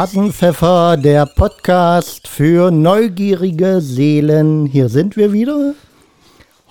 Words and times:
Hasenpfeffer, 0.00 0.96
der 0.96 1.26
Podcast 1.26 2.26
für 2.26 2.70
neugierige 2.70 3.82
Seelen. 3.82 4.64
Hier 4.64 4.88
sind 4.88 5.14
wir 5.14 5.30
wieder. 5.30 5.74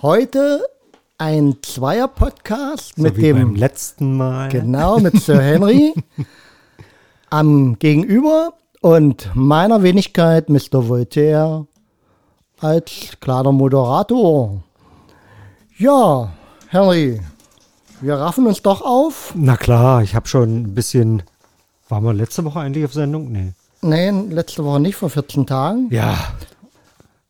Heute 0.02 0.64
ein 1.16 1.58
Zweier-Podcast 1.62 2.94
So 2.96 3.02
mit 3.04 3.18
dem 3.18 3.36
beim 3.36 3.54
letzten 3.54 4.16
Mal. 4.16 4.48
Genau, 4.48 4.98
mit 4.98 5.16
Sir 5.22 5.40
Henry 5.40 5.94
am 7.30 7.78
Gegenüber 7.78 8.54
und 8.80 9.30
meiner 9.34 9.84
Wenigkeit 9.84 10.48
Mr. 10.48 10.88
Voltaire 10.88 11.68
als 12.58 13.12
kleiner 13.20 13.52
Moderator. 13.52 14.60
Ja, 15.78 16.32
Henry, 16.66 17.20
wir 18.00 18.14
raffen 18.16 18.48
uns 18.48 18.60
doch 18.60 18.82
auf. 18.82 19.32
Na 19.36 19.56
klar, 19.56 20.02
ich 20.02 20.16
habe 20.16 20.26
schon 20.26 20.62
ein 20.62 20.74
bisschen. 20.74 21.22
Waren 21.90 22.04
wir 22.04 22.14
letzte 22.14 22.44
Woche 22.44 22.60
eigentlich 22.60 22.84
auf 22.84 22.92
Sendung? 22.92 23.32
Nee. 23.32 23.52
Nee, 23.82 24.10
letzte 24.10 24.64
Woche 24.64 24.78
nicht, 24.78 24.94
vor 24.94 25.10
14 25.10 25.46
Tagen. 25.46 25.88
Ja. 25.90 26.16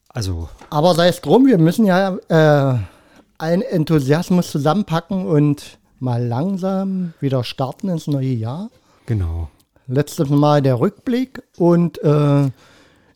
Also, 0.08 0.48
Aber 0.68 0.94
sei 0.94 1.08
es 1.08 1.20
drum, 1.20 1.46
wir 1.46 1.56
müssen 1.58 1.86
ja 1.86 2.16
äh, 2.28 2.78
allen 3.38 3.62
Enthusiasmus 3.62 4.50
zusammenpacken 4.50 5.26
und 5.26 5.78
mal 5.98 6.22
langsam 6.24 7.14
wieder 7.20 7.42
starten 7.44 7.88
ins 7.88 8.06
neue 8.06 8.32
Jahr. 8.32 8.70
genau. 9.06 9.48
letztes 9.86 10.28
Mal 10.28 10.62
der 10.62 10.78
Rückblick 10.78 11.42
und 11.56 12.02
äh, 12.02 12.50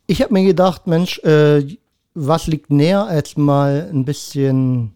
ich 0.06 0.22
habe 0.22 0.32
mir 0.32 0.44
gedacht, 0.44 0.86
Mensch, 0.86 1.18
äh, 1.20 1.76
was 2.14 2.46
liegt 2.46 2.70
näher, 2.70 3.06
als 3.06 3.36
mal 3.36 3.88
ein 3.92 4.04
bisschen 4.04 4.92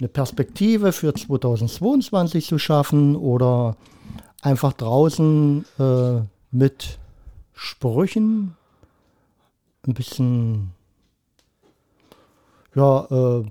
eine 0.00 0.08
Perspektive 0.08 0.92
für 0.92 1.14
2022 1.14 2.46
zu 2.46 2.58
schaffen 2.58 3.16
oder 3.16 3.76
einfach 4.42 4.72
draußen 4.72 5.64
äh, 5.78 6.20
mit 6.50 6.98
Sprüchen 7.52 8.56
ein 9.86 9.94
bisschen 9.94 10.72
ja, 12.74 13.06
äh, 13.10 13.44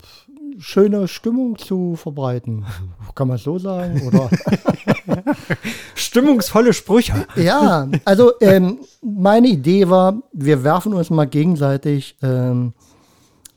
schöne 0.58 1.08
Stimmung 1.08 1.58
zu 1.58 1.96
verbreiten. 1.96 2.64
Kann 3.14 3.28
man 3.28 3.38
so 3.38 3.58
sagen? 3.58 4.00
Oder 4.06 4.30
Stimmungsvolle 5.94 6.72
Sprüche. 6.72 7.26
Ja, 7.36 7.88
also 8.04 8.32
ähm, 8.40 8.78
meine 9.02 9.48
Idee 9.48 9.88
war, 9.88 10.22
wir 10.32 10.64
werfen 10.64 10.94
uns 10.94 11.10
mal 11.10 11.26
gegenseitig 11.26 12.16
ähm, 12.22 12.72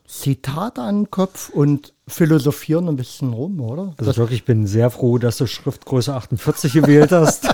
Zitate 0.08 0.82
an 0.82 1.04
den 1.04 1.12
Kopf 1.12 1.50
und 1.50 1.94
philosophieren 2.10 2.88
ein 2.88 2.96
bisschen 2.96 3.34
rum, 3.34 3.60
oder? 3.62 3.94
Also 3.98 4.18
wirklich, 4.18 4.40
ich 4.40 4.46
bin 4.46 4.68
sehr 4.68 4.90
froh, 4.90 5.18
dass 5.18 5.38
du 5.38 5.48
Schriftgröße 5.48 6.14
48 6.14 6.74
gewählt 6.74 7.12
hast. 7.12 7.48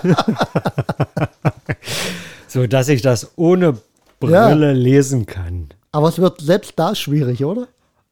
so 2.47 2.65
dass 2.67 2.87
ich 2.87 3.01
das 3.01 3.31
ohne 3.35 3.77
Brille 4.19 4.73
lesen 4.73 5.25
kann. 5.25 5.69
Aber 5.91 6.09
es 6.09 6.19
wird 6.19 6.41
selbst 6.41 6.73
da 6.77 6.95
schwierig, 6.95 7.45
oder? 7.45 7.67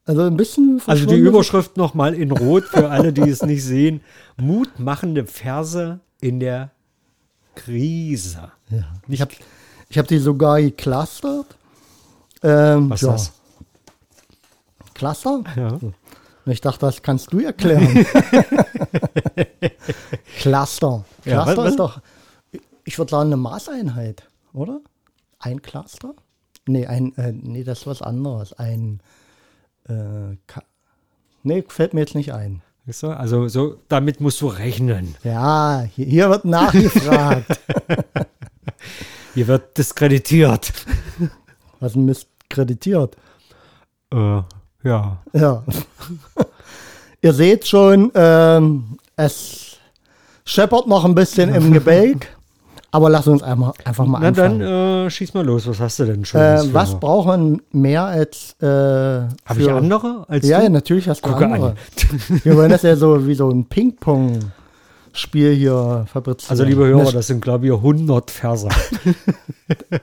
Also 0.05 0.23
ein 0.23 0.38
bisschen. 0.38 0.81
Also 0.86 1.05
die. 1.05 1.16
Überschrift 1.16 1.77
nochmal 1.77 2.14
in 2.14 2.31
Rot 2.31 2.66
für 2.66 2.89
alle, 2.89 3.14
die 3.14 3.30
es 3.30 3.41
nicht 3.41 3.64
sehen. 3.64 4.02
Mutmachende 4.37 5.25
Verse 5.25 5.99
in 6.20 6.39
der 6.39 6.71
Krise. 7.55 8.52
Ja. 8.70 8.83
Ich 9.08 9.21
habe 9.21 9.31
ich 9.89 9.98
hab 9.98 10.08
die 10.08 10.17
sogar 10.17 10.61
geclustert. 10.61 11.45
Ähm, 12.42 12.89
Was 12.89 13.02
ist 13.02 13.08
ja. 13.08 13.14
das? 13.14 13.33
Cluster? 14.93 15.43
Ja. 15.55 15.80
Und 16.45 16.52
Ich 16.52 16.61
dachte, 16.61 16.80
das 16.86 17.02
kannst 17.02 17.31
du 17.31 17.39
erklären. 17.39 18.05
Cluster. 20.37 21.05
Ja, 21.26 21.43
Cluster 21.43 21.64
was- 21.64 21.70
ist 21.71 21.80
doch, 21.80 22.02
ich 22.83 22.98
würde 22.98 23.11
sagen, 23.11 23.27
eine 23.27 23.37
Maßeinheit, 23.37 24.27
oder? 24.54 24.81
Ein 25.39 25.61
Cluster? 25.61 26.14
Nee, 26.65 26.86
ein, 26.87 27.15
äh, 27.17 27.31
nee, 27.33 27.64
das 27.64 27.80
ist 27.80 27.87
was 27.87 28.02
anderes. 28.02 28.54
Ein, 28.54 29.02
äh, 29.87 30.36
nee, 31.43 31.64
fällt 31.67 31.93
mir 31.93 32.02
jetzt 32.02 32.15
nicht 32.15 32.33
ein. 32.33 32.61
Also 33.02 33.48
so, 33.48 33.77
damit 33.87 34.20
musst 34.20 34.42
du 34.42 34.48
rechnen. 34.48 35.15
Ja, 35.23 35.86
hier, 35.95 36.05
hier 36.05 36.30
wird 36.30 36.45
nachgefragt. 36.45 37.60
Hier 39.36 39.48
wird 39.48 39.80
diskreditiert. 39.80 40.71
was 41.80 41.95
ein 41.95 42.05
Mist 42.05 42.27
kreditiert. 42.49 43.15
Äh, 44.11 44.42
ja. 44.83 45.17
Ja. 45.33 45.64
Ihr 47.21 47.33
seht 47.33 47.67
schon, 47.67 48.11
ähm, 48.16 48.98
es 49.16 49.77
scheppert 50.45 50.88
noch 50.88 51.05
ein 51.05 51.16
bisschen 51.16 51.54
im 51.55 51.71
Gebälk, 51.77 52.27
aber 52.92 53.10
lass 53.10 53.27
uns 53.27 53.42
einmal, 53.42 53.72
einfach 53.86 54.05
mal 54.05 54.20
Na 54.22 54.32
dann 54.32 54.61
anfangen. 54.61 55.05
äh, 55.08 55.10
schieß 55.10 55.33
mal 55.33 55.45
los. 55.45 55.66
Was 55.67 55.80
hast 55.80 55.99
du 55.99 56.05
denn 56.05 56.26
schon? 56.26 56.42
Äh, 56.42 56.61
was 56.73 56.99
braucht 56.99 57.27
man 57.27 57.61
mehr 57.72 58.04
als 58.04 58.55
äh, 58.61 58.66
Habe 58.66 59.32
ich 59.58 59.72
andere 59.72 60.26
als 60.27 60.45
Ja, 60.45 60.61
ja, 60.61 60.70
natürlich 60.70 61.08
hast 61.08 61.26
du 61.26 61.30
Gucke 61.30 61.45
andere. 61.45 61.70
an. 61.72 61.76
Wir 62.43 62.55
wollen 62.58 62.70
das 62.72 62.82
ja 62.82 62.95
so 62.98 63.26
wie 63.26 63.36
so 63.36 63.49
ein 63.49 63.66
Ping-Pong-Spiel 63.70 65.54
hier 65.55 66.05
fabrizieren. 66.11 66.52
Also 66.52 66.66
liebe 66.66 66.86
Hörer, 66.86 67.11
das 67.14 67.27
sind 67.27 67.42
glaube 67.42 67.67
ich 67.67 67.72
100 67.72 68.30
Verse. 68.32 68.67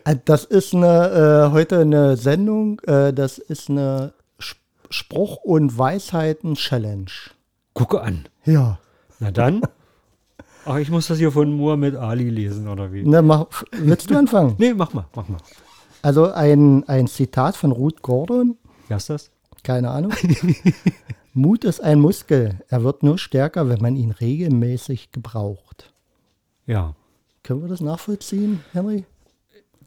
Äh, 0.05 0.17
Das 0.25 0.45
ist 0.47 0.75
eine, 0.75 1.49
äh, 1.51 1.53
heute 1.53 1.81
eine 1.81 2.17
Sendung, 2.17 2.81
äh, 2.87 3.13
das 3.13 3.37
ist 3.39 3.69
eine 3.69 4.13
Spruch- 4.91 5.37
und 5.37 5.77
Weisheiten-Challenge. 5.79 7.11
Gucke 7.75 8.01
an. 8.01 8.29
Ja. 8.45 8.79
Na 9.19 9.31
dann. 9.31 9.63
Ach, 10.67 10.77
ich 10.77 10.91
muss 10.91 11.07
das 11.07 11.19
hier 11.19 11.33
von 11.33 11.53
Muhammad 11.53 11.95
Ali 11.97 12.29
lesen, 12.29 12.69
oder 12.69 12.93
wie? 12.93 13.03
Ne, 13.05 13.23
mach, 13.23 13.47
willst 13.73 14.11
du 14.11 14.19
anfangen? 14.19 14.55
Nee, 14.59 14.75
mach 14.75 14.93
mal, 14.93 15.07
mach 15.15 15.29
mal. 15.29 15.41
Also 16.03 16.33
ein, 16.33 16.87
ein 16.89 17.07
Zitat 17.07 17.57
von 17.57 17.73
Ruth 17.73 18.03
Gordon, 18.03 18.57
Wer 18.89 18.97
ist 18.99 19.09
das? 19.11 19.31
keine 19.63 19.91
Ahnung. 19.91 20.13
Mut 21.35 21.65
ist 21.65 21.81
ein 21.81 22.01
Muskel. 22.01 22.61
Er 22.69 22.83
wird 22.83 23.03
nur 23.03 23.17
stärker, 23.19 23.69
wenn 23.69 23.81
man 23.81 23.97
ihn 23.97 24.11
regelmäßig 24.11 25.13
gebraucht. 25.13 25.93
Ja. 26.67 26.95
Können 27.43 27.63
wir 27.63 27.69
das 27.69 27.81
nachvollziehen, 27.81 28.61
Henry? 28.73 29.05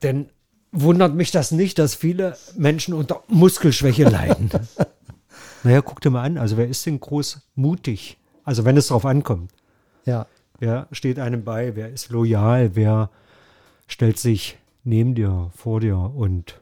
Denn 0.02 0.30
wundert 0.74 1.16
mich 1.16 1.32
das 1.32 1.52
nicht, 1.52 1.80
dass 1.80 1.96
viele 1.96 2.36
Menschen 2.58 2.94
unter 2.94 3.22
Muskelschwäche 3.30 4.04
leiden. 4.10 4.50
naja, 5.64 5.82
guck 5.82 6.02
dir 6.02 6.10
mal 6.10 6.24
an. 6.24 6.38
Also 6.38 6.58
wer 6.58 6.68
ist 6.68 6.86
denn 6.86 7.00
groß 7.00 7.40
mutig? 7.56 8.18
Also 8.44 8.66
wenn 8.66 8.76
es 8.76 8.88
darauf 8.88 9.06
ankommt. 9.06 9.52
Ja. 10.06 10.26
Wer 10.60 10.88
steht 10.92 11.20
einem 11.20 11.44
bei? 11.44 11.76
Wer 11.76 11.90
ist 11.90 12.10
loyal? 12.10 12.76
Wer 12.76 13.10
stellt 13.88 14.18
sich 14.20 14.58
neben 14.84 15.16
dir, 15.16 15.50
vor 15.56 15.80
dir 15.80 15.98
und 15.98 16.60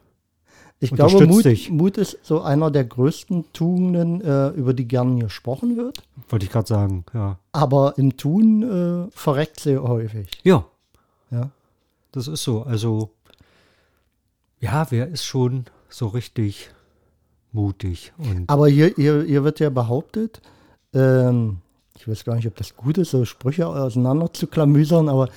Ich 0.80 0.90
glaube, 0.90 1.12
Unterstützt 1.16 1.34
Mut, 1.36 1.44
dich. 1.44 1.70
Mut 1.70 1.96
ist 1.98 2.18
so 2.22 2.42
einer 2.42 2.70
der 2.70 2.84
größten 2.84 3.46
Tugenden, 3.52 4.20
äh, 4.20 4.48
über 4.50 4.74
die 4.74 4.86
gern 4.86 5.18
gesprochen 5.20 5.76
wird. 5.76 6.02
wollte 6.28 6.44
ich 6.46 6.52
gerade 6.52 6.68
sagen, 6.68 7.04
ja. 7.14 7.38
Aber 7.52 7.94
im 7.98 8.16
Tun 8.16 9.08
äh, 9.08 9.10
verreckt 9.12 9.60
sehr 9.60 9.82
häufig. 9.82 10.28
Ja, 10.42 10.64
Ja. 11.30 11.50
das 12.12 12.28
ist 12.28 12.42
so. 12.44 12.62
Also 12.62 13.10
ja, 14.62 14.86
wer 14.90 15.08
ist 15.08 15.24
schon 15.24 15.64
so 15.88 16.06
richtig 16.06 16.70
mutig 17.50 18.12
Aber 18.46 18.68
hier, 18.68 18.94
hier, 18.96 19.24
hier 19.24 19.44
wird 19.44 19.60
ja 19.60 19.68
behauptet, 19.68 20.40
ähm, 20.94 21.58
ich 21.98 22.08
weiß 22.08 22.24
gar 22.24 22.36
nicht, 22.36 22.46
ob 22.46 22.56
das 22.56 22.76
gut 22.76 22.96
ist, 22.96 23.10
so 23.10 23.24
Sprüche 23.24 23.66
auseinander 23.66 24.32
zu 24.32 24.46
klamüsern, 24.46 25.08
aber 25.08 25.28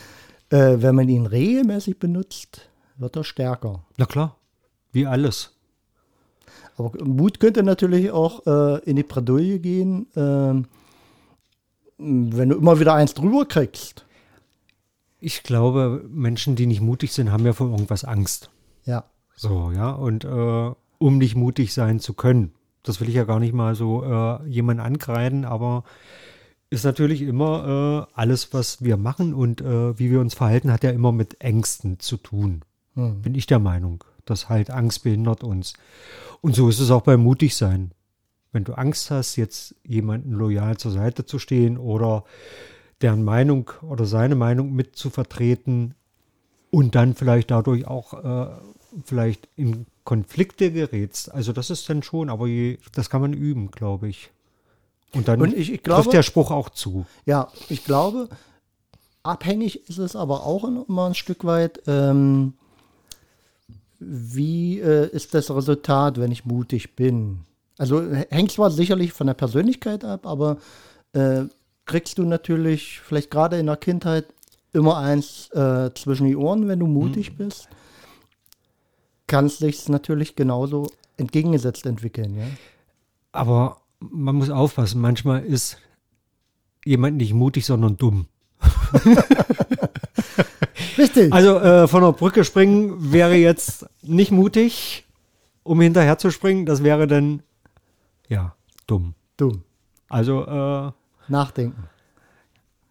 äh, 0.49 0.77
wenn 0.77 0.95
man 0.95 1.09
ihn 1.09 1.25
regelmäßig 1.25 1.99
benutzt, 1.99 2.69
wird 2.97 3.15
er 3.17 3.23
stärker. 3.23 3.83
na 3.97 4.05
klar, 4.05 4.37
wie 4.91 5.07
alles. 5.07 5.51
Aber 6.77 6.91
Mut 7.03 7.39
könnte 7.39 7.63
natürlich 7.63 8.11
auch 8.11 8.45
äh, 8.45 8.79
in 8.83 8.95
die 8.95 9.03
Bredouille 9.03 9.59
gehen, 9.59 10.07
ähm, 10.15 10.67
wenn 11.97 12.49
du 12.49 12.57
immer 12.57 12.79
wieder 12.79 12.93
eins 12.93 13.13
drüber 13.13 13.45
kriegst. 13.45 14.05
Ich 15.19 15.43
glaube, 15.43 16.05
Menschen, 16.09 16.55
die 16.55 16.67
nicht 16.67 16.81
mutig 16.81 17.13
sind, 17.13 17.31
haben 17.31 17.45
ja 17.45 17.53
vor 17.53 17.69
irgendwas 17.71 18.03
Angst. 18.03 18.49
Ja. 18.85 19.05
So, 19.35 19.71
ja, 19.71 19.91
und 19.91 20.23
äh, 20.23 20.71
um 20.97 21.17
nicht 21.17 21.35
mutig 21.35 21.73
sein 21.73 21.99
zu 21.99 22.13
können. 22.13 22.53
Das 22.83 23.01
will 23.01 23.09
ich 23.09 23.15
ja 23.15 23.23
gar 23.23 23.39
nicht 23.39 23.53
mal 23.53 23.75
so 23.75 24.03
äh, 24.03 24.47
jemand 24.47 24.79
ankreiden, 24.79 25.43
aber 25.43 25.83
ist 26.69 26.85
natürlich 26.85 27.21
immer 27.21 28.07
äh, 28.07 28.13
alles, 28.19 28.53
was 28.53 28.83
wir 28.83 28.97
machen 28.97 29.33
und 29.33 29.61
äh, 29.61 29.97
wie 29.97 30.11
wir 30.11 30.19
uns 30.19 30.33
verhalten, 30.33 30.71
hat 30.71 30.83
ja 30.83 30.91
immer 30.91 31.11
mit 31.11 31.41
Ängsten 31.41 31.99
zu 31.99 32.17
tun. 32.17 32.61
Hm. 32.95 33.21
Bin 33.21 33.35
ich 33.35 33.45
der 33.45 33.59
Meinung, 33.59 34.03
dass 34.25 34.49
halt 34.49 34.71
Angst 34.71 35.03
behindert 35.03 35.43
uns. 35.43 35.73
Und 36.41 36.55
so 36.55 36.69
ist 36.69 36.79
es 36.79 36.91
auch 36.91 37.01
beim 37.01 37.21
Mutigsein. 37.21 37.91
Wenn 38.51 38.63
du 38.63 38.73
Angst 38.73 39.11
hast, 39.11 39.35
jetzt 39.35 39.75
jemanden 39.83 40.31
loyal 40.31 40.77
zur 40.77 40.91
Seite 40.91 41.25
zu 41.25 41.39
stehen 41.39 41.77
oder 41.77 42.23
deren 43.01 43.23
Meinung 43.23 43.71
oder 43.81 44.05
seine 44.05 44.35
Meinung 44.35 44.73
mit 44.73 44.95
zu 44.95 45.09
vertreten 45.09 45.93
und 46.71 46.95
dann 46.95 47.15
vielleicht 47.15 47.51
dadurch 47.51 47.85
auch 47.85 48.13
äh, 48.13 48.47
vielleicht 49.03 49.47
in 49.55 49.85
Konflikte 50.03 50.71
gerätst. 50.71 51.31
Also 51.33 51.51
das 51.51 51.69
ist 51.69 51.89
dann 51.89 52.03
schon, 52.03 52.29
aber 52.29 52.47
je, 52.47 52.77
das 52.93 53.09
kann 53.09 53.21
man 53.21 53.33
üben, 53.33 53.71
glaube 53.71 54.07
ich. 54.07 54.29
Und 55.13 55.27
dann 55.27 55.41
Und 55.41 55.55
ich- 55.55 55.71
ich 55.71 55.83
glaube- 55.83 56.03
trifft 56.03 56.13
der 56.13 56.23
Spruch 56.23 56.51
auch 56.51 56.69
zu. 56.69 57.05
Ja, 57.25 57.49
ich 57.69 57.83
glaube, 57.85 58.29
abhängig 59.23 59.87
ist 59.89 59.97
es 59.97 60.15
aber 60.15 60.45
auch 60.45 60.63
immer 60.63 61.07
ein 61.07 61.15
Stück 61.15 61.43
weit. 61.45 61.81
Ähm, 61.87 62.53
wie 63.99 64.79
äh, 64.79 65.09
ist 65.09 65.33
das 65.33 65.49
Resultat, 65.49 66.19
wenn 66.19 66.31
ich 66.31 66.45
mutig 66.45 66.95
bin? 66.95 67.39
Also 67.77 68.03
hängt 68.29 68.51
zwar 68.51 68.71
sicherlich 68.71 69.13
von 69.13 69.27
der 69.27 69.33
Persönlichkeit 69.33 70.03
ab, 70.03 70.25
aber 70.25 70.57
äh, 71.13 71.43
kriegst 71.85 72.17
du 72.17 72.23
natürlich 72.23 72.99
vielleicht 73.01 73.31
gerade 73.31 73.57
in 73.57 73.65
der 73.67 73.77
Kindheit 73.77 74.25
immer 74.73 74.97
eins 74.97 75.49
äh, 75.51 75.91
zwischen 75.93 76.27
die 76.27 76.35
Ohren, 76.35 76.67
wenn 76.67 76.79
du 76.79 76.87
mutig 76.87 77.31
mhm. 77.31 77.37
bist. 77.37 77.69
Kannst 79.27 79.61
dich 79.61 79.87
natürlich 79.89 80.35
genauso 80.35 80.87
entgegengesetzt 81.17 81.85
entwickeln, 81.85 82.35
ja. 82.37 82.45
Aber 83.31 83.81
man 83.99 84.35
muss 84.35 84.49
aufpassen, 84.49 85.01
manchmal 85.01 85.43
ist 85.43 85.77
jemand 86.83 87.17
nicht 87.17 87.33
mutig, 87.33 87.65
sondern 87.65 87.97
dumm. 87.97 88.27
Richtig. 90.97 91.33
Also 91.33 91.57
äh, 91.59 91.87
von 91.87 92.03
der 92.03 92.13
Brücke 92.13 92.43
springen 92.43 93.11
wäre 93.11 93.35
jetzt 93.35 93.85
nicht 94.01 94.31
mutig, 94.31 95.05
um 95.63 95.81
hinterher 95.81 96.17
zu 96.17 96.31
springen. 96.31 96.65
Das 96.65 96.83
wäre 96.83 97.07
dann, 97.07 97.43
ja, 98.29 98.55
dumm. 98.87 99.15
Dumm. 99.37 99.63
Also 100.07 100.45
äh, 100.45 100.91
nachdenken. 101.27 101.89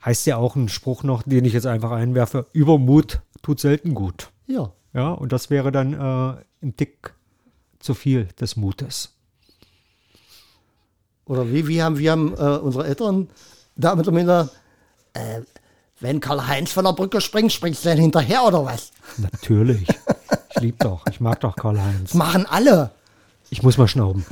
Heißt 0.04 0.26
ja 0.26 0.36
auch 0.36 0.56
ein 0.56 0.68
Spruch 0.68 1.02
noch, 1.02 1.22
den 1.22 1.46
ich 1.46 1.54
jetzt 1.54 1.66
einfach 1.66 1.92
einwerfe: 1.92 2.46
Übermut 2.52 3.22
tut 3.42 3.60
selten 3.60 3.94
gut. 3.94 4.30
Ja. 4.46 4.72
Ja, 4.94 5.10
und 5.10 5.32
das 5.32 5.50
wäre 5.50 5.72
dann 5.72 5.92
äh, 5.92 6.64
ein 6.64 6.76
Tick 6.76 7.12
zu 7.80 7.94
viel 7.94 8.26
des 8.40 8.56
Mutes. 8.56 9.10
Oder 11.26 11.50
wie, 11.52 11.66
wie 11.68 11.82
haben, 11.82 11.98
wie 11.98 12.10
haben 12.10 12.34
äh, 12.34 12.58
unsere 12.58 12.86
Eltern 12.86 13.28
damit 13.76 14.06
immer, 14.06 14.48
äh, 15.14 15.40
wenn 16.00 16.20
Karl-Heinz 16.20 16.72
von 16.72 16.84
der 16.84 16.92
Brücke 16.92 17.20
springt, 17.20 17.52
springst 17.52 17.84
du 17.84 17.88
dann 17.88 17.98
hinterher 17.98 18.44
oder 18.44 18.64
was? 18.64 18.90
Natürlich. 19.18 19.86
Ich 20.56 20.62
liebe 20.62 20.78
doch. 20.78 21.04
Ich 21.10 21.18
mag 21.18 21.40
doch 21.40 21.56
Karl-Heinz. 21.56 22.14
Machen 22.14 22.46
alle. 22.46 22.92
Ich 23.50 23.64
muss 23.64 23.76
mal 23.76 23.88
schnauben. 23.88 24.24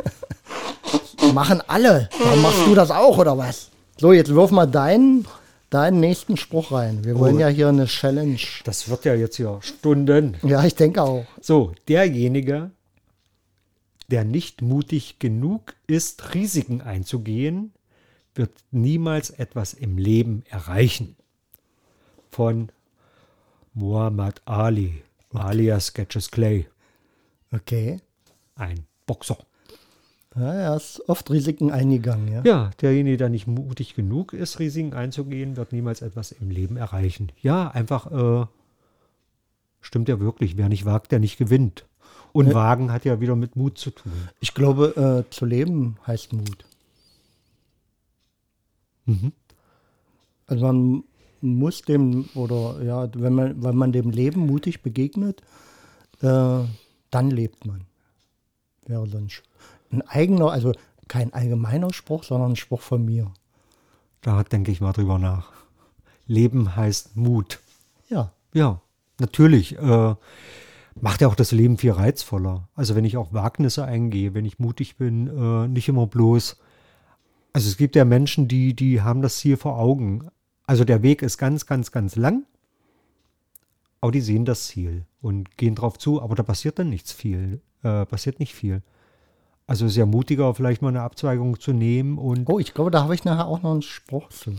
Machen 1.35 1.61
alle. 1.67 2.09
Warum 2.23 2.43
machst 2.43 2.65
du 2.65 2.77
das 2.77 2.93
auch 2.93 3.19
oder 3.19 3.37
was? 3.37 3.71
So, 3.99 4.13
jetzt 4.13 4.33
wirf 4.33 4.53
mal 4.53 4.67
deinen, 4.67 5.27
deinen 5.73 6.01
nächsten 6.01 6.37
Spruch 6.37 6.73
rein. 6.73 7.05
Wir 7.05 7.19
wollen 7.19 7.37
oh. 7.37 7.41
ja 7.41 7.49
hier 7.49 7.69
eine 7.69 7.87
Challenge. 7.87 8.39
Das 8.65 8.89
wird 8.89 9.05
ja 9.05 9.15
jetzt 9.15 9.37
hier 9.37 9.59
Stunden. 9.63 10.37
Ja, 10.43 10.65
ich 10.65 10.75
denke 10.75 11.03
auch. 11.03 11.25
So, 11.41 11.73
derjenige, 11.89 12.71
der 14.11 14.25
nicht 14.25 14.61
mutig 14.61 15.19
genug 15.19 15.75
ist, 15.87 16.35
Risiken 16.35 16.83
einzugehen, 16.83 17.73
wird 18.35 18.53
niemals 18.71 19.31
etwas 19.31 19.73
im 19.73 19.97
Leben 19.97 20.45
erreichen. 20.49 21.17
Von 22.31 22.71
Muhammad 23.75 24.43
Ali, 24.45 25.03
okay. 25.31 25.43
alias 25.43 25.87
Sketches 25.87 26.31
Clay. 26.31 26.67
Okay. 27.51 27.99
Ein 28.55 28.87
Boxer. 29.07 29.39
Ja, 30.35 30.53
er 30.55 30.77
ist 30.77 31.03
oft 31.09 31.31
Risiken 31.31 31.71
eingegangen, 31.71 32.29
ja. 32.33 32.43
Ja, 32.45 32.71
derjenige, 32.81 33.19
der 33.19 33.29
nicht 33.29 33.47
mutig 33.47 33.95
genug 33.95 34.33
ist, 34.33 34.59
Risiken 34.59 34.95
einzugehen, 34.95 35.57
wird 35.57 35.73
niemals 35.73 36.01
etwas 36.01 36.33
im 36.33 36.51
Leben 36.51 36.77
erreichen. 36.77 37.31
Ja, 37.43 37.69
einfach, 37.69 38.11
äh, 38.11 38.47
stimmt 39.83 40.09
ja 40.09 40.21
wirklich. 40.21 40.57
Wer 40.57 40.71
nicht 40.71 40.87
wagt, 40.87 41.13
der 41.13 41.19
nicht 41.19 41.37
gewinnt. 41.37 41.85
Und 42.33 42.47
ja. 42.49 42.55
Wagen 42.55 42.91
hat 42.91 43.05
ja 43.05 43.21
wieder 43.21 43.37
mit 43.37 43.57
Mut 43.57 43.77
zu 43.77 43.91
tun. 43.91 44.13
Ich 44.41 44.55
glaube, 44.55 45.25
äh, 45.29 45.31
zu 45.31 45.45
leben 45.45 45.99
heißt 46.07 46.33
Mut. 46.33 46.65
Mhm. 49.05 49.33
Also 50.47 50.65
man 50.65 51.05
muss 51.43 51.83
dem, 51.83 52.29
oder 52.35 52.83
ja, 52.83 53.09
wenn 53.15 53.35
man, 53.35 53.63
wenn 53.63 53.77
man 53.77 53.93
dem 53.93 54.11
Leben 54.11 54.47
mutig 54.47 54.83
begegnet, 54.83 55.43
äh, 56.23 56.61
dann 57.11 57.31
lebt 57.31 57.67
man. 57.67 57.83
Wäre 58.87 59.07
sonst 59.07 59.43
ein 59.93 60.03
eigener, 60.03 60.51
also 60.51 60.73
kein 61.09 61.33
allgemeiner 61.33 61.93
Spruch, 61.93 62.25
sondern 62.25 62.53
ein 62.53 62.57
Spruch 62.57 62.81
von 62.81 63.05
mir. 63.05 63.33
Da 64.23 64.43
denke 64.45 64.71
ich 64.71 64.81
mal 64.81 64.93
drüber 64.93 65.19
nach. 65.19 65.53
Leben 66.27 66.77
heißt 66.77 67.17
Mut. 67.17 67.61
Ja. 68.09 68.33
Ja, 68.55 68.81
natürlich. 69.19 69.79
Äh, 69.79 70.15
macht 71.01 71.21
ja 71.21 71.29
auch 71.29 71.35
das 71.35 71.53
Leben 71.53 71.79
viel 71.79 71.93
reizvoller. 71.93 72.69
Also 72.75 72.95
wenn 72.95 73.05
ich 73.05 73.17
auch 73.17 73.33
Wagnisse 73.33 73.85
eingehe, 73.85 74.35
wenn 74.35 74.45
ich 74.45 74.59
mutig 74.59 74.97
bin, 74.97 75.27
äh, 75.27 75.69
nicht 75.69 75.89
immer 75.89 76.07
bloß. 76.07 76.59
Also 77.53 77.69
es 77.69 77.77
gibt 77.77 77.97
ja 77.97 78.05
Menschen, 78.05 78.49
die, 78.49 78.75
die 78.75 79.03
haben 79.03 79.23
das 79.23 79.39
Ziel 79.39 79.57
vor 79.57 79.79
Augen. 79.79 80.29
Also 80.67 80.85
der 80.85 81.03
Weg 81.03 81.23
ist 81.23 81.39
ganz, 81.39 81.67
ganz, 81.67 81.93
ganz 81.93 82.17
lang, 82.17 82.45
aber 84.01 84.13
die 84.13 84.21
sehen 84.21 84.45
das 84.45 84.69
Ziel 84.69 85.05
und 85.21 85.57
gehen 85.57 85.75
drauf 85.75 85.99
zu, 85.99 86.23
aber 86.23 86.35
da 86.35 86.43
passiert 86.43 86.79
dann 86.79 86.89
nichts 86.89 87.13
viel, 87.13 87.61
äh, 87.83 88.07
passiert 88.07 88.39
nicht 88.39 88.55
viel. 88.55 88.83
Also 89.73 89.89
sehr 89.89 90.05
mutiger, 90.05 90.55
vielleicht 90.55 90.83
mal 90.83 90.91
eine 90.91 91.01
Abzweigung 91.01 91.59
zu 91.59 91.73
nehmen 91.73 92.19
und. 92.19 92.47
Oh, 92.51 92.59
ich 92.59 92.75
glaube, 92.75 92.91
da 92.91 93.05
habe 93.05 93.15
ich 93.15 93.25
nachher 93.25 93.47
auch 93.47 93.63
noch 93.63 93.73
einen 93.73 93.81
Spruch 93.81 94.29
zu. 94.29 94.55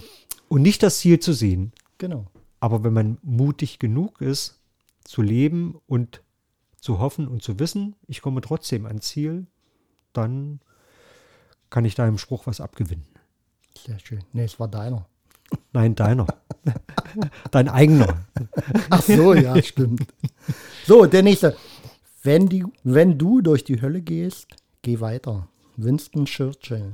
Und 0.48 0.64
nicht 0.64 0.82
das 0.82 0.98
Ziel 0.98 1.20
zu 1.20 1.34
sehen. 1.34 1.72
Genau. 2.00 2.26
Aber 2.60 2.84
wenn 2.84 2.94
man 2.94 3.20
mutig 3.22 3.78
genug 3.78 4.22
ist, 4.22 4.60
zu 5.04 5.22
leben 5.22 5.80
und 5.86 6.24
zu 6.82 6.98
hoffen 6.98 7.28
und 7.28 7.44
zu 7.44 7.60
wissen, 7.60 7.96
ich 8.08 8.24
komme 8.24 8.42
trotzdem 8.42 8.88
ans 8.88 9.08
Ziel, 9.10 9.46
dann 10.14 10.62
kann 11.70 11.86
ich 11.86 11.94
deinem 11.94 12.18
Spruch 12.18 12.48
was 12.48 12.60
abgewinnen. 12.60 13.06
Sehr 13.86 14.00
schön. 14.00 14.24
Nee, 14.34 14.46
es 14.46 14.60
war 14.60 14.68
deiner. 14.68 15.06
Nein, 15.74 15.94
deiner. 15.94 16.26
Dein 17.52 17.70
eigener. 17.70 18.26
Ach 18.90 19.04
so, 19.04 19.36
ja, 19.36 19.62
stimmt. 19.62 20.08
So, 20.88 21.06
der 21.06 21.22
nächste. 21.22 21.56
Wenn, 22.24 22.50
die, 22.50 22.66
wenn 22.84 23.20
du 23.20 23.42
durch 23.42 23.64
die 23.64 23.80
Hölle 23.80 24.02
gehst, 24.02 24.56
geh 24.84 25.00
weiter. 25.00 25.48
Winston 25.76 26.26
Churchill. 26.26 26.94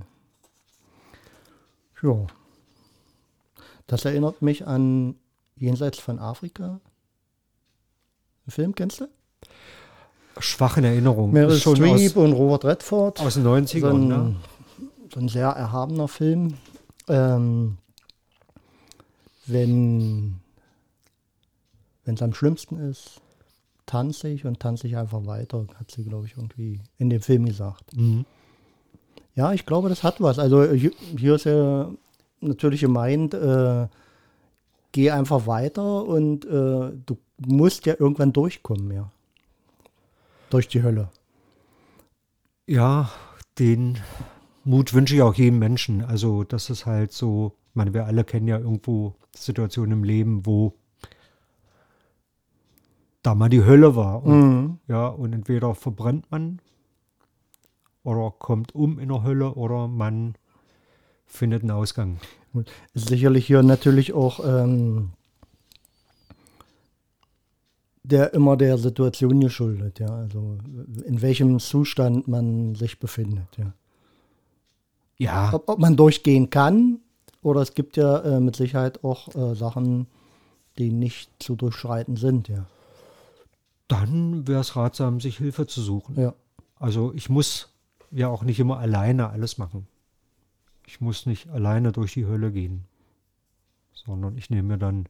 Ja. 2.02 2.28
Das 3.88 4.06
erinnert 4.06 4.42
mich 4.42 4.66
an 4.66 5.16
Jenseits 5.58 6.00
von 6.00 6.20
Afrika. 6.20 6.80
Den 8.46 8.52
Film 8.52 8.76
kennst 8.76 9.02
du? 9.02 9.10
Schwach 10.40 10.78
in 10.78 10.86
Erinnerung. 10.86 11.34
Meryl 11.34 11.58
Streep 11.58 12.16
und 12.16 12.32
Robert 12.32 12.64
Redford. 12.64 13.20
Aus 13.20 13.34
den 13.34 13.46
90ern, 13.46 13.80
so 13.80 13.88
ein, 13.88 14.08
ne? 14.08 14.36
so 15.14 15.20
ein 15.20 15.28
sehr 15.28 15.50
erhabener 15.50 16.08
Film. 16.08 16.54
Ähm, 17.10 17.78
wenn 19.48 20.40
es 22.06 22.22
am 22.22 22.34
schlimmsten 22.34 22.78
ist, 22.78 23.22
tanze 23.90 24.30
ich 24.30 24.46
und 24.46 24.60
tanze 24.60 24.88
ich 24.88 24.96
einfach 24.98 25.26
weiter, 25.26 25.66
hat 25.80 25.90
sie, 25.90 26.04
glaube 26.04 26.28
ich, 26.28 26.38
irgendwie 26.38 26.80
in 27.00 27.10
dem 27.10 27.22
Film 27.22 27.46
gesagt. 27.46 27.96
Mhm. 27.96 28.26
Ja, 29.34 29.52
ich 29.52 29.66
glaube, 29.66 29.90
das 29.90 30.04
hat 30.04 30.22
was. 30.22 30.38
Also 30.38 30.64
hier 30.64 31.36
ist 31.36 31.46
ja 31.46 31.90
natürlich 32.40 32.82
gemeint, 32.82 33.34
äh, 33.34 33.88
geh 34.92 35.10
einfach 35.10 35.48
weiter 35.48 36.06
und 36.06 36.46
äh, 36.46 36.50
du 36.50 37.18
musst 37.38 37.88
ja 37.88 37.96
irgendwann 37.98 38.32
durchkommen, 38.32 38.92
ja. 38.92 39.12
Durch 40.52 40.68
die 40.68 40.84
Hölle. 40.84 41.10
Ja, 42.68 43.10
den 43.58 43.98
Mut 44.64 44.94
wünsche 44.94 45.16
ich 45.16 45.22
auch 45.24 45.34
jedem 45.34 45.58
Menschen. 45.58 46.04
Also, 46.04 46.44
das 46.44 46.70
ist 46.70 46.86
halt 46.86 47.12
so, 47.12 47.54
ich 47.70 47.76
meine, 47.76 47.94
wir 47.94 48.06
alle 48.06 48.24
kennen 48.24 48.48
ja 48.48 48.60
irgendwo 48.60 49.16
Situationen 49.36 49.94
im 49.94 50.04
Leben, 50.04 50.46
wo 50.46 50.74
da 53.30 53.36
mal 53.36 53.50
die 53.50 53.64
Hölle 53.64 53.96
war. 53.96 54.24
Und, 54.24 54.40
mhm. 54.40 54.80
Ja, 54.88 55.08
und 55.08 55.34
entweder 55.34 55.76
verbrennt 55.76 56.32
man 56.32 56.60
oder 58.04 58.32
kommt 58.32 58.74
um 58.74 58.98
in 58.98 59.10
der 59.10 59.24
Hölle 59.24 59.54
oder 59.54 59.88
man 59.88 60.36
findet 61.28 61.62
einen 61.62 61.72
Ausgang. 61.72 62.20
Ist 62.94 63.10
sicherlich 63.10 63.46
hier 63.46 63.62
natürlich 63.62 64.14
auch 64.14 64.40
ähm, 64.44 65.12
der 68.02 68.34
immer 68.34 68.58
der 68.58 68.80
Situation 68.80 69.40
geschuldet, 69.40 70.00
ja. 70.00 70.08
Also 70.08 70.58
in 71.06 71.22
welchem 71.22 71.60
Zustand 71.60 72.28
man 72.28 72.74
sich 72.74 73.00
befindet, 73.00 73.58
ja. 73.58 73.74
Ja. 75.18 75.54
Ob, 75.54 75.70
ob 75.70 75.80
man 75.80 75.96
durchgehen 75.98 76.50
kann 76.50 77.02
oder 77.44 77.62
es 77.62 77.76
gibt 77.76 77.98
ja 77.98 78.20
äh, 78.20 78.40
mit 78.40 78.56
Sicherheit 78.56 79.04
auch 79.04 79.28
äh, 79.36 79.54
Sachen, 79.54 80.08
die 80.80 80.92
nicht 80.92 81.30
zu 81.38 81.56
durchschreiten 81.56 82.16
sind, 82.16 82.48
ja 82.48 82.66
dann 83.90 84.48
wäre 84.48 84.62
es 84.62 84.78
ratsam, 84.78 85.20
sich 85.20 85.38
Hilfe 85.38 85.68
zu 85.68 85.82
suchen. 85.82 86.18
Ja. 86.18 86.34
Also 86.78 87.14
ich 87.14 87.28
muss 87.28 87.74
ja 88.12 88.30
auch 88.30 88.44
nicht 88.44 88.60
immer 88.62 88.80
alleine 88.80 89.30
alles 89.30 89.58
machen. 89.58 89.88
Ich 90.88 91.02
muss 91.02 91.26
nicht 91.26 91.50
alleine 91.50 91.92
durch 91.92 92.14
die 92.14 92.26
Hölle 92.26 92.52
gehen, 92.52 92.86
sondern 93.94 94.38
ich 94.38 94.50
nehme 94.50 94.70
mir 94.70 94.78
dann 94.78 95.08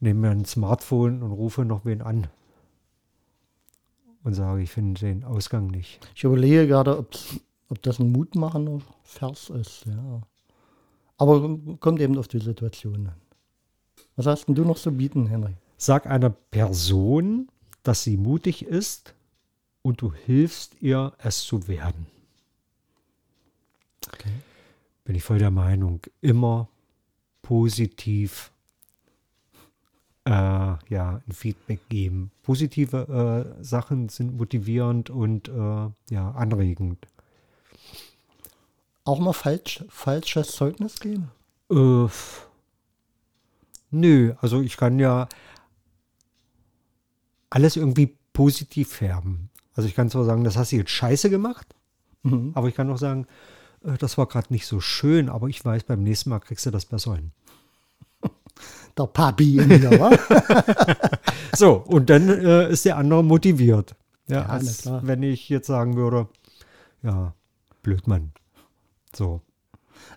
nehme 0.00 0.20
mir 0.20 0.30
ein 0.30 0.44
Smartphone 0.44 1.22
und 1.22 1.32
rufe 1.32 1.64
noch 1.64 1.84
wen 1.84 2.02
an 2.02 2.28
und 4.22 4.34
sage, 4.34 4.62
ich 4.62 4.70
finde 4.70 5.00
den 5.00 5.24
Ausgang 5.24 5.68
nicht. 5.68 6.00
Ich 6.14 6.24
überlege 6.24 6.66
gerade, 6.66 6.98
ob 6.98 7.82
das 7.82 7.98
ein 7.98 8.12
mutmachender 8.12 8.80
Vers 9.02 9.50
ist. 9.50 9.86
Ja. 9.86 10.20
Aber 11.16 11.58
kommt 11.80 12.00
eben 12.00 12.16
auf 12.16 12.28
die 12.28 12.38
Situation 12.38 13.08
an. 13.08 13.16
Was 14.16 14.26
hast 14.26 14.46
denn 14.46 14.54
du 14.54 14.64
noch 14.64 14.78
zu 14.78 14.92
bieten, 14.92 15.26
Henry? 15.26 15.56
Sag 15.78 16.06
einer 16.06 16.30
Person, 16.30 17.48
dass 17.84 18.02
sie 18.02 18.16
mutig 18.16 18.64
ist 18.64 19.14
und 19.82 20.02
du 20.02 20.12
hilfst 20.12 20.74
ihr, 20.82 21.12
es 21.18 21.44
zu 21.44 21.68
werden. 21.68 22.06
Okay. 24.08 24.32
Bin 25.04 25.14
ich 25.14 25.22
voll 25.22 25.38
der 25.38 25.52
Meinung, 25.52 26.00
immer 26.20 26.68
positiv 27.42 28.50
äh, 30.24 30.30
ja, 30.30 31.22
ein 31.26 31.32
Feedback 31.32 31.88
geben. 31.88 32.30
Positive 32.42 33.54
äh, 33.58 33.64
Sachen 33.64 34.08
sind 34.08 34.36
motivierend 34.36 35.08
und 35.08 35.48
äh, 35.48 36.12
ja, 36.12 36.30
anregend. 36.32 37.06
Auch 39.04 39.20
mal 39.20 39.32
falsch, 39.32 39.84
falsches 39.88 40.52
Zeugnis 40.52 41.00
geben? 41.00 41.30
Äh, 41.70 42.08
nö, 43.90 44.34
also 44.40 44.60
ich 44.60 44.76
kann 44.76 44.98
ja 44.98 45.28
alles 47.50 47.76
irgendwie 47.76 48.16
positiv 48.32 48.88
färben. 48.92 49.50
Also 49.74 49.88
ich 49.88 49.94
kann 49.94 50.10
zwar 50.10 50.24
sagen, 50.24 50.44
das 50.44 50.56
hast 50.56 50.72
du 50.72 50.76
jetzt 50.76 50.90
scheiße 50.90 51.30
gemacht, 51.30 51.66
Mhm. 52.24 52.50
aber 52.54 52.68
ich 52.68 52.74
kann 52.74 52.90
auch 52.90 52.98
sagen, 52.98 53.26
äh, 53.84 53.96
das 53.96 54.18
war 54.18 54.26
gerade 54.26 54.52
nicht 54.52 54.66
so 54.66 54.80
schön, 54.80 55.28
aber 55.28 55.46
ich 55.48 55.64
weiß, 55.64 55.84
beim 55.84 56.02
nächsten 56.02 56.30
Mal 56.30 56.40
kriegst 56.40 56.66
du 56.66 56.70
das 56.70 56.84
besser 56.84 57.14
hin. 57.14 57.30
Der 58.98 59.06
Papi 59.06 59.58
in 59.58 59.68
mir, 59.68 59.90
wa? 60.00 60.10
So, 61.56 61.74
und 61.74 62.10
dann 62.10 62.28
äh, 62.28 62.68
ist 62.70 62.84
der 62.84 62.96
andere 62.98 63.24
motiviert. 63.24 63.94
Ja, 64.28 64.40
Ja, 64.42 64.46
als 64.46 64.82
klar. 64.82 65.00
wenn 65.04 65.22
ich 65.22 65.48
jetzt 65.48 65.66
sagen 65.66 65.96
würde, 65.96 66.28
ja, 67.02 67.32
Blödmann. 67.82 68.32
So. 69.14 69.40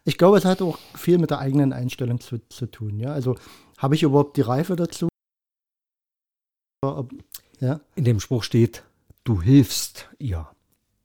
Ich 0.03 0.17
glaube, 0.17 0.37
es 0.37 0.45
hat 0.45 0.61
auch 0.61 0.77
viel 0.95 1.17
mit 1.19 1.29
der 1.29 1.39
eigenen 1.39 1.71
Einstellung 1.73 2.19
zu, 2.19 2.39
zu 2.49 2.65
tun. 2.65 2.99
Ja? 2.99 3.13
Also 3.13 3.35
habe 3.77 3.95
ich 3.95 4.03
überhaupt 4.03 4.37
die 4.37 4.41
Reife 4.41 4.75
dazu? 4.75 5.07
Ja, 7.59 7.79
In 7.93 8.05
dem 8.05 8.19
Spruch 8.19 8.41
steht, 8.43 8.83
du 9.23 9.39
hilfst 9.39 10.09
ihr. 10.17 10.47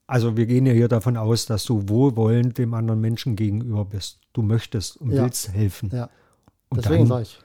Also 0.07 0.35
wir 0.37 0.47
gehen 0.47 0.65
ja 0.65 0.73
hier 0.73 0.89
davon 0.89 1.19
aus, 1.19 1.45
dass 1.45 1.65
du 1.67 1.87
wohlwollend 1.91 2.57
dem 2.57 2.73
anderen 2.73 3.03
Menschen 3.03 3.37
gegenüber 3.37 3.85
bist. 3.85 4.21
Du 4.33 4.41
möchtest 4.41 4.97
und 4.97 5.11
Ja. 5.13 5.25
willst 5.25 5.53
helfen. 5.53 5.91
ja. 5.93 6.09
Und 6.71 6.83
Deswegen 6.83 7.07
sage 7.07 7.23
ich. 7.25 7.39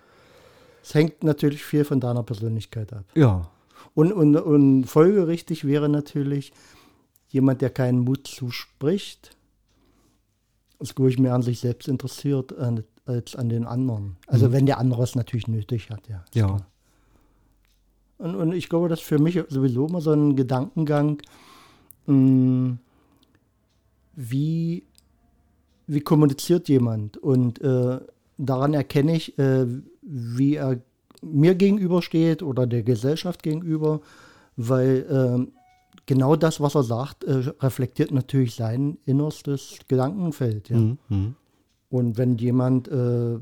Es 0.82 0.94
hängt 0.94 1.24
natürlich 1.26 1.62
viel 1.64 1.84
von 1.84 2.00
deiner 2.00 2.24
Persönlichkeit 2.24 2.94
ab. 2.94 3.04
Ja, 3.16 3.52
Und, 3.96 4.14
und, 4.14 4.38
und 4.38 4.86
folgerichtig 4.86 5.66
wäre 5.68 5.90
natürlich 5.90 6.54
jemand, 7.28 7.62
der 7.62 7.70
keinen 7.70 8.00
Mut 8.00 8.28
zuspricht, 8.28 9.36
ist, 10.80 10.96
glaube 10.96 11.10
ich, 11.12 11.20
mehr 11.20 11.34
an 11.36 11.42
sich 11.42 11.60
selbst 11.60 11.90
interessiert 11.90 12.54
als 13.06 13.36
an 13.36 13.50
den 13.50 13.66
anderen. 13.66 14.16
Also 14.28 14.54
wenn 14.54 14.66
der 14.66 14.78
andere 14.78 15.04
es 15.04 15.16
natürlich 15.16 15.48
nötig 15.50 15.90
hat, 15.90 16.08
ja. 16.08 16.24
ja. 16.34 16.46
klar. 16.48 16.68
Und, 18.22 18.36
und 18.36 18.52
ich 18.54 18.70
glaube, 18.70 18.88
das 18.88 19.00
ist 19.00 19.06
für 19.06 19.20
mich 19.20 19.40
sowieso 19.50 19.88
immer 19.88 20.00
so 20.00 20.12
ein 20.12 20.36
Gedankengang, 20.36 21.22
mh, 22.06 22.78
wie, 24.16 24.84
wie 25.88 26.02
kommuniziert 26.02 26.70
jemand? 26.70 27.18
Und 27.18 27.62
äh, 27.62 28.00
daran 28.38 28.74
erkenne 28.74 29.16
ich, 29.16 29.38
äh, 29.40 29.66
wie 30.02 30.56
er 30.56 30.82
mir 31.22 31.56
gegenübersteht 31.56 32.44
oder 32.44 32.68
der 32.68 32.84
Gesellschaft 32.84 33.42
gegenüber, 33.44 34.02
weil 34.56 35.06
ähm, 35.10 35.52
genau 36.06 36.36
das, 36.36 36.60
was 36.60 36.76
er 36.76 36.84
sagt, 36.84 37.24
äh, 37.24 37.52
reflektiert 37.60 38.12
natürlich 38.12 38.56
sein 38.56 38.98
innerstes 39.06 39.80
Gedankenfeld. 39.88 40.70
Ja. 40.70 40.78
Mhm. 40.78 40.98
Mhm. 41.10 41.36
Und 41.90 42.18
wenn 42.18 42.38
jemand 42.38 42.88
äh, 42.88 43.40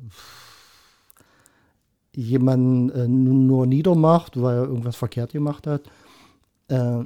jemanden 2.19 2.89
äh, 2.89 3.07
nur 3.07 3.65
niedermacht, 3.65 4.41
weil 4.41 4.57
er 4.57 4.63
irgendwas 4.65 4.95
verkehrt 4.95 5.31
gemacht 5.31 5.67
hat, 5.67 5.83
äh, 6.67 7.03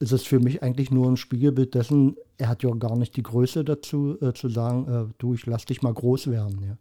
ist 0.00 0.12
es 0.12 0.24
für 0.24 0.38
mich 0.38 0.62
eigentlich 0.62 0.90
nur 0.90 1.08
ein 1.08 1.16
Spiegelbild 1.16 1.74
dessen, 1.74 2.16
er 2.36 2.48
hat 2.48 2.62
ja 2.62 2.70
gar 2.74 2.96
nicht 2.96 3.16
die 3.16 3.22
Größe 3.22 3.64
dazu, 3.64 4.16
äh, 4.20 4.32
zu 4.32 4.48
sagen, 4.48 4.86
äh, 4.86 5.12
du, 5.18 5.34
ich 5.34 5.46
lass 5.46 5.64
dich 5.64 5.82
mal 5.82 5.92
groß 5.92 6.28
werden. 6.28 6.62
Ja. 6.62 6.76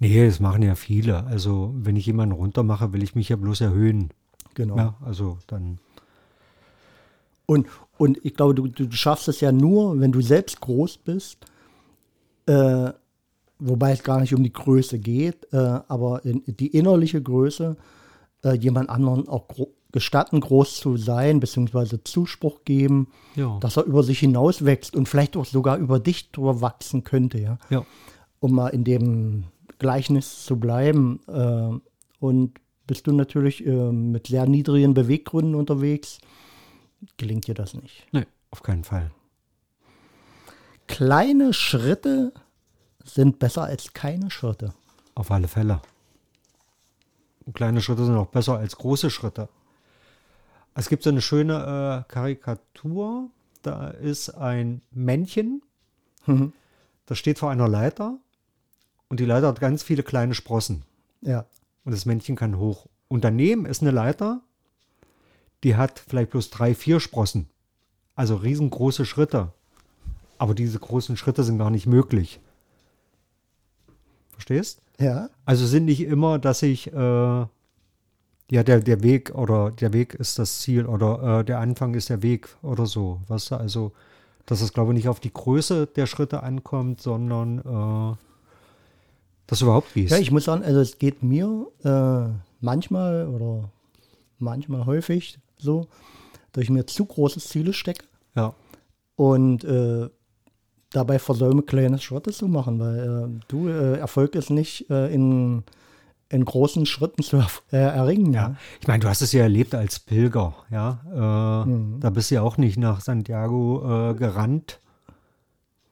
Nee, 0.00 0.26
das 0.26 0.40
machen 0.40 0.62
ja 0.62 0.74
viele. 0.74 1.24
Also 1.24 1.72
wenn 1.76 1.94
ich 1.94 2.06
jemanden 2.06 2.34
runtermache, 2.34 2.92
will 2.92 3.02
ich 3.02 3.14
mich 3.14 3.28
ja 3.28 3.36
bloß 3.36 3.60
erhöhen. 3.60 4.10
Genau. 4.54 4.76
Ja, 4.76 4.94
also 5.04 5.38
dann. 5.46 5.78
Und, 7.46 7.66
und 7.98 8.18
ich 8.24 8.34
glaube, 8.34 8.54
du, 8.54 8.66
du 8.66 8.90
schaffst 8.92 9.28
es 9.28 9.40
ja 9.40 9.52
nur, 9.52 10.00
wenn 10.00 10.10
du 10.10 10.20
selbst 10.20 10.60
groß 10.60 10.98
bist, 10.98 11.38
äh, 12.46 12.90
wobei 13.68 13.92
es 13.92 14.02
gar 14.02 14.20
nicht 14.20 14.34
um 14.34 14.42
die 14.42 14.52
Größe 14.52 14.98
geht, 14.98 15.46
äh, 15.52 15.56
aber 15.56 16.24
in, 16.24 16.42
die 16.46 16.68
innerliche 16.68 17.22
Größe, 17.22 17.76
äh, 18.44 18.54
jemand 18.54 18.90
anderen 18.90 19.28
auch 19.28 19.48
gro 19.48 19.72
gestatten, 19.92 20.40
groß 20.40 20.76
zu 20.78 20.96
sein, 20.96 21.38
beziehungsweise 21.38 22.02
Zuspruch 22.02 22.64
geben, 22.64 23.08
Ja. 23.34 23.58
dass 23.60 23.76
er 23.76 23.84
über 23.84 24.02
sich 24.02 24.20
hinaus 24.20 24.64
wächst 24.64 24.96
und 24.96 25.06
vielleicht 25.06 25.36
auch 25.36 25.44
sogar 25.44 25.76
über 25.76 26.00
dich 26.00 26.30
drüber 26.32 26.62
wachsen 26.62 27.04
könnte, 27.04 27.38
ja. 27.38 27.58
ja. 27.68 27.84
Um 28.40 28.54
mal 28.54 28.68
in 28.68 28.84
dem 28.84 29.44
Gleichnis 29.78 30.46
zu 30.46 30.58
bleiben. 30.58 31.20
Äh, 31.28 31.78
und 32.20 32.58
bist 32.86 33.06
du 33.06 33.12
natürlich 33.12 33.66
äh, 33.66 33.92
mit 33.92 34.28
sehr 34.28 34.46
niedrigen 34.46 34.94
Beweggründen 34.94 35.54
unterwegs, 35.54 36.20
gelingt 37.18 37.46
dir 37.46 37.54
das 37.54 37.74
nicht. 37.74 38.06
Nee, 38.12 38.24
auf 38.50 38.62
keinen 38.62 38.84
Fall. 38.84 39.10
Kleine 40.86 41.52
Schritte 41.52 42.32
sind 43.04 43.38
besser 43.38 43.64
als 43.64 43.92
keine 43.92 44.30
Schritte. 44.30 44.72
Auf 45.14 45.30
alle 45.30 45.48
Fälle. 45.48 45.80
Und 47.44 47.54
kleine 47.54 47.80
Schritte 47.80 48.04
sind 48.04 48.16
auch 48.16 48.28
besser 48.28 48.56
als 48.58 48.76
große 48.76 49.10
Schritte. 49.10 49.48
Es 50.74 50.88
gibt 50.88 51.02
so 51.02 51.10
eine 51.10 51.20
schöne 51.20 52.04
äh, 52.08 52.12
Karikatur. 52.12 53.28
Da 53.62 53.88
ist 53.88 54.30
ein 54.30 54.82
Männchen, 54.90 55.62
Mhm. 56.26 56.52
das 57.06 57.18
steht 57.18 57.38
vor 57.40 57.50
einer 57.50 57.66
Leiter 57.68 58.16
und 59.08 59.18
die 59.18 59.24
Leiter 59.24 59.48
hat 59.48 59.58
ganz 59.60 59.82
viele 59.82 60.02
kleine 60.04 60.34
Sprossen. 60.34 60.82
Ja, 61.20 61.46
Und 61.84 61.90
das 61.92 62.06
Männchen 62.06 62.36
kann 62.36 62.58
hoch. 62.58 62.86
Und 63.08 63.24
daneben 63.24 63.66
ist 63.66 63.82
eine 63.82 63.90
Leiter, 63.90 64.40
die 65.64 65.74
hat 65.76 65.98
vielleicht 66.08 66.30
bloß 66.30 66.50
drei, 66.50 66.74
vier 66.76 66.98
Sprossen. 67.00 67.48
Also 68.14 68.36
riesengroße 68.36 69.04
Schritte. 69.04 69.52
Aber 70.38 70.54
diese 70.54 70.78
großen 70.78 71.16
Schritte 71.16 71.42
sind 71.44 71.58
gar 71.58 71.70
nicht 71.70 71.86
möglich. 71.86 72.40
Verstehst? 74.42 74.82
ja, 74.98 75.30
Also 75.44 75.66
sind 75.66 75.84
nicht 75.84 76.02
immer, 76.02 76.38
dass 76.38 76.62
ich, 76.62 76.92
äh, 76.92 76.96
ja, 76.96 77.48
der, 78.50 78.80
der 78.80 79.02
Weg 79.02 79.34
oder 79.34 79.70
der 79.70 79.92
Weg 79.92 80.14
ist 80.14 80.38
das 80.38 80.60
Ziel 80.60 80.86
oder 80.86 81.40
äh, 81.40 81.44
der 81.44 81.60
Anfang 81.60 81.94
ist 81.94 82.10
der 82.10 82.22
Weg 82.22 82.48
oder 82.62 82.86
so. 82.86 83.20
Weißt 83.28 83.52
du, 83.52 83.56
also, 83.56 83.92
dass 84.46 84.60
es, 84.60 84.72
glaube 84.72 84.92
ich, 84.92 84.96
nicht 84.96 85.08
auf 85.08 85.20
die 85.20 85.32
Größe 85.32 85.86
der 85.86 86.06
Schritte 86.06 86.42
ankommt, 86.42 87.00
sondern 87.00 87.58
äh, 87.58 88.16
dass 89.46 89.60
du 89.60 89.66
überhaupt 89.66 89.94
gehst. 89.94 90.12
ja. 90.12 90.18
Ich 90.18 90.30
muss 90.30 90.44
sagen, 90.44 90.64
also 90.64 90.80
es 90.80 90.98
geht 90.98 91.22
mir 91.22 91.68
äh, 91.84 92.32
manchmal 92.60 93.28
oder 93.28 93.70
manchmal 94.38 94.86
häufig 94.86 95.38
so, 95.56 95.86
dass 96.52 96.64
ich 96.64 96.70
mir 96.70 96.86
zu 96.86 97.04
große 97.04 97.40
Ziele 97.40 97.72
stecke 97.72 98.04
ja. 98.34 98.54
und 99.16 99.64
äh, 99.64 100.08
dabei 100.92 101.18
versäume, 101.18 101.62
kleine 101.62 101.98
Schritte 101.98 102.32
zu 102.32 102.48
machen, 102.48 102.78
weil 102.80 102.98
äh, 102.98 103.40
du 103.48 103.68
äh, 103.68 103.98
Erfolg 103.98 104.34
ist 104.34 104.50
nicht 104.50 104.88
äh, 104.90 105.12
in, 105.12 105.64
in 106.28 106.44
großen 106.44 106.86
Schritten 106.86 107.22
zu 107.22 107.36
erf- 107.38 107.62
äh, 107.72 107.76
erringen. 107.78 108.32
Ja, 108.32 108.56
ich 108.80 108.86
meine, 108.88 109.00
du 109.00 109.08
hast 109.08 109.22
es 109.22 109.32
ja 109.32 109.42
erlebt 109.42 109.74
als 109.74 109.98
Pilger, 110.00 110.54
ja. 110.70 111.00
Äh, 111.66 111.98
Da 112.00 112.10
bist 112.10 112.30
du 112.30 112.36
ja 112.36 112.42
auch 112.42 112.56
nicht 112.58 112.78
nach 112.78 113.00
Santiago 113.00 114.10
äh, 114.10 114.14
gerannt, 114.14 114.80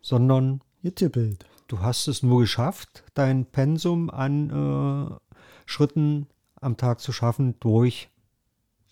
sondern 0.03 0.61
Getippelt. 0.83 1.45
du 1.69 1.81
hast 1.81 2.09
es 2.09 2.23
nur 2.23 2.41
geschafft, 2.41 3.05
dein 3.15 3.45
Pensum 3.47 4.11
an 4.11 5.19
Schritten 5.67 6.27
am 6.61 6.77
Tag 6.77 7.01
zu 7.01 7.13
schaffen 7.13 7.55
durch 7.61 8.09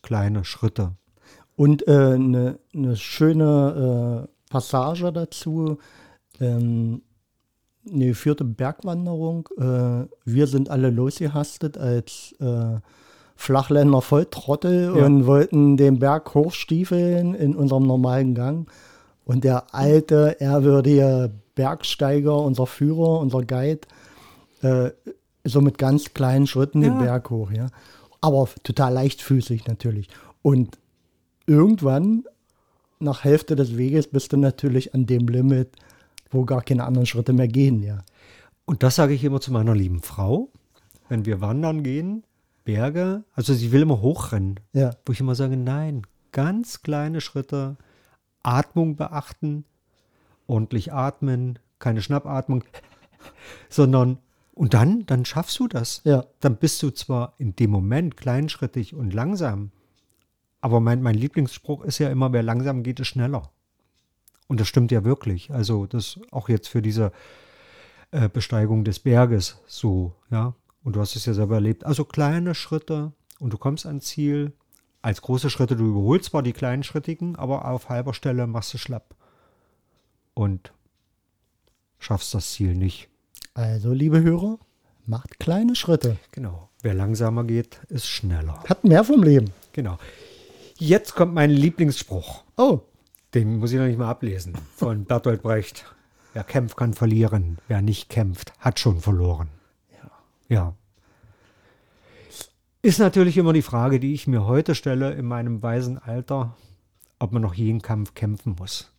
kleine 0.02 0.44
Schritte. 0.44 0.92
Und 1.56 1.88
eine 1.88 2.18
ne- 2.18 2.58
ne 2.72 2.96
schöne 2.96 4.28
Passage 4.48 5.12
dazu, 5.12 5.78
ähm, 6.40 7.02
eine 7.90 8.06
geführte 8.06 8.44
Bergwanderung. 8.44 9.48
Äh, 9.58 10.06
wir 10.24 10.46
sind 10.46 10.68
alle 10.70 10.90
losgehastet 10.90 11.78
als 11.78 12.34
äh, 12.40 12.78
Flachländer 13.36 14.02
Volltrottel 14.02 14.94
Ja. 14.96 15.06
und 15.06 15.26
wollten 15.26 15.76
den 15.76 15.98
Berg 15.98 16.34
hochstiefeln 16.34 17.34
in 17.34 17.54
unserem 17.54 17.84
normalen 17.84 18.34
Gang. 18.34 18.70
Und 19.24 19.44
der 19.44 19.74
alte, 19.74 20.36
ehrwürdige 20.40 21.30
Bergsteiger, 21.54 22.36
unser 22.42 22.66
Führer, 22.66 23.20
unser 23.20 23.42
Guide, 23.42 23.80
äh, 24.62 24.90
so 25.44 25.60
mit 25.60 25.78
ganz 25.78 26.12
kleinen 26.14 26.46
Schritten 26.46 26.80
den 26.80 26.94
Ja. 26.94 26.98
Berg 27.02 27.30
hoch, 27.30 27.50
ja. 27.52 27.68
Aber 28.20 28.48
total 28.64 28.92
leichtfüßig 28.94 29.66
natürlich. 29.66 30.08
Und 30.42 30.78
irgendwann, 31.46 32.24
nach 33.00 33.24
Hälfte 33.24 33.56
des 33.56 33.76
Weges, 33.76 34.08
bist 34.08 34.32
du 34.32 34.36
natürlich 34.36 34.94
an 34.94 35.06
dem 35.06 35.28
Limit, 35.28 35.76
wo 36.30 36.44
gar 36.44 36.62
keine 36.62 36.84
anderen 36.84 37.06
Schritte 37.06 37.32
mehr 37.32 37.48
gehen, 37.48 37.82
ja. 37.82 37.98
Und 38.64 38.82
das 38.82 38.96
sage 38.96 39.14
ich 39.14 39.24
immer 39.24 39.40
zu 39.40 39.52
meiner 39.52 39.74
lieben 39.74 40.02
Frau. 40.02 40.50
wenn 41.10 41.24
wir 41.24 41.40
wandern 41.40 41.82
gehen, 41.82 42.22
Berge, 42.64 43.24
also 43.32 43.54
sie 43.54 43.72
will 43.72 43.80
immer 43.80 44.02
hochrennen, 44.02 44.60
Ja. 44.74 44.90
wo 45.06 45.12
ich 45.12 45.20
immer 45.20 45.34
sage, 45.34 45.56
nein, 45.56 46.02
ganz 46.32 46.82
kleine 46.82 47.22
Schritte, 47.22 47.76
Atmung 48.42 48.96
beachten, 48.96 49.64
ordentlich 50.46 50.92
atmen, 50.92 51.58
keine 51.78 52.02
Schnappatmung, 52.02 52.62
sondern 53.70 54.18
und 54.54 54.74
dann, 54.74 55.06
dann 55.06 55.24
schaffst 55.24 55.58
du 55.60 55.66
das. 55.68 56.02
Ja. 56.04 56.24
Dann 56.40 56.56
bist 56.56 56.82
du 56.82 56.90
zwar 56.90 57.32
in 57.38 57.54
dem 57.56 57.70
Moment 57.70 58.16
kleinschrittig 58.18 58.94
und 58.94 59.14
langsam, 59.14 59.70
aber 60.60 60.80
mein, 60.80 61.02
mein 61.02 61.14
Lieblingsspruch 61.14 61.84
ist 61.84 61.98
ja 61.98 62.10
immer, 62.10 62.32
wer 62.32 62.42
langsam 62.42 62.82
geht, 62.82 63.00
ist 63.00 63.08
schneller. 63.08 63.50
Und 64.48 64.60
das 64.60 64.68
stimmt 64.68 64.90
ja 64.90 65.04
wirklich. 65.04 65.52
Also 65.52 65.86
das 65.86 66.18
auch 66.30 66.48
jetzt 66.48 66.68
für 66.68 66.82
diese 66.82 67.12
äh, 68.10 68.28
Besteigung 68.28 68.84
des 68.84 68.98
Berges 68.98 69.58
so, 69.66 70.14
ja. 70.30 70.54
Und 70.82 70.96
du 70.96 71.00
hast 71.00 71.16
es 71.16 71.26
ja 71.26 71.34
selber 71.34 71.56
erlebt. 71.56 71.84
Also 71.84 72.04
kleine 72.04 72.54
Schritte 72.54 73.12
und 73.38 73.52
du 73.52 73.58
kommst 73.58 73.86
ans 73.86 74.06
Ziel. 74.06 74.52
Als 75.00 75.22
große 75.22 75.48
Schritte, 75.50 75.76
du 75.76 75.86
überholst 75.86 76.30
zwar 76.30 76.42
die 76.42 76.52
kleinen 76.52 76.82
Schrittigen, 76.82 77.36
aber 77.36 77.66
auf 77.66 77.88
halber 77.88 78.14
Stelle 78.14 78.46
machst 78.46 78.74
du 78.74 78.78
schlapp. 78.78 79.14
Und 80.34 80.72
schaffst 81.98 82.34
das 82.34 82.52
Ziel 82.52 82.74
nicht. 82.74 83.08
Also, 83.54 83.92
liebe 83.92 84.22
Hörer, 84.22 84.58
macht 85.06 85.38
kleine 85.38 85.76
Schritte. 85.76 86.16
Genau. 86.32 86.68
Wer 86.82 86.94
langsamer 86.94 87.44
geht, 87.44 87.80
ist 87.88 88.08
schneller. 88.08 88.62
Hat 88.68 88.84
mehr 88.84 89.04
vom 89.04 89.22
Leben. 89.22 89.52
Genau. 89.72 89.98
Jetzt 90.80 91.16
kommt 91.16 91.34
mein 91.34 91.50
Lieblingsspruch. 91.50 92.44
Oh, 92.56 92.80
Den 93.34 93.58
muss 93.58 93.72
ich 93.72 93.78
noch 93.78 93.86
nicht 93.86 93.98
mal 93.98 94.08
ablesen. 94.08 94.54
Von 94.76 95.04
Bertolt 95.04 95.42
Brecht. 95.42 95.84
Wer 96.34 96.44
kämpft, 96.44 96.76
kann 96.76 96.94
verlieren. 96.94 97.58
Wer 97.66 97.82
nicht 97.82 98.08
kämpft, 98.08 98.52
hat 98.60 98.78
schon 98.78 99.00
verloren. 99.00 99.48
Ja. 99.92 100.10
Ja. 100.48 100.74
Ist 102.80 103.00
natürlich 103.00 103.36
immer 103.36 103.52
die 103.52 103.62
Frage, 103.62 103.98
die 103.98 104.14
ich 104.14 104.28
mir 104.28 104.46
heute 104.46 104.76
stelle 104.76 105.12
in 105.14 105.26
meinem 105.26 105.64
weisen 105.64 105.98
Alter, 105.98 106.56
ob 107.18 107.32
man 107.32 107.42
noch 107.42 107.54
jeden 107.54 107.82
Kampf 107.82 108.14
kämpfen 108.14 108.54
muss. 108.56 108.92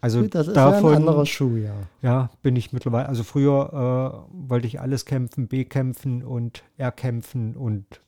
Also 0.00 0.26
das 0.26 0.48
ist 0.48 0.56
ja 0.56 0.78
ein 0.78 0.84
anderer 0.84 1.26
Schuh, 1.26 1.58
ja. 1.58 1.74
ja, 2.02 2.30
bin 2.42 2.56
ich 2.56 2.72
mittlerweile. 2.72 3.08
Also 3.08 3.22
früher 3.22 4.26
äh, 4.28 4.48
wollte 4.48 4.66
ich 4.66 4.80
alles 4.80 5.04
kämpfen, 5.04 5.46
bekämpfen 5.46 6.24
und 6.24 6.64
erkämpfen 6.76 7.54
und 7.54 8.00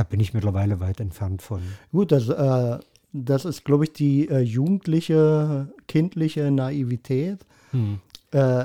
da 0.00 0.04
bin 0.04 0.18
ich 0.18 0.32
mittlerweile 0.32 0.80
weit 0.80 0.98
entfernt 0.98 1.42
von. 1.42 1.60
Gut, 1.92 2.10
das, 2.10 2.26
äh, 2.30 2.78
das 3.12 3.44
ist, 3.44 3.66
glaube 3.66 3.84
ich, 3.84 3.92
die 3.92 4.28
äh, 4.30 4.38
jugendliche, 4.38 5.68
kindliche 5.88 6.50
Naivität, 6.50 7.40
Hm. 7.72 8.00
äh, 8.30 8.64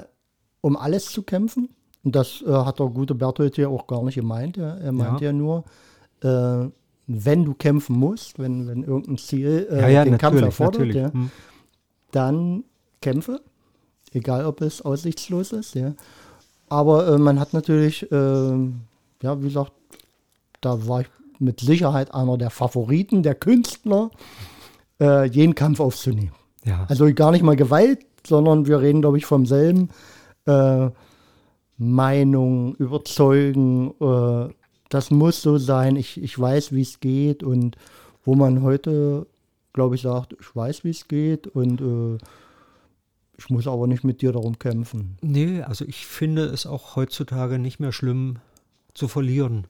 um 0.62 0.78
alles 0.78 1.08
zu 1.12 1.24
kämpfen. 1.24 1.68
Und 2.06 2.16
das 2.16 2.42
äh, 2.42 2.52
hat 2.52 2.80
der 2.80 2.88
gute 2.88 3.16
Berthold 3.16 3.58
ja 3.58 3.68
auch 3.68 3.86
gar 3.86 4.02
nicht 4.04 4.16
gemeint. 4.16 4.58
Er, 4.58 4.78
er 4.78 4.94
meint 4.94 5.20
ja, 5.20 5.34
nur, 5.34 5.66
äh, 6.22 6.70
wenn 7.08 7.44
du 7.44 7.54
kämpfen 7.54 7.98
musst, 8.00 8.40
wenn, 8.40 8.66
wenn 8.68 8.84
irgendein 8.84 9.18
Ziel 9.18 9.68
äh, 9.70 9.82
Ja, 9.82 9.88
ja, 9.90 10.06
den 10.06 10.18
Kampf 10.18 10.42
erfordert, 10.42 10.94
ja, 10.96 11.12
Hm. 11.12 11.32
dann 12.12 12.64
kämpfe, 13.02 13.42
egal 14.14 14.46
ob 14.46 14.62
es 14.62 14.82
aussichtslos 14.82 15.52
ist. 15.52 15.76
Ja. 15.76 15.94
Aber 16.70 17.18
man 17.20 17.40
hat 17.42 17.54
natürlich, 17.54 18.08
ja, 18.10 19.42
wie 19.42 19.48
gesagt, 19.48 19.74
da 20.62 20.88
war 20.88 21.02
ich 21.02 21.08
mit 21.40 21.60
Sicherheit 21.60 22.14
einer 22.14 22.38
der 22.38 22.50
Favoriten 22.50 23.24
der 23.24 23.36
Künstler, 23.36 24.12
äh, 25.00 25.26
jeden 25.26 25.56
Kampf 25.56 25.80
aufzunehmen. 25.80 26.34
Ja. 26.64 26.86
Also 26.90 27.12
gar 27.14 27.32
nicht 27.32 27.44
mal 27.44 27.56
Gewalt, 27.56 28.06
sondern 28.26 28.66
wir 28.68 28.82
reden, 28.82 29.02
glaube 29.02 29.18
ich, 29.18 29.26
vom 29.26 29.46
selben 29.46 29.90
äh, 30.46 30.90
Meinung, 31.78 32.76
Überzeugen. 32.76 33.94
Äh, 34.00 34.54
das 34.90 35.12
muss 35.12 35.42
so 35.42 35.58
sein. 35.58 35.96
Ich, 35.96 36.22
ich 36.22 36.38
weiß, 36.38 36.72
wie 36.72 36.82
es 36.82 37.00
geht. 37.00 37.44
Und 37.44 37.78
wo 38.24 38.36
man 38.36 38.64
heute, 38.64 39.28
glaube 39.74 39.96
ich, 39.96 40.02
sagt, 40.02 40.36
ich 40.40 40.56
weiß, 40.56 40.84
wie 40.84 40.90
es 40.90 41.08
geht. 41.08 41.48
Und 41.48 41.82
äh, 41.82 42.18
ich 43.38 43.50
muss 43.50 43.68
aber 43.68 43.88
nicht 43.88 44.04
mit 44.04 44.22
dir 44.22 44.32
darum 44.32 44.58
kämpfen. 44.58 45.18
Nee, 45.22 45.62
also 45.62 45.86
ich 45.86 46.06
finde 46.08 46.46
es 46.46 46.66
auch 46.66 46.96
heutzutage 46.96 47.60
nicht 47.60 47.80
mehr 47.80 47.92
schlimm 47.92 48.38
zu 48.94 49.08
verlieren. 49.08 49.68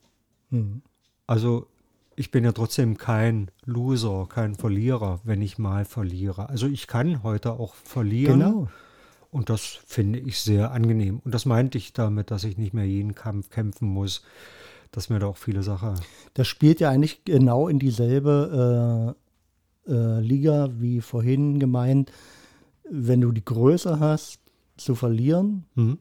Hm. 0.52 0.82
Also 1.28 1.68
ich 2.16 2.32
bin 2.32 2.44
ja 2.44 2.52
trotzdem 2.52 2.98
kein 2.98 3.52
Loser, 3.66 4.26
kein 4.30 4.56
Verlierer, 4.56 5.20
wenn 5.24 5.42
ich 5.42 5.58
mal 5.58 5.86
verliere. 5.86 6.50
Also 6.50 6.68
ich 6.68 6.88
kann 6.88 7.24
heute 7.24 7.54
auch 7.54 7.74
verlieren. 7.76 8.40
Genau. 8.40 8.68
Und 9.32 9.50
das 9.50 9.64
finde 9.86 10.20
ich 10.20 10.40
sehr 10.40 10.72
angenehm. 10.72 11.20
Und 11.26 11.34
das 11.34 11.46
meinte 11.46 11.78
ich 11.78 11.92
damit, 11.92 12.32
dass 12.32 12.46
ich 12.46 12.58
nicht 12.58 12.74
mehr 12.74 12.86
jeden 12.86 13.16
Kampf 13.16 13.50
kämpfen 13.50 13.90
muss, 13.90 14.22
dass 14.92 15.10
mir 15.10 15.20
da 15.20 15.28
auch 15.28 15.36
viele 15.36 15.62
Sachen. 15.62 15.96
Das 16.36 16.48
spielt 16.48 16.80
ja 16.80 16.90
eigentlich 16.90 17.26
genau 17.26 17.68
in 17.68 17.80
dieselbe 17.80 19.16
äh, 19.88 19.92
äh, 19.92 20.20
Liga 20.22 20.70
wie 20.80 21.02
vorhin 21.02 21.60
gemeint. 21.60 22.14
Wenn 22.90 23.20
du 23.20 23.32
die 23.34 23.44
Größe 23.44 24.00
hast, 24.00 24.40
zu 24.78 24.96
verlieren, 24.96 25.66
Mhm. 25.76 25.98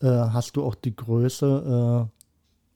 äh, 0.00 0.06
hast 0.08 0.56
du 0.56 0.64
auch 0.64 0.74
die 0.74 0.94
Größe, 0.94 2.08
äh, 2.10 2.15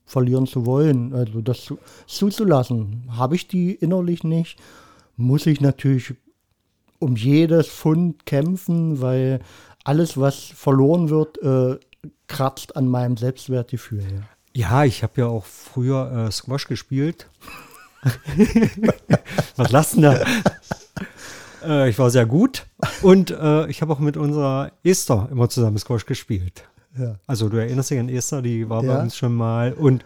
verlieren 0.05 0.47
zu 0.47 0.65
wollen. 0.65 1.13
Also 1.13 1.41
das 1.41 1.61
zu, 1.61 1.77
zuzulassen. 2.07 3.05
Habe 3.11 3.35
ich 3.35 3.47
die 3.47 3.73
innerlich 3.73 4.23
nicht, 4.23 4.59
muss 5.17 5.45
ich 5.45 5.61
natürlich 5.61 6.13
um 6.99 7.15
jedes 7.15 7.67
Pfund 7.67 8.25
kämpfen, 8.25 9.01
weil 9.01 9.39
alles, 9.83 10.17
was 10.17 10.35
verloren 10.35 11.09
wird, 11.09 11.41
äh, 11.41 11.79
kratzt 12.27 12.75
an 12.75 12.87
meinem 12.87 13.17
Selbstwertgefühl. 13.17 14.03
Ja. 14.03 14.21
Ja, 14.53 14.83
ich 14.83 15.01
habe 15.01 15.21
ja 15.21 15.27
auch 15.27 15.45
früher 15.45 16.27
äh, 16.27 16.31
Squash 16.31 16.67
gespielt. 16.67 17.29
Was 19.55 19.91
denn 19.91 20.01
da? 20.01 20.19
äh, 21.63 21.89
ich 21.89 21.97
war 21.99 22.09
sehr 22.09 22.25
gut 22.25 22.65
und 23.01 23.31
äh, 23.31 23.67
ich 23.67 23.81
habe 23.81 23.93
auch 23.93 23.99
mit 23.99 24.17
unserer 24.17 24.71
Esther 24.83 25.29
immer 25.31 25.47
zusammen 25.49 25.77
Squash 25.77 26.05
gespielt. 26.05 26.65
Ja. 26.97 27.15
Also 27.27 27.47
du 27.49 27.57
erinnerst 27.57 27.89
dich 27.91 27.99
an 27.99 28.09
Esther, 28.09 28.41
die 28.41 28.69
war 28.69 28.83
Ja. 28.83 28.95
bei 28.95 29.01
uns 29.03 29.15
schon 29.15 29.33
mal 29.33 29.73
und 29.73 30.03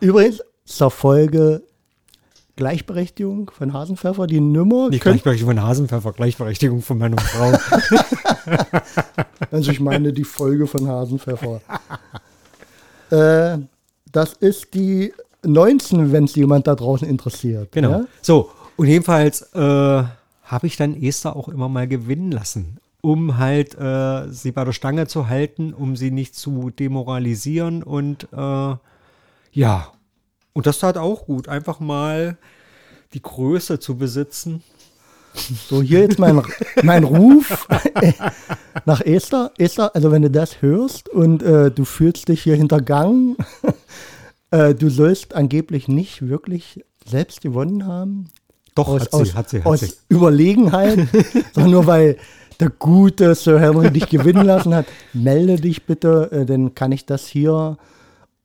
Übrigens 0.00 0.42
zur 0.64 0.90
Folge 0.90 1.62
Gleichberechtigung 2.56 3.50
von 3.50 3.72
Hasenpfeffer, 3.72 4.26
die 4.26 4.40
Nummer. 4.40 4.88
könnt- 4.90 5.00
Gleichberechtigung 5.02 5.54
von 5.56 5.62
Hasenpfeffer, 5.62 6.12
Gleichberechtigung 6.12 6.82
von 6.82 6.98
meiner 6.98 7.18
Frau. 7.18 7.52
Also 9.50 9.70
ich 9.70 9.80
meine 9.80 10.12
die 10.12 10.24
Folge 10.24 10.66
von 10.66 10.86
Hasenpfeffer. 10.88 11.60
äh, 13.10 13.58
das 14.12 14.32
ist 14.34 14.74
die 14.74 15.12
19, 15.44 16.12
wenn 16.12 16.24
es 16.24 16.34
jemand 16.34 16.66
da 16.66 16.74
draußen 16.74 17.08
interessiert. 17.08 17.70
Genau. 17.72 17.90
Ja? 17.90 18.04
So, 18.22 18.50
und 18.76 18.86
jedenfalls 18.86 19.42
äh, 19.54 19.58
habe 19.58 20.66
ich 20.66 20.76
dann 20.76 21.00
Esther 21.00 21.36
auch 21.36 21.48
immer 21.48 21.68
mal 21.68 21.86
gewinnen 21.88 22.32
lassen, 22.32 22.78
um 23.04 23.36
halt 23.36 23.74
äh, 23.78 24.30
sie 24.30 24.50
bei 24.50 24.64
der 24.64 24.72
Stange 24.72 25.06
zu 25.06 25.28
halten, 25.28 25.74
um 25.74 25.94
sie 25.94 26.10
nicht 26.10 26.34
zu 26.34 26.70
demoralisieren 26.70 27.82
und 27.82 28.28
äh, 28.32 28.76
ja, 29.52 29.92
und 30.54 30.66
das 30.66 30.78
tat 30.78 30.96
auch 30.96 31.26
gut, 31.26 31.46
einfach 31.46 31.80
mal 31.80 32.38
die 33.12 33.20
Größe 33.20 33.78
zu 33.78 33.98
besitzen. 33.98 34.62
So, 35.68 35.82
hier 35.82 36.00
jetzt 36.00 36.18
mein, 36.18 36.40
mein 36.82 37.04
Ruf 37.04 37.68
nach 38.86 39.02
Esther. 39.02 39.52
Esther, 39.58 39.94
also 39.94 40.10
wenn 40.10 40.22
du 40.22 40.30
das 40.30 40.62
hörst 40.62 41.10
und 41.10 41.42
äh, 41.42 41.70
du 41.70 41.84
fühlst 41.84 42.28
dich 42.28 42.42
hier 42.42 42.56
hintergangen, 42.56 43.36
äh, 44.50 44.74
du 44.74 44.88
sollst 44.88 45.34
angeblich 45.34 45.88
nicht 45.88 46.26
wirklich 46.26 46.82
selbst 47.04 47.42
gewonnen 47.42 47.86
haben. 47.86 48.30
Doch, 48.74 48.88
aus, 48.88 49.02
hat 49.02 49.10
sie, 49.10 49.16
aus, 49.16 49.34
hat 49.34 49.50
sie, 49.50 49.58
hat 49.58 49.66
aus 49.66 49.80
sie. 49.80 49.92
Überlegenheit, 50.08 51.06
sondern 51.52 51.72
nur 51.72 51.86
weil 51.86 52.16
der 52.60 52.70
gute 52.70 53.34
Sir 53.34 53.60
Henry 53.60 53.90
dich 53.90 54.08
gewinnen 54.08 54.44
lassen 54.44 54.74
hat. 54.74 54.86
Melde 55.12 55.56
dich 55.56 55.86
bitte, 55.86 56.30
äh, 56.32 56.46
dann 56.46 56.74
kann 56.74 56.92
ich 56.92 57.06
das 57.06 57.26
hier 57.26 57.76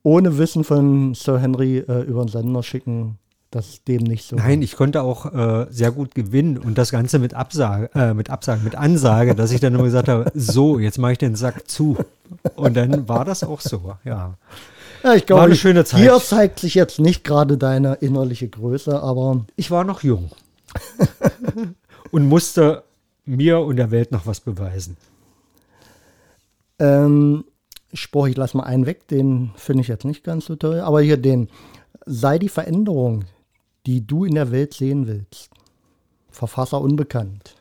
ohne 0.04 0.38
Wissen 0.38 0.64
von 0.64 1.14
Sir 1.14 1.40
Henry 1.40 1.80
äh, 1.80 2.02
über 2.04 2.24
den 2.26 2.30
Sender 2.30 2.64
schicken. 2.64 3.18
Das 3.52 3.68
ist 3.68 3.88
dem 3.88 4.04
nicht 4.04 4.28
so. 4.28 4.36
Nein, 4.36 4.62
ich 4.62 4.76
konnte 4.76 5.02
auch 5.02 5.34
äh, 5.34 5.66
sehr 5.72 5.92
gut 5.92 6.14
gewinnen 6.14 6.60
und 6.60 6.78
das 6.78 6.92
Ganze 6.92 7.18
mit 7.18 7.34
Absage, 7.34 7.90
äh, 7.96 8.14
mit 8.14 8.30
Absage, 8.30 8.62
mit 8.64 8.76
Ansage, 8.76 9.34
dass 9.34 9.52
ich 9.52 9.60
dann 9.60 9.74
immer 9.74 9.86
gesagt 9.86 10.08
habe, 10.08 10.32
so, 10.36 10.78
jetzt 10.78 11.00
mache 11.00 11.14
ich 11.14 11.18
den 11.18 11.36
Sack 11.36 11.68
zu. 11.68 11.98
Und 12.56 12.78
dann 12.78 13.10
war 13.10 13.26
das 13.26 13.44
auch 13.44 13.60
so, 13.60 13.96
ja. 14.06 14.36
Ja, 15.04 15.14
ich 15.16 15.26
glaube, 15.26 15.40
War 15.40 15.46
eine 15.48 15.56
schöne 15.56 15.84
Zeit. 15.84 16.02
Hier 16.02 16.20
zeigt 16.20 16.60
sich 16.60 16.76
jetzt 16.76 17.00
nicht 17.00 17.24
gerade 17.24 17.58
deine 17.58 17.96
innerliche 17.96 18.48
Größe, 18.48 19.02
aber 19.02 19.46
Ich 19.56 19.72
war 19.72 19.84
noch 19.84 20.04
jung 20.04 20.30
und 22.12 22.28
musste 22.28 22.84
mir 23.30 23.60
und 23.60 23.76
der 23.78 23.92
Welt 23.92 24.12
noch 24.12 24.26
was 24.26 24.40
beweisen. 24.40 24.98
ähm, 26.80 27.46
Spruch, 27.94 28.28
ich 28.28 28.38
lasse 28.38 28.56
mal 28.58 28.64
einen 28.64 28.86
weg, 28.86 29.08
den 29.08 29.52
finde 29.56 29.82
ich 29.82 29.88
jetzt 29.88 30.06
nicht 30.06 30.24
ganz 30.24 30.46
so 30.46 30.56
toll. 30.56 30.80
Aber 30.82 31.02
hier 31.02 31.18
den, 31.18 31.50
sei 32.06 32.38
die 32.38 32.50
Veränderung, 32.50 33.26
die 33.86 34.06
du 34.06 34.26
in 34.26 34.36
der 34.36 34.52
Welt 34.52 34.74
sehen 34.74 35.08
willst. 35.08 35.50
Verfasser 36.30 36.80
unbekannt. 36.80 37.56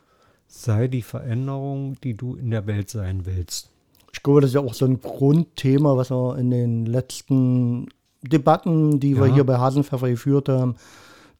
Sei 0.47 0.87
die 0.87 1.01
Veränderung, 1.01 1.97
die 2.03 2.15
du 2.15 2.35
in 2.35 2.51
der 2.51 2.67
Welt 2.67 2.89
sein 2.89 3.25
willst. 3.25 3.69
Ich 4.13 4.21
glaube, 4.23 4.41
das 4.41 4.51
ist 4.51 4.55
ja 4.55 4.61
auch 4.61 4.73
so 4.73 4.85
ein 4.85 5.01
Grundthema, 5.01 5.97
was 5.97 6.11
wir 6.11 6.37
in 6.37 6.51
den 6.51 6.85
letzten 6.85 7.87
Debatten, 8.21 8.99
die 8.99 9.17
wir 9.17 9.27
Ja. 9.27 9.33
hier 9.35 9.43
bei 9.45 9.57
Hasenpfeffer 9.57 10.09
geführt 10.09 10.49
haben. 10.49 10.75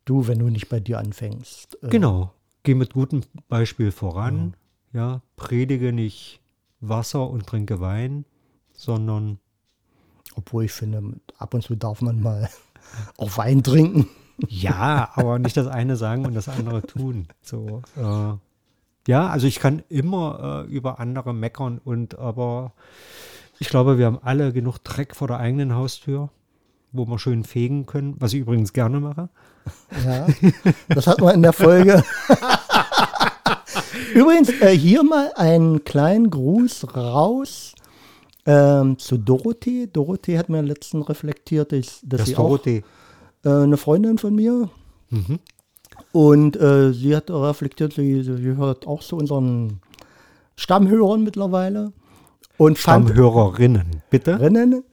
Du, 0.06 0.28
wenn 0.28 0.40
du 0.40 0.50
nicht 0.50 0.70
bei 0.70 0.80
dir 0.80 0.98
anfängst. 1.00 1.78
äh, 1.84 1.90
Genau. 1.90 2.32
Geh 2.64 2.76
mit 2.76 2.94
gutem 2.94 3.22
Beispiel 3.48 3.92
voran. 3.92 4.56
Ja, 4.92 5.22
predige 5.36 5.94
nicht 5.94 6.42
Wasser 6.82 7.30
und 7.30 7.46
trinke 7.46 7.80
Wein, 7.80 8.26
sondern 8.74 9.40
Obwohl 10.36 10.66
ich 10.66 10.72
finde, 10.72 11.02
ab 11.38 11.54
und 11.54 11.64
zu 11.64 11.76
darf 11.76 12.02
man 12.02 12.22
mal 12.22 12.50
auch 13.18 13.38
Wein 13.38 13.64
trinken. 13.64 14.08
ja, 14.48 15.10
aber 15.16 15.40
nicht 15.40 15.58
das 15.58 15.68
eine 15.68 15.96
sagen 15.96 16.26
und 16.26 16.34
das 16.34 16.48
andere 16.48 16.82
tun. 16.82 17.28
So, 17.42 17.82
äh, 17.98 18.34
ja, 19.08 19.28
also 19.28 19.48
ich 19.48 19.60
kann 19.60 19.84
immer 19.90 20.66
äh, 20.68 20.72
über 20.72 21.00
andere 21.00 21.34
meckern 21.34 21.80
und 21.84 22.18
aber 22.18 22.74
ich 23.60 23.70
glaube, 23.70 23.98
wir 23.98 24.06
haben 24.06 24.20
alle 24.22 24.54
genug 24.54 24.78
Dreck 24.80 25.16
vor 25.16 25.28
der 25.28 25.40
eigenen 25.40 25.76
Haustür, 25.76 26.30
wo 26.92 27.06
wir 27.06 27.20
schön 27.20 27.44
fegen 27.44 27.86
können, 27.86 28.16
was 28.20 28.34
ich 28.34 28.40
übrigens 28.40 28.72
gerne 28.72 29.00
mache. 29.00 29.30
Ja, 30.06 30.28
das 30.90 31.08
hat 31.08 31.22
man 31.22 31.36
in 31.36 31.42
der 31.42 31.54
Folge. 31.54 32.04
Übrigens, 34.14 34.50
äh, 34.62 34.76
hier 34.78 35.04
mal 35.04 35.32
einen 35.36 35.84
kleinen 35.84 36.30
Gruß 36.30 36.96
raus 36.96 37.74
ähm, 38.46 38.98
zu 38.98 39.18
Dorothee. 39.18 39.88
Dorothee 39.92 40.38
hat 40.38 40.50
mir 40.50 40.62
letztens 40.62 41.08
reflektiert, 41.10 41.72
dass, 41.72 42.00
dass 42.04 42.20
Das 42.20 42.28
sie 42.30 42.36
auch 42.36 42.44
Dorothee. 42.48 42.84
äh, 43.46 43.50
eine 43.50 43.78
Freundin 43.78 44.18
von 44.18 44.36
mir 44.36 44.70
Mhm. 45.12 45.40
und 46.12 46.56
äh, 46.58 46.94
sie 46.94 47.16
hat 47.16 47.32
reflektiert, 47.32 47.94
sie, 47.94 48.22
sie 48.22 48.40
gehört 48.44 48.86
auch 48.86 49.02
zu 49.02 49.18
unseren 49.18 49.80
Stammhörern 50.56 51.24
mittlerweile 51.24 51.94
und 52.58 52.78
fand 52.78 53.10
Stammhörerinnen, 53.10 54.04
bitte. 54.12 54.40
Rennen. 54.40 54.84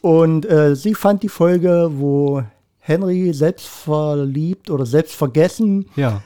Und 0.00 0.48
äh, 0.48 0.76
sie 0.76 0.94
fand 0.94 1.24
die 1.24 1.28
Folge, 1.28 1.90
wo 1.94 2.44
Henry 2.84 3.32
selbstverliebt 3.32 4.68
oder 4.70 4.84
selbstvergessen 4.86 5.86
Ja. 5.94 6.20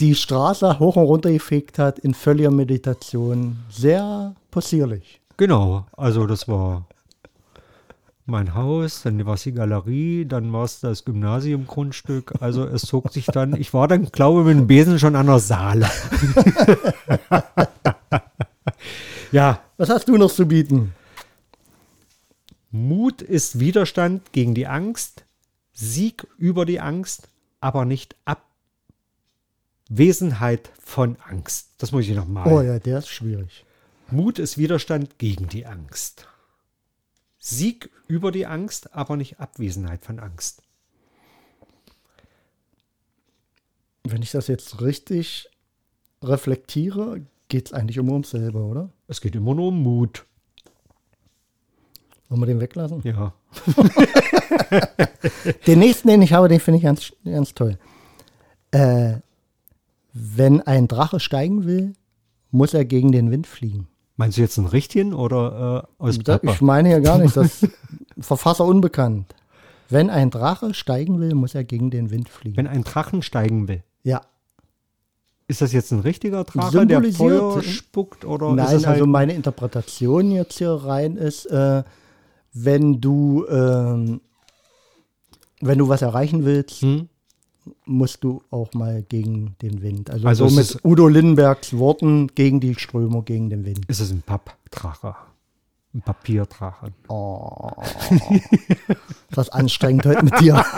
die 0.00 0.14
Straße 0.14 0.78
hoch 0.78 0.96
und 0.96 1.04
runter 1.04 1.30
gefegt 1.30 1.78
hat 1.78 1.98
in 1.98 2.14
völliger 2.14 2.50
Meditation. 2.50 3.58
Sehr 3.70 4.34
possierlich. 4.50 5.20
Genau, 5.36 5.86
also 5.96 6.26
das 6.26 6.48
war 6.48 6.86
mein 8.24 8.54
Haus, 8.54 9.02
dann 9.02 9.24
war 9.26 9.34
es 9.34 9.42
die 9.44 9.52
Galerie, 9.52 10.24
dann 10.26 10.52
war 10.52 10.64
es 10.64 10.80
das 10.80 11.04
Gymnasiumgrundstück. 11.04 12.34
Also 12.40 12.64
es 12.64 12.82
zog 12.82 13.12
sich 13.12 13.26
dann, 13.26 13.54
ich 13.54 13.72
war 13.74 13.86
dann, 13.86 14.10
glaube 14.10 14.40
ich, 14.40 14.46
mit 14.46 14.56
dem 14.56 14.66
Besen 14.66 14.98
schon 14.98 15.14
an 15.16 15.26
der 15.26 15.38
Saale. 15.38 15.88
ja, 19.32 19.60
Was 19.76 19.90
hast 19.90 20.08
du 20.08 20.16
noch 20.16 20.30
zu 20.30 20.46
bieten? 20.46 20.94
Mut 22.70 23.22
ist 23.22 23.60
Widerstand 23.60 24.32
gegen 24.32 24.54
die 24.54 24.66
Angst, 24.66 25.24
Sieg 25.80 26.26
über 26.38 26.66
die 26.66 26.80
Angst, 26.80 27.28
aber 27.60 27.84
nicht 27.84 28.16
Abwesenheit 29.86 30.72
von 30.80 31.14
Angst. 31.20 31.70
Das 31.78 31.92
muss 31.92 32.08
ich 32.08 32.16
nochmal. 32.16 32.52
Oh 32.52 32.60
ja, 32.60 32.80
der 32.80 32.98
ist 32.98 33.06
schwierig. 33.10 33.64
Mut 34.10 34.40
ist 34.40 34.58
Widerstand 34.58 35.18
gegen 35.18 35.46
die 35.48 35.66
Angst. 35.66 36.26
Sieg 37.38 37.90
über 38.08 38.32
die 38.32 38.46
Angst, 38.46 38.92
aber 38.92 39.16
nicht 39.16 39.38
Abwesenheit 39.38 40.04
von 40.04 40.18
Angst. 40.18 40.62
Wenn 44.02 44.22
ich 44.22 44.32
das 44.32 44.48
jetzt 44.48 44.80
richtig 44.80 45.48
reflektiere, 46.24 47.24
geht 47.46 47.66
es 47.66 47.72
eigentlich 47.72 47.98
immer 47.98 48.14
ums 48.14 48.30
selbe, 48.30 48.58
oder? 48.62 48.90
Es 49.06 49.20
geht 49.20 49.36
immer 49.36 49.54
nur 49.54 49.68
um 49.68 49.80
Mut. 49.80 50.26
Wollen 52.28 52.42
wir 52.42 52.46
den 52.46 52.60
weglassen? 52.60 53.00
Ja. 53.04 53.32
Den 55.66 55.78
nächsten, 55.78 56.08
den 56.08 56.22
ich 56.22 56.32
habe, 56.32 56.48
den 56.48 56.60
finde 56.60 56.78
ich 56.78 56.84
ganz, 56.84 57.12
ganz 57.24 57.54
toll. 57.54 57.78
Äh, 58.70 59.14
wenn 60.12 60.60
ein 60.60 60.88
Drache 60.88 61.20
steigen 61.20 61.64
will, 61.64 61.94
muss 62.50 62.74
er 62.74 62.84
gegen 62.84 63.12
den 63.12 63.30
Wind 63.30 63.46
fliegen. 63.46 63.88
Meinst 64.16 64.36
du 64.36 64.42
jetzt 64.42 64.58
einen 64.58 64.66
richtigen 64.66 65.14
oder 65.14 65.88
äh, 65.98 66.02
aus 66.02 66.18
Papa? 66.18 66.52
Ich 66.52 66.60
meine 66.60 66.90
ja 66.90 66.98
gar 66.98 67.18
nicht, 67.18 67.36
das 67.36 67.66
Verfasser 68.18 68.64
unbekannt. 68.64 69.34
Wenn 69.88 70.10
ein 70.10 70.30
Drache 70.30 70.74
steigen 70.74 71.20
will, 71.20 71.34
muss 71.34 71.54
er 71.54 71.64
gegen 71.64 71.90
den 71.90 72.10
Wind 72.10 72.28
fliegen. 72.28 72.56
Wenn 72.56 72.66
ein 72.66 72.84
Drachen 72.84 73.22
steigen 73.22 73.68
will, 73.68 73.82
ja. 74.02 74.20
ist 75.46 75.62
das 75.62 75.72
jetzt 75.72 75.92
ein 75.92 76.00
richtiger 76.00 76.44
Drache, 76.44 76.86
der 76.86 77.02
Feuer 77.04 77.62
spuckt 77.62 78.24
oder 78.24 78.52
Nein, 78.52 78.66
halt 78.66 78.86
also 78.86 79.06
meine 79.06 79.32
Interpretation 79.32 80.30
jetzt 80.30 80.58
hier 80.58 80.72
rein 80.72 81.16
ist, 81.16 81.46
äh, 81.46 81.84
wenn 82.64 83.00
du 83.00 83.46
ähm, 83.48 84.20
wenn 85.60 85.78
du 85.78 85.88
was 85.88 86.02
erreichen 86.02 86.44
willst, 86.44 86.82
Hm? 86.82 87.08
musst 87.84 88.22
du 88.24 88.42
auch 88.50 88.72
mal 88.74 89.02
gegen 89.02 89.56
den 89.60 89.82
Wind. 89.82 90.10
Also, 90.10 90.26
Also 90.28 90.48
so 90.48 90.54
mit 90.54 90.64
ist- 90.64 90.84
Udo 90.84 91.08
Lindenbergs 91.08 91.76
Worten 91.76 92.28
gegen 92.28 92.60
die 92.60 92.74
Strömung, 92.76 93.24
gegen 93.24 93.50
den 93.50 93.64
Wind. 93.64 93.80
ist 93.88 94.00
es 94.00 94.10
ein 94.10 94.22
Pappdrache? 94.22 95.14
Ein 95.94 96.02
Papierdrache. 96.02 96.92
Oh. 97.08 97.70
Was 99.30 99.48
anstrengend 99.48 100.06
heute 100.06 100.24
mit 100.24 100.38
dir. 100.40 100.64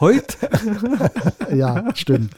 Heute? 0.00 0.36
Ja, 1.54 1.84
stimmt. 1.94 2.32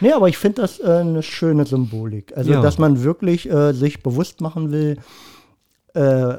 Nee, 0.00 0.12
aber 0.12 0.28
ich 0.28 0.36
finde 0.38 0.62
das 0.62 0.80
äh, 0.80 0.98
eine 1.00 1.22
schöne 1.22 1.64
Symbolik. 1.66 2.36
Also, 2.36 2.52
Ja. 2.52 2.60
dass 2.60 2.78
man 2.78 3.02
wirklich 3.04 3.48
äh, 3.48 3.72
sich 3.72 4.02
bewusst 4.02 4.40
machen 4.40 4.72
will 4.72 4.98
äh, 5.94 6.38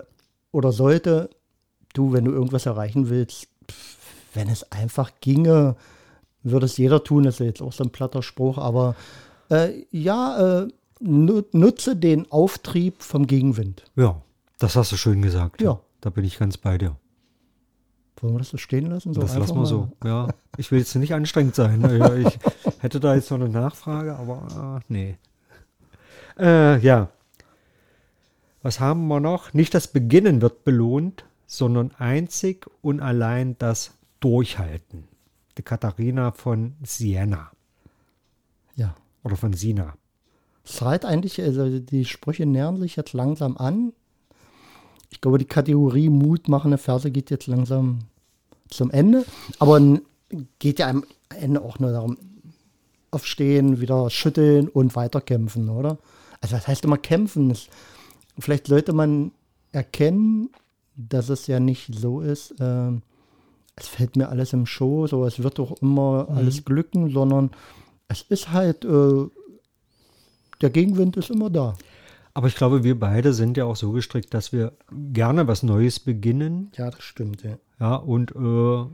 oder 0.52 0.72
sollte, 0.72 1.30
du, 1.94 2.14
wenn 2.14 2.26
du 2.26 2.32
irgendwas 2.32 2.66
erreichen 2.66 3.10
willst, 3.10 3.48
pff, 3.70 3.98
wenn 4.34 4.50
es 4.50 4.72
einfach 4.72 5.12
ginge, 5.22 5.76
würde 6.44 6.66
es 6.66 6.78
jeder 6.78 7.04
tun. 7.04 7.24
Das 7.24 7.40
ist 7.40 7.46
jetzt 7.46 7.62
auch 7.62 7.74
so 7.74 7.84
ein 7.84 7.90
platter 7.90 8.22
Spruch, 8.22 8.58
aber 8.58 8.96
äh, 9.50 9.86
ja, 9.92 10.62
äh, 10.64 10.68
nu 11.00 11.44
nutze 11.52 11.96
den 11.96 12.32
Auftrieb 12.32 13.02
vom 13.02 13.28
Gegenwind. 13.28 13.84
Ja, 13.96 14.22
das 14.60 14.76
hast 14.76 14.92
du 14.92 14.98
schön 14.98 15.22
gesagt. 15.22 15.62
Ja. 15.62 15.80
Da 16.02 16.10
bin 16.10 16.24
ich 16.24 16.38
ganz 16.38 16.58
bei 16.58 16.78
dir. 16.78 16.96
Wollen 18.22 18.36
wir 18.36 18.40
das 18.40 18.50
so 18.50 18.58
stehen 18.58 18.88
lassen? 18.88 19.14
So 19.14 19.22
das 19.22 19.36
lassen 19.36 19.56
wir 19.56 19.62
mal? 19.62 19.66
so. 19.66 19.90
Ja, 20.04 20.30
ich 20.58 20.72
will 20.72 20.80
jetzt 20.80 20.96
nicht 20.96 21.14
anstrengend 21.14 21.56
sein. 21.56 21.84
Ich 22.78 22.82
hätte 22.82 23.00
da 23.00 23.16
jetzt 23.16 23.32
noch 23.32 23.40
eine 23.40 23.50
Nachfrage, 23.50 24.16
aber 24.16 24.80
äh, 24.80 24.94
nee. 24.94 25.18
Äh, 26.38 26.78
ja. 26.80 27.10
Was 28.66 28.80
haben 28.80 29.08
wir 29.10 29.20
noch? 29.20 29.54
Nicht 29.54 29.76
das 29.76 29.88
Beginnen 29.88 30.42
wird 30.42 30.64
belohnt, 30.64 31.26
sondern 31.46 31.92
einzig 32.00 32.66
und 32.82 33.00
allein 33.00 33.56
das 33.60 33.92
Durchhalten. 34.22 35.04
Die 35.56 35.62
Katharina 35.62 36.32
von 36.32 36.74
Siena 36.82 37.52
Ja. 38.76 38.96
oder 39.24 39.36
von 39.36 39.54
Sina. 39.54 39.94
Reiht 40.80 41.06
eigentlich, 41.06 41.40
also 41.40 41.78
die 41.78 42.06
Sprüche 42.06 42.48
nähern 42.48 42.80
sich 42.80 42.96
jetzt 42.96 43.14
langsam 43.14 43.56
an. 43.56 43.94
Ich 45.12 45.22
glaube, 45.22 45.38
die 45.38 45.46
Kategorie 45.46 46.10
mutmachende 46.10 46.80
Verse 46.80 47.12
geht 47.12 47.30
jetzt 47.30 47.46
langsam 47.46 48.00
zum 48.72 48.90
Ende. 48.90 49.26
Aber 49.60 49.80
geht 50.58 50.80
ja 50.80 50.90
am 50.90 51.04
Ende 51.30 51.62
auch 51.62 51.78
nur 51.78 51.92
darum, 51.92 52.18
aufstehen, 53.12 53.80
wieder 53.80 54.10
schütteln 54.10 54.70
und 54.70 54.96
weiterkämpfen, 54.96 55.70
oder? 55.70 56.00
Also 56.42 56.56
was 56.56 56.68
heißt 56.68 56.84
immer 56.84 56.98
kämpfen? 56.98 57.52
Es, 57.52 57.70
vielleicht 58.40 58.68
sollte 58.68 58.94
man 58.94 59.32
erkennen, 59.72 60.50
dass 60.96 61.30
es 61.30 61.48
ja 61.48 61.60
nicht 61.60 61.94
so 61.94 62.22
ist, 62.22 62.56
ähm, 62.60 63.02
es 63.76 63.88
fällt 63.88 64.16
mir 64.16 64.30
alles 64.30 64.54
im 64.54 64.66
Schoß 64.66 65.14
oder 65.14 65.28
es 65.28 65.44
wird 65.44 65.60
doch 65.60 65.82
immer 65.82 66.28
alles 66.30 66.64
glücken, 66.64 67.10
sondern 67.10 67.52
es 68.08 68.22
ist 68.22 68.52
halt, 68.52 68.86
äh, 68.86 69.26
der 70.62 70.70
Gegenwind 70.70 71.18
ist 71.18 71.30
immer 71.30 71.50
da. 71.50 71.76
Aber 72.34 72.48
ich 72.48 72.56
glaube, 72.56 72.84
wir 72.84 73.00
beide 73.00 73.34
sind 73.34 73.58
ja 73.58 73.66
auch 73.66 73.76
so 73.76 73.92
gestrickt, 73.92 74.34
dass 74.34 74.54
wir 74.54 74.74
gerne 74.92 75.48
was 75.48 75.64
Neues 75.64 76.00
beginnen 76.00 76.72
Ja, 76.78 76.90
das 76.90 77.04
stimmt, 77.04 77.44
ja. 77.44 77.58
ja, 77.80 77.96
und 77.96 78.34
äh, 78.36 78.86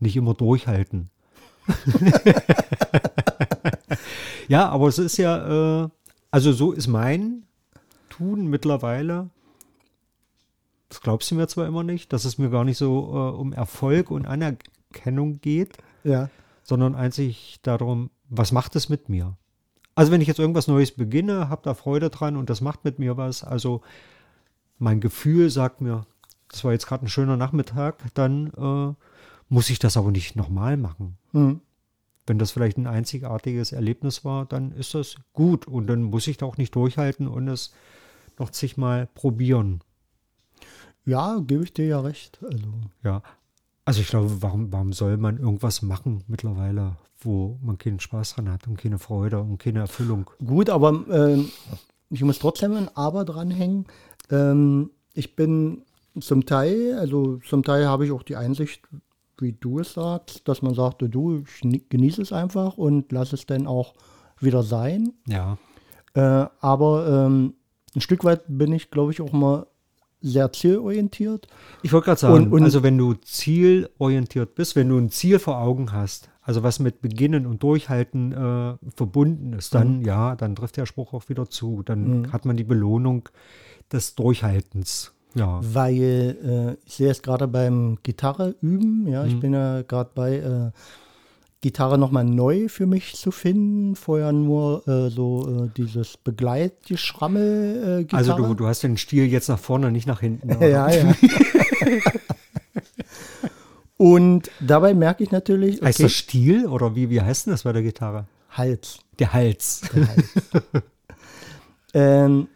nicht 0.00 0.16
immer 0.16 0.34
durchhalten. 0.34 1.10
ja, 4.48 4.68
aber 4.68 4.88
es 4.88 4.98
ist 4.98 5.16
ja, 5.16 5.84
äh, 5.84 5.88
also 6.30 6.52
so 6.52 6.72
ist 6.72 6.88
mein 6.88 7.44
Tun 8.20 8.48
mittlerweile. 8.48 9.30
Das 10.90 11.00
glaubst 11.00 11.30
du 11.30 11.36
mir 11.36 11.46
zwar 11.48 11.66
immer 11.66 11.82
nicht, 11.84 12.12
dass 12.12 12.24
es 12.26 12.36
mir 12.36 12.50
gar 12.50 12.64
nicht 12.64 12.76
so 12.76 12.98
äh, 13.34 13.38
um 13.38 13.52
Erfolg 13.54 14.10
und 14.10 14.26
Anerkennung 14.26 15.40
geht, 15.40 15.78
Ja. 16.04 16.28
sondern 16.62 16.94
einzig 16.94 17.60
darum, 17.62 18.10
was 18.28 18.52
macht 18.52 18.76
es 18.76 18.88
mit 18.90 19.08
mir? 19.08 19.36
Also 19.94 20.12
wenn 20.12 20.20
ich 20.20 20.28
jetzt 20.28 20.38
irgendwas 20.38 20.68
Neues 20.68 20.92
beginne, 20.92 21.48
habe 21.48 21.62
da 21.64 21.72
Freude 21.74 22.10
dran 22.10 22.36
und 22.36 22.50
das 22.50 22.60
macht 22.60 22.84
mit 22.84 22.98
mir 22.98 23.16
was. 23.16 23.42
Also 23.42 23.80
mein 24.78 25.00
Gefühl 25.00 25.48
sagt 25.48 25.80
mir, 25.80 26.06
das 26.48 26.62
war 26.64 26.72
jetzt 26.72 26.86
gerade 26.86 27.06
ein 27.06 27.08
schöner 27.08 27.36
Nachmittag, 27.38 27.96
dann 28.14 28.48
äh, 28.56 28.94
muss 29.48 29.70
ich 29.70 29.78
das 29.78 29.96
aber 29.96 30.10
nicht 30.10 30.36
nochmal 30.36 30.76
machen. 30.76 31.16
Hm. 31.32 31.60
Wenn 32.26 32.38
das 32.38 32.50
vielleicht 32.50 32.76
ein 32.76 32.86
einzigartiges 32.86 33.72
Erlebnis 33.72 34.24
war, 34.24 34.44
dann 34.44 34.72
ist 34.72 34.94
das 34.94 35.16
gut 35.32 35.66
und 35.66 35.86
dann 35.86 36.02
muss 36.02 36.26
ich 36.26 36.36
da 36.36 36.46
auch 36.46 36.56
nicht 36.58 36.74
durchhalten 36.74 37.26
und 37.26 37.48
es 37.48 37.72
noch 38.40 38.50
zigmal 38.50 39.06
probieren. 39.06 39.80
Ja, 41.04 41.38
gebe 41.38 41.64
ich 41.64 41.72
dir 41.72 41.86
ja 41.86 42.00
recht. 42.00 42.38
Also, 42.42 42.66
Ja. 43.02 43.22
Also 43.84 44.02
ich 44.02 44.08
glaube, 44.08 44.42
warum, 44.42 44.72
warum 44.72 44.92
soll 44.92 45.16
man 45.16 45.38
irgendwas 45.38 45.82
machen 45.82 46.22
mittlerweile, 46.28 46.96
wo 47.18 47.58
man 47.62 47.78
keinen 47.78 47.98
Spaß 47.98 48.34
dran 48.34 48.48
hat 48.50 48.68
und 48.68 48.78
keine 48.78 48.98
Freude 48.98 49.40
und 49.40 49.58
keine 49.58 49.80
Erfüllung? 49.80 50.30
gut, 50.44 50.70
aber 50.70 51.04
ähm, 51.10 51.50
ich 52.10 52.22
muss 52.22 52.38
trotzdem 52.38 52.74
ein 52.74 52.88
Aber 52.94 53.24
dranhängen. 53.24 53.86
Ähm, 54.30 54.90
ich 55.14 55.34
bin 55.34 55.82
zum 56.20 56.46
Teil, 56.46 56.96
also 56.98 57.38
zum 57.38 57.62
Teil 57.62 57.86
habe 57.86 58.04
ich 58.04 58.12
auch 58.12 58.22
die 58.22 58.36
Einsicht, 58.36 58.82
wie 59.38 59.52
du 59.52 59.80
es 59.80 59.94
sagst, 59.94 60.46
dass 60.46 60.62
man 60.62 60.74
sagt, 60.74 61.02
du, 61.02 61.44
genieße 61.62 62.22
es 62.22 62.32
einfach 62.32 62.76
und 62.76 63.10
lass 63.10 63.32
es 63.32 63.46
dann 63.46 63.66
auch 63.66 63.94
wieder 64.38 64.62
sein. 64.62 65.14
Ja. 65.26 65.58
Äh, 66.14 66.46
aber 66.60 67.26
ähm, 67.26 67.54
ein 67.94 68.00
Stück 68.00 68.24
weit 68.24 68.42
bin 68.48 68.72
ich, 68.72 68.90
glaube 68.90 69.12
ich, 69.12 69.20
auch 69.20 69.32
mal 69.32 69.66
sehr 70.22 70.52
zielorientiert. 70.52 71.46
Ich 71.82 71.92
wollte 71.92 72.06
gerade 72.06 72.20
sagen, 72.20 72.34
Und- 72.46 72.52
und- 72.52 72.62
also 72.62 72.82
wenn 72.82 72.98
du 72.98 73.14
zielorientiert 73.14 74.54
bist, 74.54 74.76
wenn 74.76 74.88
du 74.88 74.98
ein 74.98 75.10
Ziel 75.10 75.38
vor 75.38 75.58
Augen 75.58 75.92
hast, 75.92 76.28
also 76.42 76.62
was 76.62 76.78
mit 76.78 77.00
Beginnen 77.00 77.46
und 77.46 77.62
Durchhalten 77.62 78.32
äh, 78.32 78.74
verbunden 78.94 79.52
ist, 79.54 79.74
dann 79.74 80.02
ja, 80.04 80.36
dann 80.36 80.56
trifft 80.56 80.76
der 80.76 80.86
Spruch 80.86 81.12
auch 81.14 81.28
wieder 81.28 81.48
zu. 81.48 81.82
Dann 81.82 82.32
hat 82.32 82.44
man 82.44 82.56
die 82.56 82.64
Belohnung 82.64 83.28
des 83.92 84.14
Durchhaltens. 84.14 85.12
Ja. 85.36 85.60
weil 85.62 86.76
äh, 86.82 86.86
ich 86.86 86.94
sehe 86.96 87.08
es 87.08 87.22
gerade 87.22 87.46
beim 87.46 87.98
Gitarre 88.02 88.56
üben. 88.60 89.06
Ja, 89.06 89.24
ich 89.24 89.38
bin 89.38 89.52
ja 89.52 89.82
gerade 89.82 90.10
bei 90.12 90.38
äh, 90.38 90.70
Gitarre 91.60 91.98
nochmal 91.98 92.24
neu 92.24 92.68
für 92.68 92.86
mich 92.86 93.14
zu 93.14 93.30
finden. 93.30 93.96
Vorher 93.96 94.32
nur 94.32 94.86
äh, 94.88 95.10
so 95.10 95.66
äh, 95.66 95.70
dieses 95.76 96.16
Begleitgeschrammel 96.16 98.06
äh. 98.10 98.14
Also 98.14 98.34
du, 98.34 98.54
du 98.54 98.66
hast 98.66 98.82
den 98.82 98.96
Stil 98.96 99.26
jetzt 99.26 99.48
nach 99.48 99.58
vorne, 99.58 99.90
nicht 99.90 100.06
nach 100.06 100.20
hinten. 100.20 100.50
ja, 100.62 100.90
ja. 100.90 101.14
Und 103.96 104.50
dabei 104.60 104.94
merke 104.94 105.22
ich 105.22 105.30
natürlich, 105.30 105.82
Heißt 105.82 106.00
okay, 106.00 106.04
das 106.04 106.12
Stil 106.12 106.66
oder 106.66 106.94
wie, 106.96 107.10
wie 107.10 107.20
heißt 107.20 107.46
denn 107.46 107.52
das 107.52 107.64
bei 107.64 107.72
der 107.72 107.82
Gitarre? 107.82 108.26
Hals. 108.50 108.98
Der 109.18 109.32
Hals. 109.32 109.82
Ähm, 111.92 112.48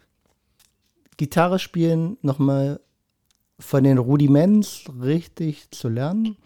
Gitarre 1.17 1.59
spielen 1.59 2.17
nochmal 2.21 2.79
von 3.59 3.83
den 3.83 3.97
Rudiments 3.97 4.85
richtig 5.01 5.71
zu 5.71 5.89
lernen. 5.89 6.37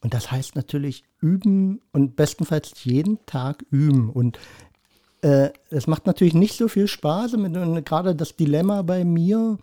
Und 0.00 0.14
das 0.14 0.30
heißt 0.30 0.54
natürlich 0.56 1.04
üben 1.20 1.80
und 1.92 2.16
bestenfalls 2.16 2.84
jeden 2.84 3.24
Tag 3.26 3.64
üben. 3.70 4.10
Und 4.10 4.38
äh, 5.22 5.50
es 5.70 5.86
macht 5.86 6.06
natürlich 6.06 6.34
nicht 6.34 6.56
so 6.56 6.68
viel 6.68 6.86
Spaß. 6.86 7.32
Gerade 7.84 8.14
das 8.14 8.36
Dilemma 8.36 8.82
bei 8.82 9.04
mir, 9.04 9.58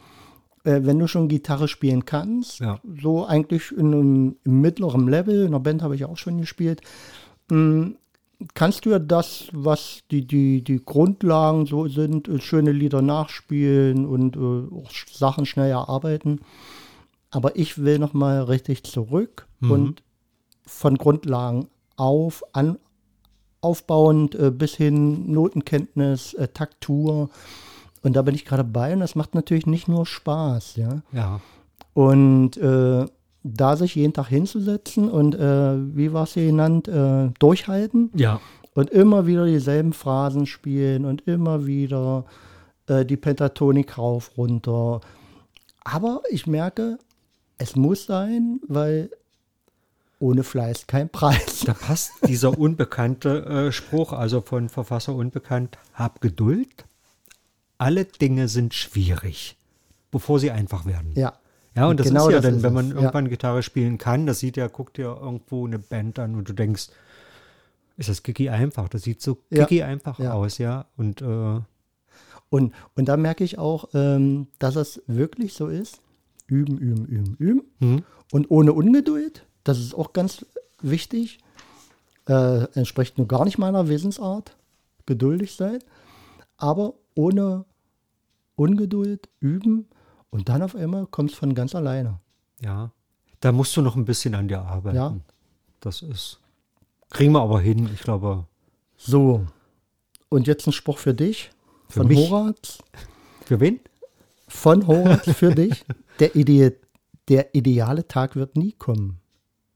äh, 0.64 0.80
wenn 0.84 1.00
du 1.00 1.08
schon 1.08 1.28
Gitarre 1.30 1.68
spielen 1.68 2.06
kannst, 2.06 2.60
Ja. 2.60 2.80
so 3.02 3.26
eigentlich 3.26 3.72
in 3.72 3.94
einem 3.94 4.36
im 4.44 4.62
mittleren 4.62 5.08
Level, 5.08 5.46
in 5.46 5.52
der 5.52 5.60
Band 5.60 5.82
habe 5.84 5.96
ich 5.96 6.06
auch 6.06 6.18
schon 6.18 6.40
gespielt, 6.40 6.82
mh, 7.50 7.92
kannst 8.56 8.86
du 8.86 8.90
ja 8.90 9.00
das, 9.00 9.48
was 9.54 10.00
die, 10.12 10.26
die, 10.28 10.64
die 10.64 10.84
Grundlagen 10.84 11.66
so 11.68 11.88
sind, 11.88 12.28
äh, 12.28 12.42
schöne 12.42 12.72
Lieder 12.72 13.02
nachspielen 13.02 14.06
und 14.06 14.36
äh, 14.36 14.76
auch 14.76 14.90
Sachen 15.12 15.46
schnell 15.46 15.70
erarbeiten. 15.70 16.42
Aber 17.30 17.56
ich 17.56 17.78
will 17.84 18.00
noch 18.00 18.14
mal 18.14 18.42
richtig 18.44 18.84
zurück 18.84 19.48
und 19.62 20.04
von 20.66 20.98
Grundlagen 20.98 21.68
auf, 21.96 22.44
an, 22.54 22.78
aufbauend 23.62 24.36
äh, 24.36 24.52
bis 24.52 24.76
hin 24.76 25.32
Notenkenntnis, 25.32 26.34
äh, 26.34 26.48
Taktur. 26.48 27.30
Und 28.02 28.16
da 28.16 28.22
bin 28.22 28.36
ich 28.36 28.46
gerade 28.46 28.64
bei 28.64 28.94
und 28.94 29.00
das 29.00 29.16
macht 29.16 29.36
natürlich 29.36 29.66
nicht 29.66 29.88
nur 29.88 30.06
Spaß, 30.06 30.76
ja. 30.76 31.02
Ja. 31.12 31.40
Und 31.94 32.58
äh, 32.58 33.06
da 33.44 33.76
sich 33.76 33.96
jeden 33.96 34.14
Tag 34.14 34.28
hinzusetzen 34.28 35.10
und 35.10 35.36
äh, 35.36 35.96
wie 35.96 36.12
war 36.14 36.24
es 36.24 36.34
hier 36.34 36.46
genannt, 36.48 36.88
äh, 36.88 37.30
durchhalten 37.40 38.10
Ja. 38.16 38.40
und 38.74 38.90
immer 38.90 39.28
wieder 39.28 39.46
dieselben 39.46 39.94
Phrasen 39.94 40.46
spielen 40.46 41.06
und 41.06 41.22
immer 41.28 41.66
wieder 41.66 42.26
äh, 42.88 43.06
die 43.06 43.18
Pentatonik 43.18 43.98
rauf, 43.98 44.32
runter. 44.38 45.02
Aber 45.84 46.22
ich 46.30 46.48
merke, 46.48 46.98
es 47.58 47.76
muss 47.76 48.06
sein, 48.06 48.60
weil 48.68 49.10
ohne 50.24 50.44
Fleiß 50.44 50.88
kein 50.88 51.10
Preis. 51.10 51.62
Da 51.66 51.74
passt 51.74 52.12
dieser 52.28 52.58
unbekannte 52.58 53.46
äh, 53.46 53.72
Spruch, 53.72 54.14
also 54.14 54.42
von 54.42 54.70
Verfasser 54.70 55.14
unbekannt, 55.14 55.78
hab 55.94 56.22
Geduld. 56.22 56.86
Alle 57.78 58.06
Dinge 58.06 58.48
sind 58.48 58.74
schwierig, 58.74 59.58
bevor 60.12 60.40
sie 60.40 60.52
einfach 60.52 60.86
werden. 60.86 61.12
Ja. 61.16 61.34
Ja, 61.76 61.88
und 61.88 62.00
das 62.00 62.08
Genau 62.08 62.28
ist 62.28 62.34
ja 62.34 62.38
das 62.40 62.46
dann, 62.46 62.56
ist 62.58 62.64
wenn 62.64 62.70
es, 62.70 62.74
man 62.76 62.90
ja. 62.90 62.96
irgendwann 62.96 63.30
Gitarre 63.30 63.64
spielen 63.64 63.98
kann, 63.98 64.26
das 64.28 64.40
sieht 64.40 64.58
ja, 64.58 64.68
guckt 64.68 64.98
ja 65.00 65.14
irgendwo 65.14 65.66
eine 65.66 65.80
Band 65.80 66.20
an 66.20 66.36
und 66.36 66.48
du 66.48 66.54
denkst, 66.54 66.88
ist 67.98 68.10
das 68.10 68.24
Kiki 68.24 68.50
einfach? 68.50 68.90
Das 68.90 69.02
sieht 69.04 69.22
so 69.22 69.40
Ja. 69.50 69.66
Kiki 69.66 69.84
einfach 69.84 70.20
Ja. 70.20 70.34
aus, 70.34 70.58
ja. 70.60 70.86
Und 70.98 71.22
äh, 71.22 71.60
Und, 72.50 72.74
und 72.96 73.06
da 73.10 73.18
merke 73.18 73.44
ich 73.44 73.58
auch, 73.58 73.90
ähm, 73.96 74.48
dass 74.60 74.76
es 74.76 75.02
wirklich 75.08 75.54
so 75.56 75.68
ist. 75.68 76.00
Üben, 76.48 76.78
üben, 76.78 77.06
üben, 77.08 77.36
üben. 77.40 77.62
hm, 77.80 78.04
Und 78.32 78.52
ohne 78.52 78.74
Ungeduld, 78.74 79.44
das 79.64 79.80
ist 79.80 79.94
auch 79.94 80.14
ganz 80.14 80.46
wichtig, 80.82 81.40
äh, 82.28 82.64
entspricht 82.74 83.18
nur 83.18 83.28
gar 83.28 83.46
nicht 83.46 83.58
meiner 83.58 83.88
Wesensart, 83.88 84.56
geduldig 85.06 85.56
sein, 85.56 85.80
aber 86.58 86.94
ohne 87.16 87.66
Ungeduld 88.56 89.30
üben 89.40 89.88
und 90.30 90.50
dann 90.50 90.62
auf 90.62 90.76
einmal 90.76 91.06
kommt 91.08 91.32
es 91.32 91.38
von 91.38 91.54
ganz 91.56 91.76
alleine. 91.76 92.20
ja, 92.62 92.92
da 93.40 93.52
musst 93.52 93.76
du 93.76 93.82
noch 93.82 93.98
ein 93.98 94.06
bisschen 94.06 94.36
an 94.36 94.48
dir 94.48 94.62
arbeiten. 94.62 94.96
Ja. 94.96 95.16
Das 95.82 96.02
ist, 96.02 96.40
kriegen 97.10 97.34
wir 97.34 97.42
aber 97.42 97.60
hin, 97.60 97.90
ich 97.94 98.00
glaube. 98.00 98.46
So, 98.96 99.46
und 100.30 100.48
jetzt 100.48 100.66
ein 100.66 100.72
Spruch 100.72 100.98
für 100.98 101.14
dich 101.14 101.52
Für 101.90 102.00
von 102.00 102.08
mich? 102.08 102.30
Horaz. 102.30 102.80
Für 103.46 103.60
wen? 103.60 103.80
Von 104.48 104.88
Horaz 104.88 105.30
für 105.32 105.54
dich. 105.54 105.84
Der, 106.20 106.36
Ide 106.36 106.78
der 107.28 107.56
ideale 107.56 108.08
Tag 108.08 108.36
wird 108.36 108.56
nie 108.56 108.74
kommen. 108.74 109.20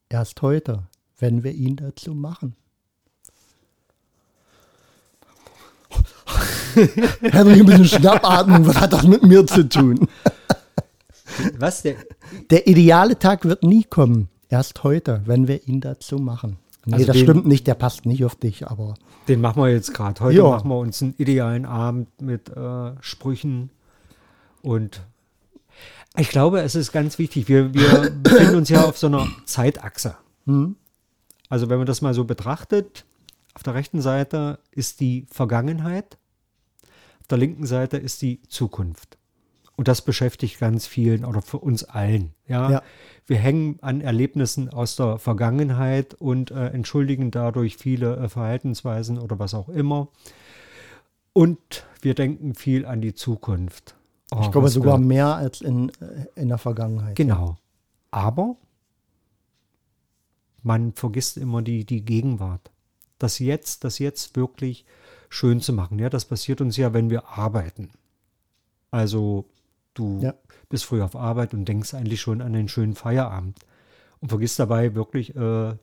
Erst 0.10 0.41
heute, 0.41 0.84
wenn 1.20 1.43
wir 1.43 1.52
ihn 1.52 1.76
dazu 1.76 2.13
machen. 2.15 2.56
Henry, 7.22 7.60
ein 7.60 7.65
bisschen 7.65 7.86
Schnappatmung, 7.86 8.65
was 8.67 8.80
hat 8.80 8.93
das 8.93 9.04
mit 9.04 9.24
mir 9.24 9.46
zu 9.48 9.67
tun? 9.67 10.08
Was? 11.58 11.82
Der, 11.82 11.96
Der 12.50 12.67
ideale 12.67 13.17
Tag 13.17 13.46
wird 13.46 13.63
nie 13.63 13.84
kommen. 13.84 14.30
Erst 14.50 14.84
heute, 14.84 15.22
wenn 15.26 15.48
wir 15.48 15.67
ihn 15.67 15.82
dazu 15.82 16.17
machen. 16.20 16.58
Nee, 16.86 16.93
Also 16.96 17.06
das 17.08 17.15
den- 17.17 17.24
stimmt 17.26 17.46
nicht, 17.48 17.67
der 17.67 17.74
passt 17.76 18.06
nicht 18.06 18.24
auf 18.24 18.36
dich, 18.36 18.67
aber 18.67 18.93
Den 19.28 19.41
machen 19.41 19.62
wir 19.62 19.70
jetzt 19.70 19.93
gerade. 19.93 20.22
Heute 20.22 20.38
Ja. 20.38 20.43
machen 20.50 20.70
wir 20.70 20.78
uns 20.78 21.02
einen 21.02 21.15
idealen 21.17 21.65
Abend 21.65 22.22
mit 22.22 22.50
äh, 22.56 22.91
Sprüchen 23.02 23.72
und 24.62 25.02
ich 26.17 26.30
glaube, 26.30 26.62
es 26.62 26.75
ist 26.75 26.91
ganz 26.91 27.17
wichtig. 27.19 27.47
Wir, 27.47 27.73
wir 27.73 28.10
befinden 28.23 28.56
uns 28.56 28.69
ja 28.69 28.84
auf 28.86 28.97
so 28.97 29.08
einer 29.08 29.27
Zeitachse. 29.45 30.15
Also 31.49 31.69
wenn 31.69 31.77
man 31.77 31.88
das 31.88 32.01
mal 32.01 32.13
so 32.13 32.23
betrachtet, 32.25 33.06
auf 33.53 33.63
der 33.63 33.73
rechten 33.73 34.01
Seite 34.01 34.60
ist 34.71 34.99
die 34.99 35.25
Vergangenheit, 35.32 36.17
auf 37.19 37.27
der 37.27 37.38
linken 37.38 37.65
Seite 37.65 37.97
ist 37.97 38.21
die 38.21 38.41
Zukunft. 38.43 39.17
Und 39.75 39.88
das 39.88 40.01
beschäftigt 40.01 40.60
ganz 40.60 40.88
vielen 40.88 41.23
oder 41.25 41.41
für 41.41 41.60
uns 41.60 41.84
allen. 41.84 42.34
Ja, 42.47 42.69
Ja. 42.71 42.82
wir 43.27 43.38
hängen 43.38 43.77
an 43.82 44.01
Erlebnissen 44.01 44.69
aus 44.69 44.95
der 44.95 45.19
Vergangenheit 45.19 46.15
und 46.15 46.49
äh, 46.49 46.67
entschuldigen 46.69 47.30
dadurch 47.30 47.77
viele 47.77 48.15
äh, 48.15 48.30
Verhaltensweisen 48.30 49.19
oder 49.19 49.38
was 49.38 49.53
auch 49.53 49.69
immer. 49.69 50.08
Und 51.34 51.86
wir 52.01 52.15
denken 52.15 52.56
viel 52.56 52.86
an 52.88 53.01
die 53.01 53.13
Zukunft. 53.13 53.96
Oh, 54.31 54.39
ich 54.41 54.51
glaube 54.51 54.69
sogar 54.69 54.99
wir- 54.99 55.05
mehr 55.05 55.35
als 55.35 55.61
in, 55.61 55.89
äh, 56.01 56.25
in 56.35 56.49
der 56.49 56.57
Vergangenheit. 56.57 57.15
Genau. 57.15 57.55
Aber 58.11 58.57
man 60.63 60.93
vergisst 60.93 61.37
immer 61.37 61.61
die, 61.61 61.85
die 61.85 62.03
Gegenwart. 62.03 62.71
Das 63.19 63.39
Jetzt, 63.39 63.83
das 63.83 63.99
Jetzt 63.99 64.35
wirklich 64.35 64.85
schön 65.29 65.61
zu 65.61 65.73
machen. 65.73 65.99
Ja, 65.99 66.09
das 66.09 66.25
passiert 66.25 66.61
uns 66.61 66.77
ja, 66.77 66.93
wenn 66.93 67.09
wir 67.09 67.27
arbeiten. 67.29 67.89
Also 68.91 69.45
du 69.93 70.19
Ja. 70.21 70.33
bist 70.69 70.85
früh 70.85 71.01
auf 71.01 71.15
Arbeit 71.15 71.53
und 71.53 71.65
denkst 71.65 71.93
eigentlich 71.93 72.21
schon 72.21 72.41
an 72.41 72.53
den 72.53 72.67
schönen 72.67 72.95
Feierabend 72.95 73.59
und 74.19 74.29
vergisst 74.29 74.59
dabei 74.59 74.93
wirklich 74.95 75.35
äh, 75.35 75.75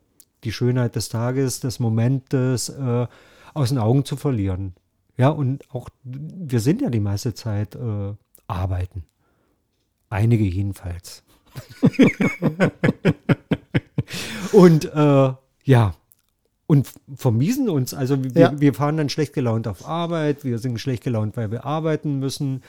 die 0.44 0.52
Schönheit 0.52 0.96
des 0.96 1.08
Tages, 1.08 1.60
des 1.60 1.78
Momentes 1.80 2.68
äh, 2.68 3.06
aus 3.54 3.68
den 3.70 3.78
Augen 3.78 4.04
zu 4.04 4.16
verlieren. 4.16 4.74
Ja, 5.16 5.28
und 5.28 5.62
auch 5.72 5.88
wir 6.02 6.60
sind 6.60 6.82
ja 6.82 6.90
die 6.90 7.00
meiste 7.00 7.34
Zeit 7.34 7.74
äh, 7.76 8.14
arbeiten. 8.46 9.04
Einige 10.10 10.44
jedenfalls. 10.44 11.22
und 14.52 14.84
äh, 14.92 15.32
ja, 15.64 15.94
und 16.66 16.88
vermiesen 17.14 17.68
uns. 17.68 17.94
Also 17.94 18.22
wir, 18.22 18.30
Ja. 18.40 18.60
wir 18.60 18.74
fahren 18.74 18.96
dann 18.96 19.08
schlecht 19.08 19.32
gelaunt 19.32 19.68
auf 19.68 19.86
Arbeit, 19.86 20.44
wir 20.44 20.58
sind 20.58 20.78
schlecht 20.80 21.04
gelaunt, 21.04 21.36
weil 21.36 21.50
wir 21.50 21.64
arbeiten 21.64 22.18
müssen. 22.18 22.62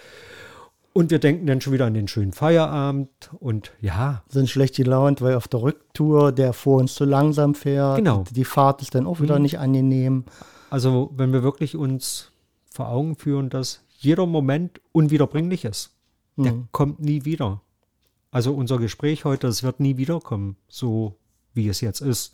Und 0.94 1.12
wir 1.12 1.20
denken 1.20 1.46
dann 1.46 1.60
schon 1.60 1.74
wieder 1.74 1.86
an 1.88 1.94
den 1.94 2.08
schönen 2.08 2.32
Feierabend 2.32 3.10
und 3.40 3.74
ja, 3.82 4.24
Sind 4.30 4.50
schlecht 4.50 4.78
gelaunt, 4.78 5.22
weil 5.22 5.36
auf 5.36 5.50
der 5.50 5.62
Rücktour 5.62 6.32
der 6.32 6.54
vor 6.54 6.80
uns 6.80 6.96
zu 6.96 7.04
langsam 7.04 7.54
fährt. 7.54 7.98
Genau. 7.98 8.24
Die 8.32 8.46
Fahrt 8.46 8.82
ist 8.82 8.96
dann 8.96 9.06
auch 9.06 9.20
wieder 9.20 9.38
nicht 9.38 9.60
angenehm. 9.60 10.24
also 10.70 11.12
wenn 11.18 11.34
wir 11.34 11.44
wirklich 11.44 11.76
uns 11.76 12.32
vor 12.72 12.88
Augen 12.88 13.16
führen, 13.18 13.50
dass 13.50 13.82
jeder 13.98 14.26
Moment 14.26 14.82
unwiederbringlich 14.92 15.66
ist, 15.66 15.92
der 16.38 16.54
Mhm. 16.54 16.68
kommt 16.72 17.00
nie 17.00 17.26
wieder. 17.26 17.62
Also 18.32 18.54
unser 18.54 18.78
Gespräch 18.78 19.24
heute, 19.26 19.48
das 19.48 19.64
wird 19.64 19.80
nie 19.80 19.98
wiederkommen, 19.98 20.58
so 20.68 21.16
wie 21.54 21.70
es 21.70 21.80
jetzt 21.82 22.02
ist. 22.02 22.34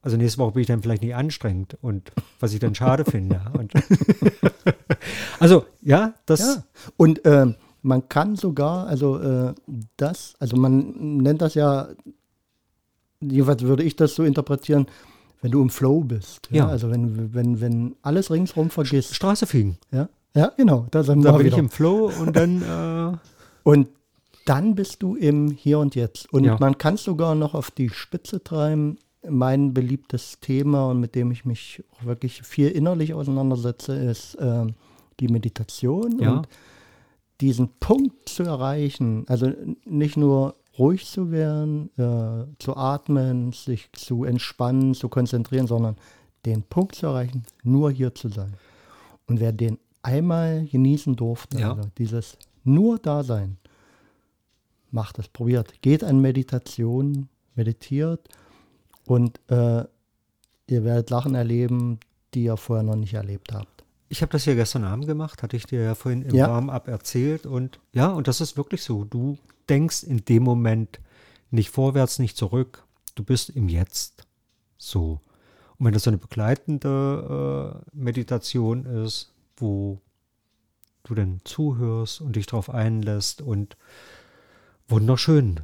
Also 0.00 0.16
nächste 0.16 0.38
Woche 0.38 0.52
bin 0.52 0.62
ich 0.62 0.66
dann 0.66 0.82
vielleicht 0.82 1.02
nicht 1.02 1.14
anstrengend 1.14 1.78
und 1.80 2.10
was 2.40 2.52
ich 2.52 2.58
dann 2.58 2.74
schade 2.74 3.04
finde. 3.04 3.40
Also 5.38 5.64
ja, 5.80 6.14
das 6.26 6.40
Ja. 6.40 6.64
Und 6.96 7.20
ähm, 7.24 7.56
man 7.82 8.08
kann 8.08 8.36
sogar, 8.36 8.86
also 8.86 9.18
äh, 9.18 9.54
das, 9.96 10.34
also 10.38 10.56
man 10.56 11.16
nennt 11.18 11.42
das 11.42 11.54
ja, 11.54 11.88
jeweils 13.20 13.62
würde 13.62 13.82
ich 13.82 13.96
das 13.96 14.14
so 14.14 14.22
interpretieren, 14.24 14.86
wenn 15.40 15.50
du 15.50 15.60
im 15.62 15.70
Flow 15.70 16.00
bist. 16.04 16.48
Ja. 16.50 16.58
Ja. 16.58 16.68
Also 16.68 16.90
wenn, 16.90 17.34
wenn, 17.34 17.60
wenn 17.60 17.96
alles 18.02 18.30
ringsrum 18.30 18.70
vergisst. 18.70 19.14
Straße 19.14 19.46
fliegen. 19.46 19.78
Ja, 19.90 20.08
ja 20.34 20.52
genau. 20.56 20.86
Da, 20.90 21.02
sind 21.02 21.22
Da 21.22 21.32
wir 21.32 21.38
bin 21.38 21.46
ich 21.46 21.52
wieder. 21.52 21.62
im 21.62 21.68
Flow 21.70 22.10
und 22.20 22.36
dann 22.36 22.62
äh, 23.14 23.16
Und 23.68 23.88
dann 24.44 24.74
bist 24.74 25.02
du 25.02 25.14
im 25.14 25.50
Hier 25.50 25.78
und 25.78 25.94
Jetzt. 25.94 26.32
Und 26.32 26.44
Ja. 26.44 26.56
man 26.58 26.76
kann 26.78 26.94
es 26.94 27.04
sogar 27.04 27.34
noch 27.34 27.54
auf 27.54 27.70
die 27.70 27.90
Spitze 27.90 28.42
treiben. 28.42 28.98
Mein 29.28 29.72
beliebtes 29.72 30.40
Thema 30.40 30.86
und 30.90 30.98
mit 30.98 31.14
dem 31.14 31.30
ich 31.30 31.44
mich 31.44 31.84
auch 31.92 32.04
wirklich 32.06 32.42
viel 32.42 32.68
innerlich 32.68 33.14
auseinandersetze, 33.14 33.94
ist 33.94 34.36
ähm, 34.40 34.74
die 35.20 35.28
Meditation. 35.28 36.18
Ja. 36.18 36.32
Und 36.38 36.48
diesen 37.40 37.68
Punkt 37.78 38.28
zu 38.28 38.42
erreichen, 38.42 39.24
also 39.28 39.52
nicht 39.84 40.16
nur 40.16 40.56
ruhig 40.78 41.06
zu 41.06 41.30
werden, 41.30 41.90
äh, 41.98 42.46
zu 42.58 42.76
atmen, 42.76 43.52
sich 43.52 43.90
zu 43.92 44.24
entspannen, 44.24 44.94
zu 44.94 45.08
konzentrieren, 45.08 45.66
sondern 45.68 45.96
den 46.46 46.62
Punkt 46.64 46.96
zu 46.96 47.06
erreichen, 47.06 47.44
nur 47.62 47.90
hier 47.92 48.14
zu 48.14 48.28
sein. 48.28 48.54
Und 49.28 49.38
wer 49.38 49.52
den 49.52 49.78
einmal 50.02 50.66
genießen 50.66 51.16
durfte, 51.16 51.58
Ja. 51.58 51.74
also 51.74 51.88
dieses 51.98 52.36
nur 52.64 52.98
Dasein, 52.98 53.56
macht 54.90 55.18
es, 55.18 55.28
probiert, 55.28 55.80
geht 55.82 56.04
an 56.04 56.20
Meditation, 56.20 57.28
meditiert 57.54 58.28
und 59.06 59.40
äh, 59.48 59.84
ihr 60.66 60.84
werdet 60.84 61.10
Lachen 61.10 61.34
erleben, 61.34 61.98
die 62.34 62.44
ihr 62.44 62.56
vorher 62.56 62.82
noch 62.82 62.96
nicht 62.96 63.14
erlebt 63.14 63.52
habt. 63.52 63.84
Ich 64.08 64.20
habe 64.20 64.32
das 64.32 64.44
ja 64.44 64.54
gestern 64.54 64.84
Abend 64.84 65.06
gemacht, 65.06 65.42
hatte 65.42 65.56
ich 65.56 65.64
dir 65.64 65.82
ja 65.82 65.94
vorhin 65.94 66.22
im 66.22 66.34
Ja. 66.34 66.48
Warm-up 66.48 66.86
erzählt. 66.88 67.46
Und 67.46 67.80
ja, 67.94 68.08
und 68.12 68.28
das 68.28 68.42
ist 68.42 68.58
wirklich 68.58 68.82
so. 68.82 69.04
Du 69.04 69.38
denkst 69.70 70.02
in 70.02 70.24
dem 70.26 70.42
Moment 70.42 71.00
nicht 71.50 71.70
vorwärts, 71.70 72.18
nicht 72.18 72.36
zurück. 72.36 72.84
Du 73.14 73.24
bist 73.24 73.48
im 73.50 73.68
Jetzt. 73.70 74.26
So. 74.76 75.20
Und 75.78 75.86
wenn 75.86 75.94
das 75.94 76.02
so 76.04 76.10
eine 76.10 76.18
begleitende 76.18 77.80
äh, 77.92 77.96
Meditation 77.96 78.84
ist, 78.84 79.31
wo 79.62 80.00
du 81.04 81.14
dann 81.14 81.40
zuhörst 81.44 82.20
und 82.20 82.36
dich 82.36 82.46
darauf 82.46 82.68
einlässt 82.70 83.40
und 83.42 83.76
wunderschön. 84.88 85.60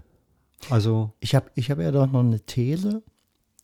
Also, 0.71 1.13
Ich 1.21 1.35
habe 1.35 1.51
ich 1.55 1.71
hab 1.71 1.79
ja 1.79 1.91
doch 1.93 2.11
noch 2.11 2.21
eine 2.21 2.41
These, 2.41 3.03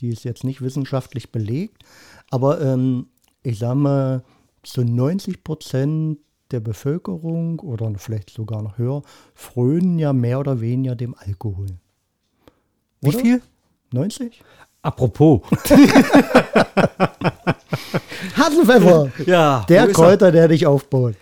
die 0.01 0.09
ist 0.11 0.25
jetzt 0.25 0.45
nicht 0.45 0.61
wissenschaftlich 0.61 1.33
belegt, 1.33 1.83
aber 2.31 2.61
ähm, 2.61 3.07
ich 3.43 3.59
sage 3.59 3.77
mal, 3.79 4.25
so 4.65 4.83
90 4.83 5.43
Prozent 5.45 6.19
der 6.51 6.61
Bevölkerung 6.61 7.59
oder 7.61 7.93
vielleicht 7.97 8.31
sogar 8.31 8.63
noch 8.63 8.79
höher 8.79 9.03
frönen 9.35 9.99
ja 9.99 10.13
mehr 10.13 10.39
oder 10.39 10.61
weniger 10.61 10.95
dem 10.95 11.15
Alkohol. 11.15 11.67
wie 13.01 13.09
Oder? 13.09 13.19
viel? 13.19 13.43
90? 13.93 14.43
Apropos. 14.83 15.41
Hasenpfeffer! 18.37 19.11
Ja, 19.27 19.65
Der 19.69 19.83
er? 19.83 19.93
Kräuter, 19.93 20.33
der 20.33 20.49
dich 20.49 20.67
aufbaut. 20.67 21.15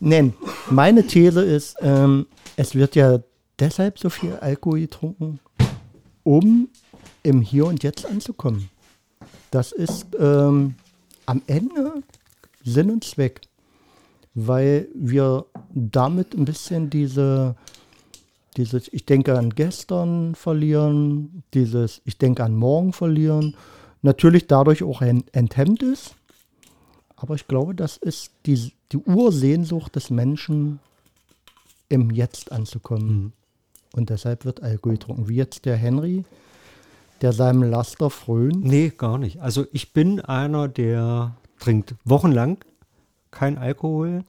Nein, 0.00 0.34
meine 0.70 1.06
These 1.06 1.42
ist, 1.42 1.76
ähm, 1.80 2.26
es 2.56 2.74
wird 2.74 2.94
ja 2.96 3.18
deshalb 3.58 3.98
so 3.98 4.08
viel 4.10 4.34
Alkohol 4.36 4.80
getrunken, 4.80 5.40
um 6.22 6.68
im 7.22 7.40
Hier 7.40 7.66
und 7.66 7.82
Jetzt 7.82 8.06
anzukommen. 8.06 8.68
Das 9.50 9.72
ist 9.72 10.06
ähm, 10.18 10.74
am 11.26 11.42
Ende 11.46 12.02
Sinn 12.64 12.90
und 12.90 13.04
Zweck, 13.04 13.40
weil 14.34 14.88
wir 14.94 15.46
damit 15.72 16.34
ein 16.34 16.44
bisschen 16.44 16.90
diese, 16.90 17.54
dieses 18.56 18.92
Ich 18.92 19.06
denke 19.06 19.36
an 19.38 19.50
gestern 19.50 20.34
verlieren, 20.34 21.42
dieses 21.54 22.00
Ich 22.04 22.18
denke 22.18 22.44
an 22.44 22.54
morgen 22.54 22.92
verlieren, 22.92 23.56
natürlich 24.02 24.46
dadurch 24.46 24.82
auch 24.82 25.02
ent- 25.02 25.32
enthemmt 25.34 25.82
ist. 25.82 26.14
Aber 27.24 27.36
ich 27.36 27.48
glaube, 27.48 27.74
das 27.74 27.96
ist 27.96 28.32
die, 28.44 28.70
die 28.92 28.98
Ursehnsucht 28.98 29.96
des 29.96 30.10
Menschen, 30.10 30.78
im 31.88 32.10
Jetzt 32.10 32.52
anzukommen. 32.52 33.32
Und 33.94 34.10
deshalb 34.10 34.44
wird 34.44 34.62
Alkohol 34.62 34.96
getrunken. 34.96 35.26
Wie 35.26 35.36
jetzt 35.36 35.64
der 35.64 35.74
Henry, 35.74 36.24
der 37.22 37.32
seinem 37.32 37.62
Laster 37.62 38.10
frönt. 38.10 38.62
Nee, 38.62 38.92
gar 38.94 39.16
nicht. 39.16 39.40
Also 39.40 39.64
ich 39.72 39.94
bin 39.94 40.20
einer, 40.20 40.68
der 40.68 41.34
trinkt 41.60 41.94
wochenlang 42.04 42.58
kein 43.30 43.56
Alkohol. 43.56 44.22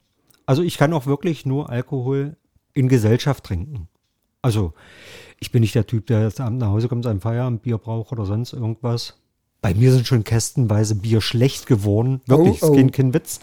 Also 0.46 0.62
ich 0.62 0.78
kann 0.78 0.94
auch 0.94 1.06
wirklich 1.06 1.46
nur 1.46 1.70
Alkohol 1.70 2.38
in 2.74 2.88
Gesellschaft 2.88 3.44
trinken. 3.44 3.90
Also 4.42 4.72
ich 5.42 5.52
bin 5.52 5.60
nicht 5.60 5.76
der 5.76 5.86
Typ, 5.86 6.08
der 6.08 6.22
jetzt 6.22 6.40
abends 6.40 6.62
nach 6.62 6.70
Hause 6.70 6.88
kommt, 6.88 7.04
sein 7.04 7.20
Feierabendbier 7.20 7.78
braucht 7.78 8.14
oder 8.14 8.26
sonst 8.26 8.54
irgendwas. 8.54 9.18
Bei 9.66 9.74
mir 9.74 9.92
sind 9.92 10.06
schon 10.06 10.24
kästenweise 10.24 10.94
Bier 10.94 11.22
schlecht 11.22 11.66
geworden. 11.66 12.22
Wirklich, 12.28 12.62
Oh, 12.62 12.68
oh. 12.68 12.70
ist 12.74 12.78
kein, 12.78 12.92
kein 12.92 13.14
Witz. 13.16 13.40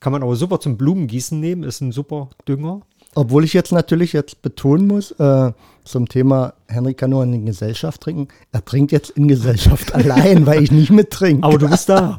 Kann 0.00 0.12
man 0.12 0.22
aber 0.22 0.34
super 0.36 0.58
zum 0.58 0.78
Blumengießen 0.78 1.38
nehmen, 1.38 1.64
ist 1.64 1.82
ein 1.82 1.92
super 1.92 2.30
Dünger. 2.48 2.80
Obwohl 3.14 3.44
ich 3.44 3.52
jetzt 3.52 3.70
natürlich 3.70 4.14
jetzt 4.14 4.40
betonen 4.40 4.86
muss, 4.86 5.10
äh, 5.10 5.52
zum 5.84 6.08
Thema, 6.08 6.54
Henry 6.66 6.94
kann 6.94 7.10
nur 7.10 7.22
in 7.24 7.44
Gesellschaft 7.44 8.00
trinken. 8.00 8.28
Er 8.52 8.64
trinkt 8.64 8.90
jetzt 8.90 9.10
in 9.10 9.28
Gesellschaft 9.28 9.94
allein, 9.94 10.46
weil 10.46 10.62
ich 10.62 10.72
nicht 10.72 10.92
mittrinke. 10.92 11.46
Aber 11.46 11.58
du 11.58 11.68
bist 11.68 11.90
da. 11.90 12.16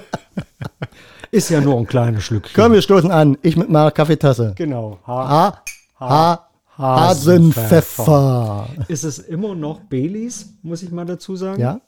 ist 1.30 1.50
ja 1.50 1.60
nur 1.60 1.76
ein 1.76 1.86
kleines 1.86 2.24
Schlückchen. 2.24 2.54
Komm, 2.54 2.72
wir 2.72 2.80
stoßen 2.80 3.10
an. 3.10 3.36
Ich 3.42 3.58
mit 3.58 3.68
meiner 3.68 3.90
Kaffeetasse. 3.90 4.54
Genau. 4.56 4.98
Ha, 5.06 5.62
ha, 6.00 6.47
Hasenpfeffer. 6.78 8.68
Ist 8.88 9.04
es 9.04 9.18
immer 9.18 9.54
noch 9.54 9.80
Baileys, 9.80 10.54
muss 10.62 10.82
ich 10.82 10.90
mal 10.90 11.04
dazu 11.04 11.34
sagen? 11.36 11.60
Ja, 11.60 11.80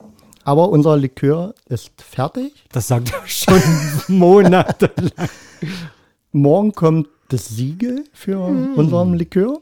aber 0.44 0.68
unser 0.70 0.96
Likör 0.96 1.54
ist 1.68 2.02
fertig. 2.02 2.52
Das 2.72 2.88
sagt 2.88 3.12
er 3.12 3.26
schon 3.26 3.62
monatelang. 4.08 5.28
Morgen 6.32 6.72
kommt 6.72 7.08
das 7.28 7.48
Siegel 7.48 8.04
für 8.12 8.40
unseren 8.40 9.14
Likör. 9.14 9.60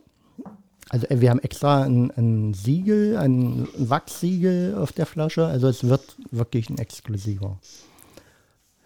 Also 0.89 1.07
äh, 1.09 1.21
wir 1.21 1.31
haben 1.31 1.41
extra 1.41 1.83
ein, 1.83 2.11
ein 2.13 2.55
Siegel, 2.55 3.17
ein 3.19 3.69
Wachssiegel 3.77 4.75
auf 4.77 4.93
der 4.93 5.07
Flasche. 5.07 5.47
Also 5.47 5.69
es 5.69 5.85
wird 5.85 6.17
wirklich 6.31 6.71
ein 6.71 6.79
exklusiver, 6.79 7.59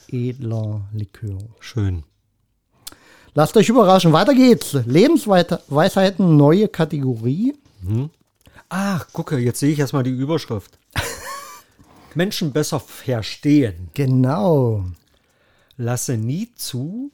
edler 0.08 0.82
Likör. 0.92 1.38
Schön. 1.60 2.04
Lasst 3.34 3.56
euch 3.56 3.70
überraschen. 3.70 4.12
Weiter 4.12 4.34
geht's. 4.34 4.74
Lebensweisheiten, 4.84 6.36
neue 6.36 6.68
Kategorie. 6.68 7.54
Ach, 8.68 9.06
gucke, 9.12 9.38
jetzt 9.38 9.60
sehe 9.60 9.72
ich 9.72 9.78
erstmal 9.78 10.02
die 10.02 10.10
Überschrift. 10.10 10.78
Menschen 12.14 12.52
besser 12.52 12.78
verstehen. 12.78 13.90
Genau. 13.94 14.84
Lasse 15.78 16.18
nie 16.18 16.52
zu, 16.54 17.10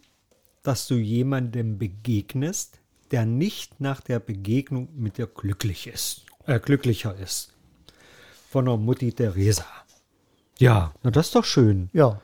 dass 0.64 0.88
du 0.88 0.96
jemandem 0.96 1.78
begegnest, 1.78 2.80
der 3.12 3.24
nicht 3.24 3.80
nach 3.80 4.00
der 4.00 4.18
Begegnung 4.18 4.88
mit 4.96 5.18
dir 5.18 5.28
glücklich 5.28 5.86
ist, 5.86 6.26
äh, 6.46 6.58
glücklicher 6.58 7.16
ist. 7.16 7.52
Von 8.50 8.64
der 8.64 8.76
Mutti 8.76 9.12
Teresa. 9.12 9.66
Ja, 10.58 10.92
na 11.02 11.10
das 11.12 11.26
ist 11.26 11.36
doch 11.36 11.44
schön. 11.44 11.90
Ja. 11.92 12.20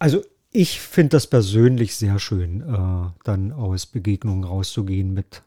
Also 0.00 0.22
ich 0.52 0.80
finde 0.80 1.10
das 1.10 1.26
persönlich 1.26 1.96
sehr 1.96 2.18
schön, 2.18 2.60
äh, 2.60 3.10
dann 3.24 3.52
aus 3.52 3.86
Begegnungen 3.86 4.44
rauszugehen 4.44 5.12
mit 5.14 5.42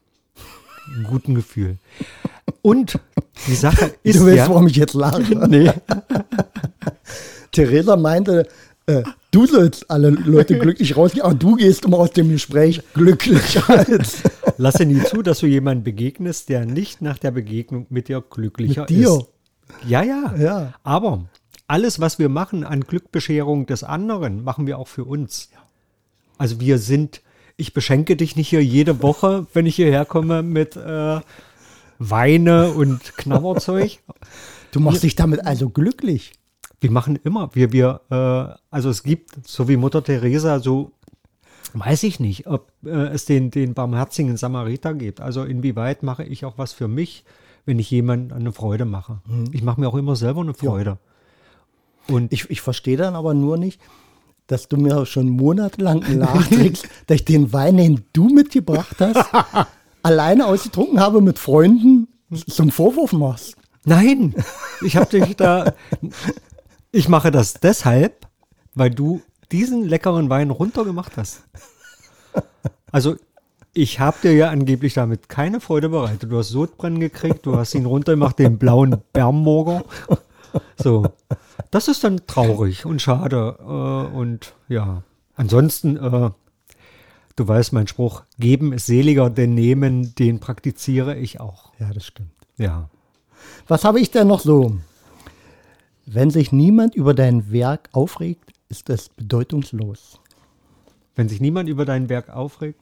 guten 1.04 1.34
Gefühl. 1.34 1.78
Und 2.62 2.98
die 3.46 3.54
Sache 3.54 3.94
ist 4.02 4.18
du 4.20 4.26
weißt, 4.26 4.36
ja, 4.36 4.48
warum 4.48 4.66
ich 4.66 4.76
jetzt 4.76 4.94
lache. 4.94 5.22
nee, 5.48 5.70
Theresa 7.52 7.96
meinte, 7.96 8.48
äh, 8.86 9.02
du 9.30 9.46
sollst 9.46 9.90
alle 9.90 10.10
Leute 10.10 10.58
glücklich 10.58 10.96
rausgehen, 10.96 11.24
aber 11.24 11.34
du 11.34 11.54
gehst 11.56 11.84
immer 11.84 11.98
aus 11.98 12.10
dem 12.10 12.28
Gespräch 12.28 12.82
glücklich 12.94 13.62
als 13.68 14.22
lasse 14.58 14.84
nie 14.84 15.02
zu, 15.02 15.22
dass 15.22 15.40
du 15.40 15.46
jemanden 15.46 15.84
begegnest, 15.84 16.48
der 16.48 16.66
nicht 16.66 17.02
nach 17.02 17.18
der 17.18 17.30
Begegnung 17.30 17.86
mit 17.90 18.08
dir 18.08 18.22
glücklicher 18.28 18.82
Mit 18.82 18.90
dir? 18.90 19.08
ist. 19.08 19.26
Ja, 19.88 20.02
ja, 20.02 20.34
Ja. 20.36 20.74
Aber 20.84 21.24
alles, 21.68 22.00
was 22.00 22.18
wir 22.18 22.28
machen 22.28 22.64
an 22.64 22.82
Glückbescherung 22.82 23.66
des 23.66 23.84
anderen, 23.84 24.44
machen 24.44 24.66
wir 24.66 24.78
auch 24.78 24.88
für 24.88 25.04
uns. 25.04 25.50
Also 26.38 26.60
wir 26.60 26.78
sind 26.78 27.22
ich 27.56 27.72
beschenke 27.72 28.16
dich 28.16 28.36
nicht 28.36 28.48
hier 28.48 28.62
jede 28.62 29.02
Woche, 29.02 29.46
wenn 29.54 29.66
ich 29.66 29.76
hierher 29.76 30.04
komme 30.04 30.42
mit 30.42 30.76
äh, 30.76 31.20
Weine 31.98 32.70
und 32.72 33.16
Knabberzeug. 33.16 33.98
Du 34.72 34.80
machst 34.80 35.02
dich 35.02 35.16
damit 35.16 35.46
also 35.46 35.70
glücklich. 35.70 36.34
Wir 36.80 36.90
machen 36.90 37.18
immer, 37.24 37.48
wir, 37.54 37.72
wir, 37.72 38.00
äh, 38.10 38.58
also 38.70 38.90
es 38.90 39.02
gibt, 39.02 39.48
so 39.48 39.68
wie 39.68 39.78
Mutter 39.78 40.04
Teresa, 40.04 40.60
so 40.60 40.92
weiß 41.72 42.02
ich 42.02 42.20
nicht, 42.20 42.46
ob 42.46 42.70
äh, 42.84 42.90
es 42.90 43.24
den, 43.24 43.50
den 43.50 43.72
barmherzigen 43.72 44.36
Samariter 44.36 44.92
gibt. 44.92 45.22
Also 45.22 45.44
inwieweit 45.44 46.02
mache 46.02 46.24
ich 46.24 46.44
auch 46.44 46.58
was 46.58 46.74
für 46.74 46.88
mich, 46.88 47.24
wenn 47.64 47.78
ich 47.78 47.90
jemandem 47.90 48.36
eine 48.36 48.52
Freude 48.52 48.84
mache. 48.84 49.20
Ich 49.52 49.62
mache 49.62 49.80
mir 49.80 49.88
auch 49.88 49.94
immer 49.94 50.14
selber 50.14 50.42
eine 50.42 50.52
Freude. 50.52 50.98
Und 52.08 52.32
Ich, 52.32 52.50
ich 52.50 52.60
verstehe 52.60 52.96
dann 52.96 53.14
aber 53.14 53.34
nur 53.34 53.56
nicht, 53.56 53.80
dass 54.46 54.68
du 54.68 54.76
mir 54.76 55.06
schon 55.06 55.28
monatelang 55.28 56.00
nachträgst, 56.18 56.88
dass 57.06 57.16
ich 57.16 57.24
den 57.24 57.52
Wein, 57.52 57.76
den 57.76 58.04
du 58.12 58.28
mitgebracht 58.28 58.96
hast, 59.00 59.26
alleine 60.02 60.46
ausgetrunken 60.46 61.00
habe 61.00 61.20
mit 61.20 61.38
Freunden, 61.38 62.08
zum 62.48 62.70
Vorwurf 62.70 63.12
machst. 63.12 63.56
Nein, 63.84 64.34
ich 64.84 64.96
habe 64.96 65.06
dich 65.06 65.36
da. 65.36 65.74
Ich 66.90 67.08
mache 67.08 67.30
das 67.30 67.54
deshalb, 67.54 68.26
weil 68.74 68.90
du 68.90 69.22
diesen 69.52 69.84
leckeren 69.84 70.28
Wein 70.28 70.50
runtergemacht 70.50 71.16
hast. 71.16 71.44
Also, 72.90 73.16
ich 73.72 74.00
habe 74.00 74.16
dir 74.22 74.32
ja 74.32 74.50
angeblich 74.50 74.94
damit 74.94 75.28
keine 75.28 75.60
Freude 75.60 75.88
bereitet. 75.88 76.32
Du 76.32 76.38
hast 76.38 76.48
Sodbrennen 76.48 76.98
gekriegt, 76.98 77.46
du 77.46 77.56
hast 77.56 77.74
ihn 77.74 77.86
runtergemacht, 77.86 78.38
den 78.38 78.58
blauen 78.58 78.96
Bernburger. 79.12 79.84
So, 80.76 81.06
das 81.70 81.88
ist 81.88 82.04
dann 82.04 82.26
traurig 82.26 82.86
und 82.86 83.00
schade. 83.02 83.56
Äh, 83.60 84.16
und 84.16 84.54
ja, 84.68 85.02
ansonsten, 85.34 85.96
äh, 85.96 86.30
du 87.36 87.48
weißt 87.48 87.72
mein 87.72 87.86
Spruch, 87.86 88.24
geben 88.38 88.72
ist 88.72 88.86
seliger 88.86 89.30
denn 89.30 89.54
nehmen, 89.54 90.14
den 90.14 90.40
praktiziere 90.40 91.16
ich 91.16 91.40
auch. 91.40 91.72
Ja, 91.78 91.92
das 91.92 92.06
stimmt. 92.06 92.30
Ja. 92.56 92.88
Was 93.68 93.84
habe 93.84 94.00
ich 94.00 94.10
denn 94.10 94.28
noch 94.28 94.40
so? 94.40 94.76
Wenn 96.06 96.30
sich 96.30 96.52
niemand 96.52 96.94
über 96.94 97.14
dein 97.14 97.50
Werk 97.50 97.88
aufregt, 97.92 98.52
ist 98.68 98.90
es 98.90 99.08
bedeutungslos. 99.08 100.20
Wenn 101.14 101.28
sich 101.28 101.40
niemand 101.40 101.68
über 101.68 101.84
dein 101.84 102.08
Werk 102.08 102.30
aufregt, 102.30 102.80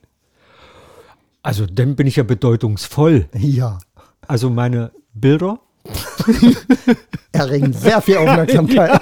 also 1.43 1.67
dann 1.67 1.95
bin 1.95 2.07
ich 2.07 2.17
ja 2.17 2.23
bedeutungsvoll. 2.23 3.29
Ja, 3.35 3.79
Also 4.27 4.51
meine 4.51 4.93
Bilder, 5.13 5.61
erregen 7.33 7.73
sehr 7.73 8.01
viel 8.01 8.17
Aufmerksamkeit. 8.17 9.01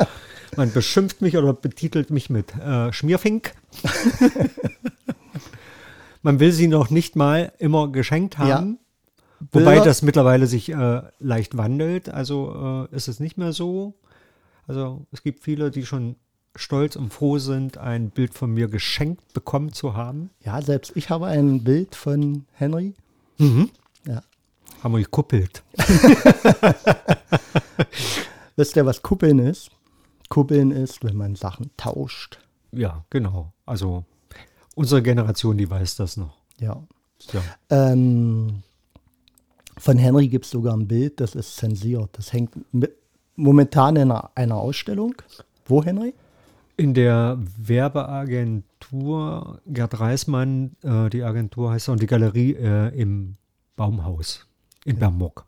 man 0.56 0.72
beschimpft 0.72 1.20
mich 1.20 1.36
oder 1.36 1.52
betitelt 1.52 2.10
mich 2.10 2.30
mit 2.30 2.54
äh, 2.56 2.92
Schmierfink. 2.92 3.52
man 6.22 6.40
will 6.40 6.52
sie 6.52 6.68
noch 6.68 6.90
nicht 6.90 7.16
mal 7.16 7.52
immer 7.58 7.90
geschenkt 7.90 8.38
haben. 8.38 8.78
Wobei 9.52 9.74
Bilder- 9.74 9.84
das 9.84 10.02
mittlerweile 10.02 10.46
sich 10.46 10.70
äh, 10.70 11.02
leicht 11.18 11.56
wandelt. 11.56 12.08
Also 12.08 12.86
äh, 12.92 12.96
ist 12.96 13.08
es 13.08 13.20
nicht 13.20 13.36
mehr 13.36 13.52
so. 13.52 13.94
Also 14.66 15.06
es 15.12 15.22
gibt 15.22 15.40
viele, 15.40 15.70
die 15.70 15.84
schon 15.84 16.16
stolz 16.56 16.96
und 16.96 17.12
froh 17.12 17.38
sind, 17.38 17.78
ein 17.78 18.10
Bild 18.10 18.32
von 18.32 18.50
mir 18.50 18.68
geschenkt 18.68 19.32
bekommen 19.34 19.72
zu 19.72 19.94
haben. 19.94 20.30
Ja, 20.40 20.62
selbst 20.62 20.92
ich 20.94 21.10
habe 21.10 21.26
ein 21.26 21.64
Bild 21.64 21.94
von 21.94 22.46
Henry. 22.52 22.94
Ja. 23.38 23.66
Haben 24.84 24.96
wir 24.96 25.02
gekuppelt. 25.02 25.62
Wisst 28.56 28.76
ihr, 28.76 28.84
was 28.84 29.00
Kuppeln 29.00 29.38
ist? 29.38 29.70
Kuppeln 30.28 30.72
ist, 30.72 31.02
wenn 31.02 31.16
man 31.16 31.36
Sachen 31.36 31.70
tauscht. 31.78 32.38
Ja, 32.70 33.06
genau. 33.08 33.54
Also 33.64 34.04
unsere 34.74 35.00
Generation, 35.00 35.56
die 35.56 35.70
weiß 35.70 35.96
das 35.96 36.18
noch. 36.18 36.36
Ja. 36.60 36.82
Ja. 37.32 37.40
Ähm, 37.70 38.62
von 39.78 39.96
Henry 39.96 40.28
gibt 40.28 40.44
es 40.44 40.50
sogar 40.50 40.76
ein 40.76 40.86
Bild, 40.86 41.18
das 41.18 41.34
ist 41.34 41.56
zensiert. 41.56 42.10
Das 42.12 42.34
hängt 42.34 42.50
momentan 43.36 43.96
in 43.96 44.10
einer, 44.10 44.32
einer 44.34 44.56
Ausstellung. 44.56 45.14
Wo, 45.64 45.82
Henry? 45.82 46.12
In 46.76 46.92
der 46.92 47.38
Werbeagentur 47.56 49.62
Gerd 49.66 49.98
Reismann, 49.98 50.76
äh, 50.82 51.08
die 51.08 51.22
Agentur 51.22 51.70
heißt 51.70 51.88
und 51.88 52.02
die 52.02 52.06
Galerie 52.06 52.52
äh, 52.52 52.88
im 53.00 53.36
Baumhaus 53.76 54.46
in 54.84 54.98
Bernburg. 54.98 55.44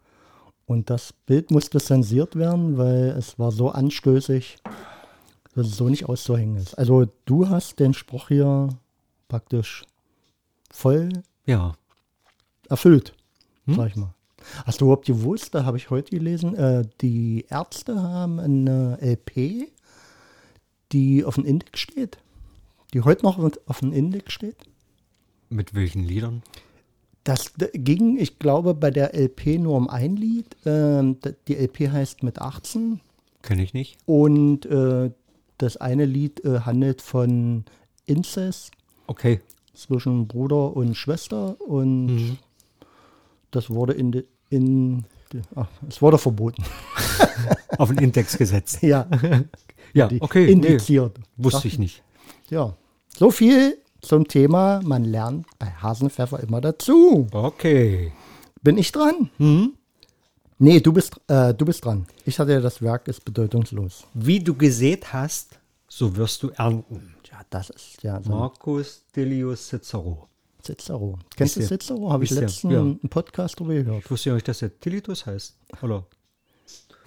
Und 0.66 0.91
das 0.91 1.12
Bild 1.12 1.51
musste 1.51 1.78
zensiert 1.78 2.34
werden, 2.37 2.76
weil 2.76 3.11
es 3.16 3.39
war 3.39 3.53
so 3.53 3.70
anstößig, 3.70 4.59
dass 5.55 5.68
es 5.68 5.76
so 5.76 5.89
nicht 5.89 6.09
auszuhängen 6.09 6.57
ist. 6.57 6.74
Also 6.74 7.07
du 7.24 7.49
hast 7.49 7.78
den 7.78 7.95
Spruch 7.95 8.28
hier 8.28 8.68
praktisch 9.28 9.84
voll 10.70 11.11
Ja. 11.47 11.74
erfüllt, 12.68 13.14
Hm? 13.66 13.74
sag 13.74 13.89
ich 13.91 13.97
mal. 13.97 14.12
Hast 14.64 14.80
du 14.80 14.84
überhaupt 14.87 15.07
gewusst, 15.07 15.55
da 15.55 15.64
habe 15.64 15.76
ich 15.76 15.91
heute 15.91 16.11
gelesen, 16.11 16.55
äh, 16.57 16.84
die 17.01 17.47
Ärzte 17.49 18.01
haben 18.03 18.39
eine 18.39 18.99
LP, 19.01 19.68
die 20.93 21.24
auf 21.24 21.34
dem 21.37 21.45
Index 21.45 21.80
steht. 21.80 22.18
Die 22.95 23.01
heute 23.03 23.24
noch 23.24 23.39
auf 23.66 23.80
dem 23.80 23.93
Index 23.93 24.32
steht. 24.32 24.57
Mit 25.49 25.74
welchen 25.74 26.05
Liedern? 26.05 26.43
Das 27.27 27.53
ging, 27.72 28.18
ich 28.18 28.39
glaube, 28.39 28.72
bei 28.72 28.93
der 28.93 29.12
LP 29.14 29.59
nur 29.59 29.74
um 29.77 29.91
ein 29.91 30.14
Lied. 30.16 30.57
Ähm, 30.64 31.16
die 31.49 31.57
LP 31.57 31.91
heißt 31.91 32.22
mit 32.22 32.41
18 32.41 33.01
Kenne 33.43 33.62
ich 33.64 33.74
nicht. 33.74 33.97
und 34.07 34.64
äh, 34.66 35.11
das 35.59 35.77
eine 35.77 36.05
Lied 36.05 36.45
äh, 36.45 36.61
handelt 36.61 37.03
von 37.03 37.64
Inzest 38.05 38.70
Okay. 39.09 39.41
zwischen 39.74 40.29
Bruder 40.29 40.77
und 40.77 40.95
Schwester 40.97 41.57
und 41.61 42.07
Mhm. 42.07 42.39
das 43.51 43.70
wurde 43.70 43.95
in, 43.95 44.12
de, 44.12 44.24
in 44.51 45.05
ach, 45.57 45.66
es 45.89 46.01
wurde 46.01 46.18
verboten. 46.18 46.62
Auf 47.79 47.89
den 47.89 47.99
Index 47.99 48.39
gesetzt. 48.39 48.83
ja, 48.83 49.09
Ja, 49.95 50.09
okay. 50.20 50.47
Nee, 50.47 50.53
indiziert. 50.53 51.18
wusste 51.37 51.66
ich 51.66 51.79
nicht. 51.81 52.03
Ja, 52.51 52.77
so 53.16 53.31
viel 53.33 53.79
zum 54.07 54.26
Thema, 54.28 54.80
man 54.84 55.04
lernt 55.04 55.46
bei 55.59 55.66
Hasenpfeffer 55.70 56.40
immer 56.40 56.61
dazu. 56.61 57.26
Okay. 57.32 58.12
Bin 58.62 58.78
ich 58.78 58.90
dran? 58.92 59.30
Mhm. 59.38 59.74
Nee, 60.59 60.80
du 60.80 60.92
bist, 60.92 61.20
äh, 61.28 61.52
du 61.52 61.64
bist 61.66 61.84
dran. 61.84 62.07
Ich 62.24 62.38
hatte 62.38 62.52
ja 62.52 62.61
das 62.61 62.80
Werk 62.80 63.09
ist 63.09 63.24
bedeutungslos. 63.24 64.04
Wie 64.14 64.40
du 64.40 64.54
gesät 64.54 65.12
hast, 65.12 65.59
so 65.88 66.16
wirst 66.16 66.42
du 66.42 66.48
ernten. 66.50 67.14
Ja, 67.30 67.40
das 67.50 67.70
ist 67.70 68.02
ja 68.02 68.22
so 68.22 68.30
Marcus 68.30 69.04
Delius 69.14 69.68
Cicero. 69.68 70.28
Cicero. 70.64 71.18
Kennst 71.36 71.57
du 71.57 71.61
Wisst 71.61 71.70
ihr? 71.70 71.78
Cicero? 71.78 72.11
Habe 72.11 72.24
ich 72.24 72.30
letztens 72.30 72.72
Ja. 72.72 72.80
einen 72.80 72.98
Podcast 73.11 73.61
drüber 73.61 73.74
gehört. 73.74 74.04
Ich 74.04 74.11
wusste 74.11 74.30
ja 74.30 74.34
nicht, 74.34 74.48
dass 74.48 74.59
der 74.61 74.80
Tilitus 74.80 75.26
heißt. 75.26 75.57
Oder 75.82 76.07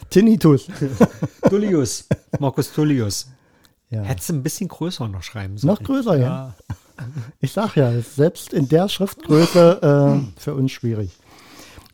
Tinnitus. 0.09 0.67
Tullius. 1.49 2.05
Marcus 2.39 2.71
Tullius. 2.71 3.27
ja. 3.89 4.01
Hättest 4.03 4.29
du 4.29 4.33
ein 4.33 4.43
bisschen 4.43 4.67
größer 4.67 5.07
noch 5.07 5.23
schreiben 5.23 5.57
sollen. 5.57 5.73
Noch 5.73 5.83
größer, 5.83 6.17
ja. 6.17 6.55
Ich 7.39 7.51
sag 7.51 7.75
ja, 7.75 7.91
selbst 8.01 8.53
in 8.53 8.67
der 8.69 8.89
Schriftgröße 8.89 10.21
äh, 10.35 10.39
für 10.39 10.53
uns 10.55 10.71
schwierig. 10.71 11.11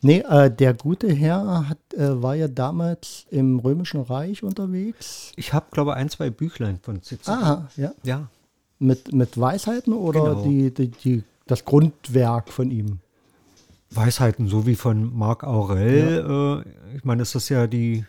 Nee, 0.01 0.19
äh, 0.19 0.51
der 0.51 0.73
gute 0.75 1.11
Herr 1.11 1.67
hat, 1.69 1.79
äh, 1.93 2.21
war 2.21 2.35
ja 2.35 2.47
damals 2.47 3.25
im 3.31 3.57
Römischen 3.59 4.01
Reich 4.01 4.43
unterwegs. 4.43 5.31
Ich 5.35 5.53
habe, 5.53 5.65
glaube 5.71 5.91
ich, 5.91 5.97
ein, 5.97 6.09
zwei 6.09 6.29
Büchlein 6.29 6.79
von 6.79 7.01
Cicero. 7.01 7.31
Aha, 7.35 7.69
ja. 7.75 7.91
Ja. 8.03 8.27
Mit, 8.77 9.13
mit 9.13 9.39
Weisheiten 9.39 9.93
oder 9.93 10.21
Genau. 10.35 10.43
die, 10.43 10.71
die, 10.73 10.89
die, 10.89 11.23
das 11.47 11.65
Grundwerk 11.65 12.49
von 12.49 12.69
ihm? 12.69 12.99
Weisheiten, 13.89 14.47
so 14.47 14.67
wie 14.67 14.75
von 14.75 15.15
Marc 15.17 15.43
Aurel. 15.43 16.63
Äh, 16.93 16.95
ich 16.97 17.03
meine, 17.05 17.19
das 17.21 17.33
ist 17.35 17.49
ja 17.49 17.65
die, 17.67 18.05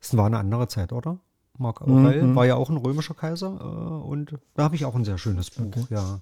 es 0.00 0.16
war 0.16 0.26
eine 0.26 0.38
andere 0.38 0.68
Zeit, 0.68 0.92
oder? 0.92 1.18
Marc 1.58 1.80
Aurel 1.82 2.34
war 2.34 2.46
ja 2.46 2.56
auch 2.56 2.70
ein 2.70 2.76
römischer 2.76 3.14
Kaiser 3.14 3.58
äh, 3.60 4.06
und 4.06 4.36
da 4.54 4.64
habe 4.64 4.74
ich 4.74 4.84
auch 4.84 4.94
ein 4.94 5.04
sehr 5.04 5.18
schönes 5.18 5.50
Buch, 5.50 5.88
ja, 5.90 6.20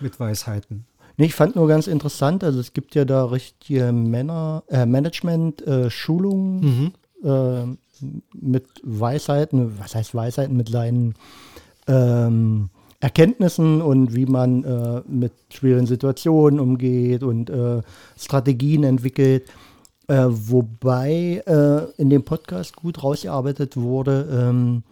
mit 0.00 0.20
Weisheiten. 0.20 0.86
Nee, 1.18 1.26
ich 1.26 1.34
fand 1.34 1.56
nur 1.56 1.66
ganz 1.66 1.86
interessant, 1.86 2.44
also 2.44 2.60
es 2.60 2.74
gibt 2.74 2.94
ja 2.94 3.06
da 3.06 3.24
richtige 3.24 3.90
Männer, 3.92 4.64
äh, 4.68 4.84
Management-Schulungen 4.84 6.92
äh, 7.24 7.64
mit 8.34 8.66
Weisheiten, 8.82 9.78
was 9.78 9.94
heißt 9.94 10.14
Weisheiten, 10.14 10.54
mit 10.56 10.68
seinen 10.68 11.14
ähm, 11.86 12.68
Erkenntnissen 13.00 13.80
und 13.80 14.14
wie 14.14 14.26
man 14.26 14.64
äh, 14.64 15.00
mit 15.06 15.32
schwierigen 15.50 15.86
Situationen 15.86 16.60
umgeht 16.60 17.22
und 17.22 17.48
äh, 17.50 17.82
Strategien 18.18 18.84
entwickelt. 18.84 19.44
Äh, 20.08 20.26
wobei 20.28 21.42
äh, 21.46 21.90
in 22.00 22.10
dem 22.10 22.24
Podcast 22.24 22.76
gut 22.76 23.02
rausgearbeitet 23.02 23.76
wurde, 23.76 24.28
ähm, 24.30 24.84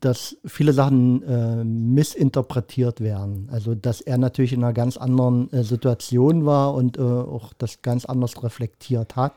dass 0.00 0.36
viele 0.44 0.72
Sachen 0.72 1.22
äh, 1.22 1.64
missinterpretiert 1.64 3.00
werden. 3.00 3.48
Also 3.50 3.74
dass 3.74 4.00
er 4.00 4.18
natürlich 4.18 4.52
in 4.52 4.62
einer 4.62 4.72
ganz 4.72 4.96
anderen 4.96 5.52
äh, 5.52 5.64
Situation 5.64 6.46
war 6.46 6.74
und 6.74 6.98
äh, 6.98 7.02
auch 7.02 7.52
das 7.58 7.82
ganz 7.82 8.04
anders 8.04 8.42
reflektiert 8.42 9.16
hat. 9.16 9.34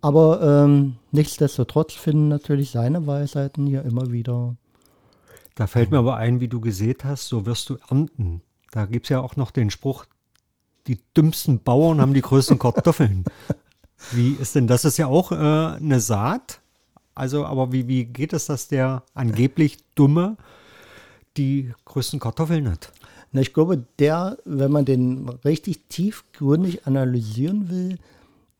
Aber 0.00 0.64
ähm, 0.64 0.96
nichtsdestotrotz 1.12 1.92
finden 1.92 2.28
natürlich 2.28 2.70
seine 2.70 3.06
Weisheiten 3.06 3.66
hier 3.66 3.82
immer 3.82 4.10
wieder. 4.10 4.56
Da 5.54 5.66
fällt 5.66 5.90
mir 5.90 5.98
aber 5.98 6.16
ein, 6.16 6.40
wie 6.40 6.48
du 6.48 6.60
gesät 6.60 7.04
hast, 7.04 7.28
so 7.28 7.44
wirst 7.44 7.68
du 7.68 7.76
ernten. 7.90 8.40
Da 8.70 8.86
gibt 8.86 9.06
es 9.06 9.10
ja 9.10 9.20
auch 9.20 9.36
noch 9.36 9.50
den 9.50 9.70
Spruch, 9.70 10.06
die 10.86 10.98
dümmsten 11.16 11.62
Bauern 11.62 12.00
haben 12.00 12.14
die 12.14 12.22
größten 12.22 12.58
Kartoffeln. 12.58 13.24
Wie 14.12 14.32
ist 14.32 14.54
denn, 14.54 14.68
das 14.68 14.84
ist 14.84 14.96
ja 14.96 15.08
auch 15.08 15.32
äh, 15.32 15.34
eine 15.34 16.00
Saat. 16.00 16.60
Also, 17.18 17.44
aber 17.44 17.72
wie, 17.72 17.88
wie 17.88 18.04
geht 18.04 18.32
es, 18.32 18.46
dass 18.46 18.68
der 18.68 19.02
angeblich 19.14 19.78
Dumme 19.94 20.36
die 21.36 21.72
größten 21.84 22.20
Kartoffeln 22.20 22.70
hat? 22.70 22.92
Na, 23.32 23.40
ich 23.40 23.52
glaube, 23.52 23.84
der, 23.98 24.38
wenn 24.44 24.72
man 24.72 24.84
den 24.84 25.28
richtig 25.44 25.80
tiefgründig 25.88 26.86
analysieren 26.86 27.68
will, 27.70 27.98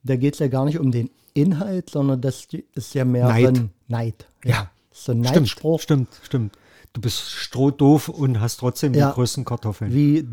da 0.03 0.17
geht 0.17 0.35
es 0.35 0.41
ja 0.41 0.49
gar 0.49 0.65
nicht 0.65 0.79
um 0.79 0.91
den 0.91 1.11
Inhalt, 1.35 1.91
sondern 1.91 2.21
das 2.21 2.47
ist 2.75 2.95
ja 2.95 3.05
mehr 3.05 3.29
Neid. 3.29 3.47
ein 3.47 3.71
Neid. 3.89 4.27
Ja. 4.45 4.71
So 4.93 5.13
ein 5.13 5.25
Stimmt, 5.25 5.37
Neidspruch, 5.41 5.81
stimmt, 5.81 6.09
stimmt. 6.23 6.59
Du 6.93 7.01
bist 7.01 7.21
strohdoof 7.31 8.09
und 8.09 8.41
hast 8.41 8.59
trotzdem 8.59 8.95
Ja. 8.95 9.09
die 9.09 9.15
größten 9.15 9.45
Kartoffeln. 9.45 9.93
wie, 9.95 10.27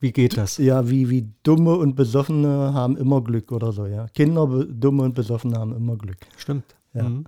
Wie 0.00 0.12
geht 0.12 0.36
das? 0.36 0.58
ja, 0.58 0.88
wie, 0.88 1.10
wie 1.10 1.28
Dumme 1.42 1.74
und 1.76 1.96
Besoffene 1.96 2.72
haben 2.72 2.96
immer 2.96 3.20
Glück 3.22 3.50
oder 3.52 3.72
so, 3.72 3.86
ja. 3.86 4.06
Kinder, 4.14 4.46
Dumme 4.68 5.02
und 5.02 5.14
Besoffene 5.14 5.58
haben 5.58 5.74
immer 5.74 5.96
Glück. 5.96 6.18
Stimmt. 6.36 6.64
Ja. 6.92 7.02
Mhm. 7.08 7.24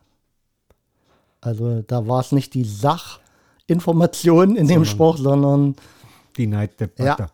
Also 1.47 1.83
da 1.83 2.07
war 2.09 2.21
es 2.21 2.33
nicht 2.33 2.55
die 2.55 2.65
Sachinformation 2.65 4.57
in 4.57 4.67
dem 4.69 4.85
Spruch, 4.85 5.17
sondern 5.17 5.77
Die 6.37 6.47
Neiddebatte. 6.47 7.23
Ja. 7.23 7.31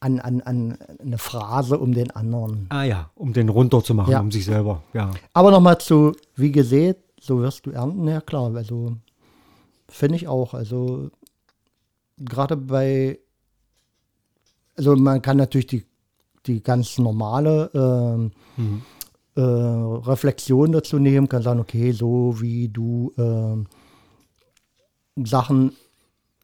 an, 0.00 0.20
an, 0.20 0.40
an 0.42 0.78
eine 1.00 1.18
Phrase 1.18 1.78
um 1.78 1.92
den 1.92 2.10
anderen. 2.12 2.66
Ah 2.70 2.84
ja, 2.84 3.10
um 3.16 3.32
den 3.32 3.48
runterzumachen, 3.48 4.12
Ja. 4.12 4.20
um 4.20 4.30
sich 4.30 4.44
selber. 4.44 4.82
Ja. 4.94 5.10
Aber 5.32 5.50
nochmal 5.50 5.78
zu, 5.78 6.12
wie 6.36 6.52
gesät, 6.52 6.98
so 7.20 7.40
wirst 7.40 7.66
du 7.66 7.70
ernten, 7.72 8.06
ja 8.06 8.20
klar, 8.20 8.54
also 8.54 8.92
finde 9.88 10.16
ich 10.16 10.28
auch. 10.28 10.54
Also 10.54 11.10
gerade 12.18 12.56
bei, 12.56 13.18
also 14.76 14.94
man 14.94 15.20
kann 15.22 15.36
natürlich 15.36 15.66
die, 15.66 15.84
die 16.46 16.62
ganz 16.62 16.98
normale 16.98 17.70
ähm, 17.74 18.30
Mhm. 18.56 18.82
Äh, 19.38 19.40
Reflexion 19.40 20.72
dazu 20.72 20.98
nehmen, 20.98 21.28
kann 21.28 21.42
sagen, 21.42 21.60
okay, 21.60 21.92
so 21.92 22.40
wie 22.40 22.68
du 22.68 23.12
ähm, 23.16 23.66
Sachen 25.24 25.72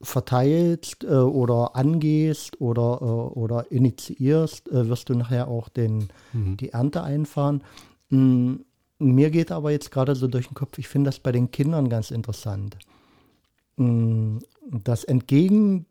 verteilst 0.01 1.03
äh, 1.05 1.09
oder 1.09 1.75
angehst 1.75 2.61
oder, 2.61 2.99
äh, 3.01 3.05
oder 3.05 3.73
initiierst, 3.73 4.71
äh, 4.71 4.89
wirst 4.89 5.09
du 5.09 5.15
nachher 5.15 5.49
auch 5.49 5.69
den, 5.69 6.09
die 6.33 6.71
Ernte 6.71 7.03
einfahren. 7.03 7.63
Mm, 8.11 8.57
mir 8.99 9.31
geht 9.31 9.51
aber 9.51 9.71
jetzt 9.73 9.91
gerade 9.91 10.15
so 10.15 10.29
durch 10.29 10.47
den 10.49 10.55
Kopf, 10.55 10.79
ich 10.79 10.89
finde 10.89 11.09
das 11.09 11.19
bei 11.19 11.33
den 11.33 11.51
Kindern 11.51 11.89
ganz 11.89 12.11
interessant. 12.11 12.77
Mm, 13.77 14.39
Das 14.85 15.05
entgegen, 15.05 15.87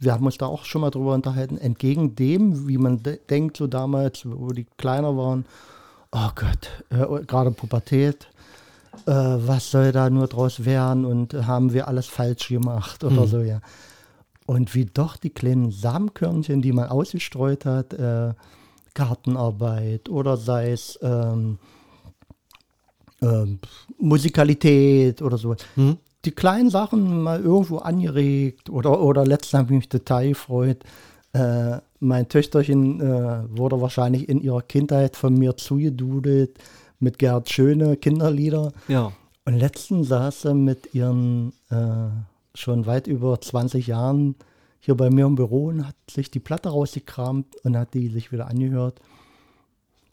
wir 0.00 0.12
haben 0.12 0.26
uns 0.26 0.38
da 0.38 0.46
auch 0.46 0.64
schon 0.64 0.80
mal 0.80 0.90
drüber 0.90 1.14
unterhalten, 1.14 1.56
entgegen 1.58 2.14
dem, 2.14 2.68
wie 2.68 2.78
man 2.78 3.02
de 3.02 3.18
denkt, 3.30 3.56
so 3.56 3.66
damals, 3.66 4.26
wo 4.26 4.48
die 4.48 4.66
kleiner 4.76 5.16
waren, 5.16 5.44
oh 6.12 6.30
Gott, 6.34 6.70
äh, 6.90 7.24
gerade 7.24 7.50
Pubertät, 7.50 8.28
äh, 9.06 9.12
was 9.12 9.70
soll 9.70 9.92
da 9.92 10.10
nur 10.10 10.26
draus 10.26 10.64
werden 10.64 11.04
und 11.04 11.34
haben 11.34 11.72
wir 11.72 11.88
alles 11.88 12.06
falsch 12.06 12.48
gemacht 12.48 13.04
oder 13.04 13.26
so, 13.26 13.40
ja. 13.40 13.60
Und 14.46 14.74
wie 14.74 14.86
doch 14.86 15.16
die 15.18 15.30
kleinen 15.30 15.70
Samenkörnchen, 15.70 16.62
die 16.62 16.72
man 16.72 16.88
ausgestreut 16.88 17.66
hat, 17.66 17.92
äh, 17.92 18.32
Gartenarbeit 18.94 20.08
oder 20.08 20.36
sei 20.36 20.72
es 20.72 20.98
ähm, 21.02 21.58
ähm, 23.22 23.58
Musikalität 23.98 25.22
oder 25.22 25.38
so. 25.38 25.54
Die 26.24 26.30
kleinen 26.30 26.70
Sachen 26.70 27.22
mal 27.22 27.40
irgendwo 27.40 27.78
angeregt 27.78 28.70
oder, 28.70 29.00
oder 29.00 29.24
letztens 29.24 29.58
habe 29.58 29.74
ich 29.74 29.78
mich 29.78 29.88
total 29.88 30.28
gefreut. 30.28 30.78
Äh, 31.32 31.78
mein 32.00 32.28
Töchterchen 32.28 33.00
äh, 33.00 33.58
wurde 33.58 33.80
wahrscheinlich 33.80 34.28
in 34.28 34.40
ihrer 34.40 34.62
Kindheit 34.62 35.16
von 35.16 35.34
mir 35.34 35.56
zugedudelt 35.56 36.58
mit 37.00 37.18
Gerhard 37.18 37.50
Schöne 37.50 37.96
Kinderlieder. 37.96 38.72
Ja. 38.88 39.12
Und 39.44 39.54
letztens 39.54 40.08
saß 40.08 40.46
er 40.46 40.54
mit 40.54 40.94
ihren 40.94 41.52
äh, 41.70 42.10
schon 42.54 42.86
weit 42.86 43.06
über 43.06 43.40
20 43.40 43.86
Jahren 43.86 44.34
hier 44.80 44.94
bei 44.94 45.10
mir 45.10 45.26
im 45.26 45.34
Büro 45.34 45.66
und 45.66 45.86
hat 45.86 45.96
sich 46.10 46.30
die 46.30 46.40
Platte 46.40 46.68
rausgekramt 46.68 47.56
und 47.64 47.76
hat 47.76 47.94
die 47.94 48.08
sich 48.08 48.32
wieder 48.32 48.46
angehört, 48.46 49.00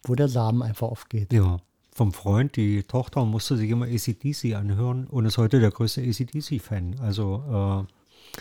wo 0.03 0.15
der 0.15 0.27
Samen 0.27 0.61
einfach 0.61 0.87
aufgeht. 0.87 1.33
Ja. 1.33 1.57
Vom 1.91 2.11
Freund, 2.11 2.57
die 2.57 2.83
Tochter 2.83 3.23
musste 3.23 3.55
sich 3.55 3.69
immer 3.69 3.85
ACDC 3.85 4.53
anhören 4.55 5.07
und 5.07 5.25
ist 5.25 5.37
heute 5.37 5.61
der 5.61 5.71
größte 5.71 6.01
ACDC-Fan. 6.01 6.97
Also 6.99 7.85
äh, 7.87 8.39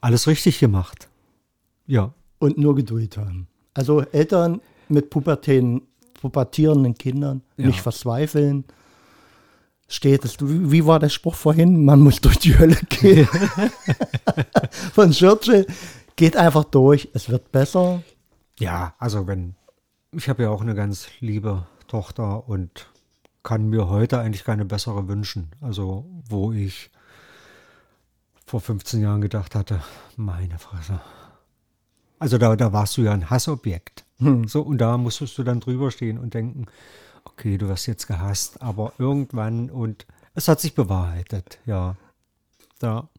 alles 0.00 0.26
richtig 0.26 0.58
gemacht. 0.58 1.10
Ja. 1.86 2.14
Und 2.44 2.58
nur 2.58 2.74
Geduld 2.74 3.16
haben. 3.16 3.48
Also 3.72 4.02
Eltern 4.02 4.60
mit 4.88 5.08
Pubertäten, 5.10 5.82
pubertierenden 6.20 6.94
Kindern 6.94 7.42
Ja. 7.56 7.66
nicht 7.66 7.80
verzweifeln. 7.80 8.64
Steht 9.88 10.24
es, 10.24 10.36
wie 10.40 10.70
wie 10.70 10.84
war 10.86 10.98
der 10.98 11.08
Spruch 11.08 11.34
vorhin? 11.34 11.84
Man 11.84 12.00
muss 12.00 12.20
durch 12.20 12.38
die 12.38 12.58
Hölle 12.58 12.76
gehen. 12.88 13.26
Von 14.92 15.10
Churchill. 15.12 15.66
Geht 16.16 16.36
einfach 16.36 16.64
durch, 16.64 17.08
es 17.12 17.28
wird 17.28 17.50
besser. 17.50 18.02
Ja, 18.58 18.94
also 18.98 19.26
wenn, 19.26 19.54
ich 20.12 20.28
habe 20.28 20.44
ja 20.44 20.50
auch 20.50 20.60
eine 20.62 20.74
ganz 20.74 21.08
liebe 21.20 21.66
Tochter 21.88 22.48
und 22.48 22.90
kann 23.42 23.68
mir 23.68 23.88
heute 23.88 24.18
eigentlich 24.20 24.44
keine 24.44 24.64
bessere 24.64 25.08
wünschen. 25.08 25.48
Also 25.60 26.04
wo 26.28 26.52
ich 26.52 26.90
vor 28.46 28.60
15 28.60 29.00
Jahren 29.02 29.20
gedacht 29.20 29.54
hatte, 29.54 29.80
meine 30.16 30.58
Fresse. 30.58 31.00
Also 32.24 32.38
da, 32.38 32.56
da 32.56 32.72
warst 32.72 32.96
du 32.96 33.02
ja 33.02 33.12
ein 33.12 33.28
Hassobjekt. 33.28 34.06
So, 34.46 34.62
und 34.62 34.78
da 34.78 34.96
musstest 34.96 35.36
du 35.36 35.42
dann 35.42 35.60
drüber 35.60 35.90
stehen 35.90 36.16
und 36.16 36.32
denken, 36.32 36.68
okay, 37.24 37.58
du 37.58 37.68
wirst 37.68 37.86
jetzt 37.86 38.06
gehasst, 38.06 38.62
aber 38.62 38.94
irgendwann 38.96 39.68
und 39.68 40.06
es 40.34 40.48
hat 40.48 40.58
sich 40.58 40.74
bewahrheitet, 40.74 41.58
ja. 41.66 41.96
Da 42.78 43.10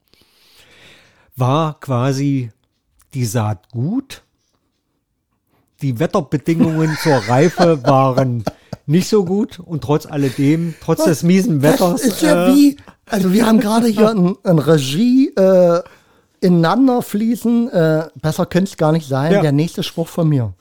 war 1.35 1.79
quasi 1.79 2.51
die 3.13 3.25
Saat 3.25 3.69
gut. 3.69 4.23
Die 5.83 5.99
Wetterbedingungen 5.99 6.97
zur 7.03 7.17
Reife 7.17 7.83
waren 7.83 8.43
nicht 8.87 9.07
so 9.07 9.23
gut 9.23 9.59
und 9.59 9.83
trotz 9.83 10.07
alledem, 10.07 10.73
trotz 10.81 11.03
des 11.03 11.21
miesen 11.21 11.61
Wetters. 11.61 12.01
Das 12.01 12.05
ist 12.05 12.21
ja 12.23 12.47
äh, 12.47 12.55
wie, 12.55 12.77
also 13.05 13.31
wir 13.31 13.45
haben 13.45 13.59
gerade 13.59 13.85
hier 13.85 14.09
ein, 14.09 14.35
ein 14.43 14.57
Regie 14.57 15.27
äh, 15.35 15.83
ineinander 16.41 17.01
fließen. 17.01 17.69
Äh, 17.69 18.09
besser 18.15 18.45
könnte 18.45 18.71
es 18.71 18.77
gar 18.77 18.91
nicht 18.91 19.07
sein. 19.07 19.31
Ja. 19.33 19.41
Der 19.41 19.51
nächste 19.51 19.83
Spruch 19.83 20.07
von 20.07 20.27
mir. 20.29 20.53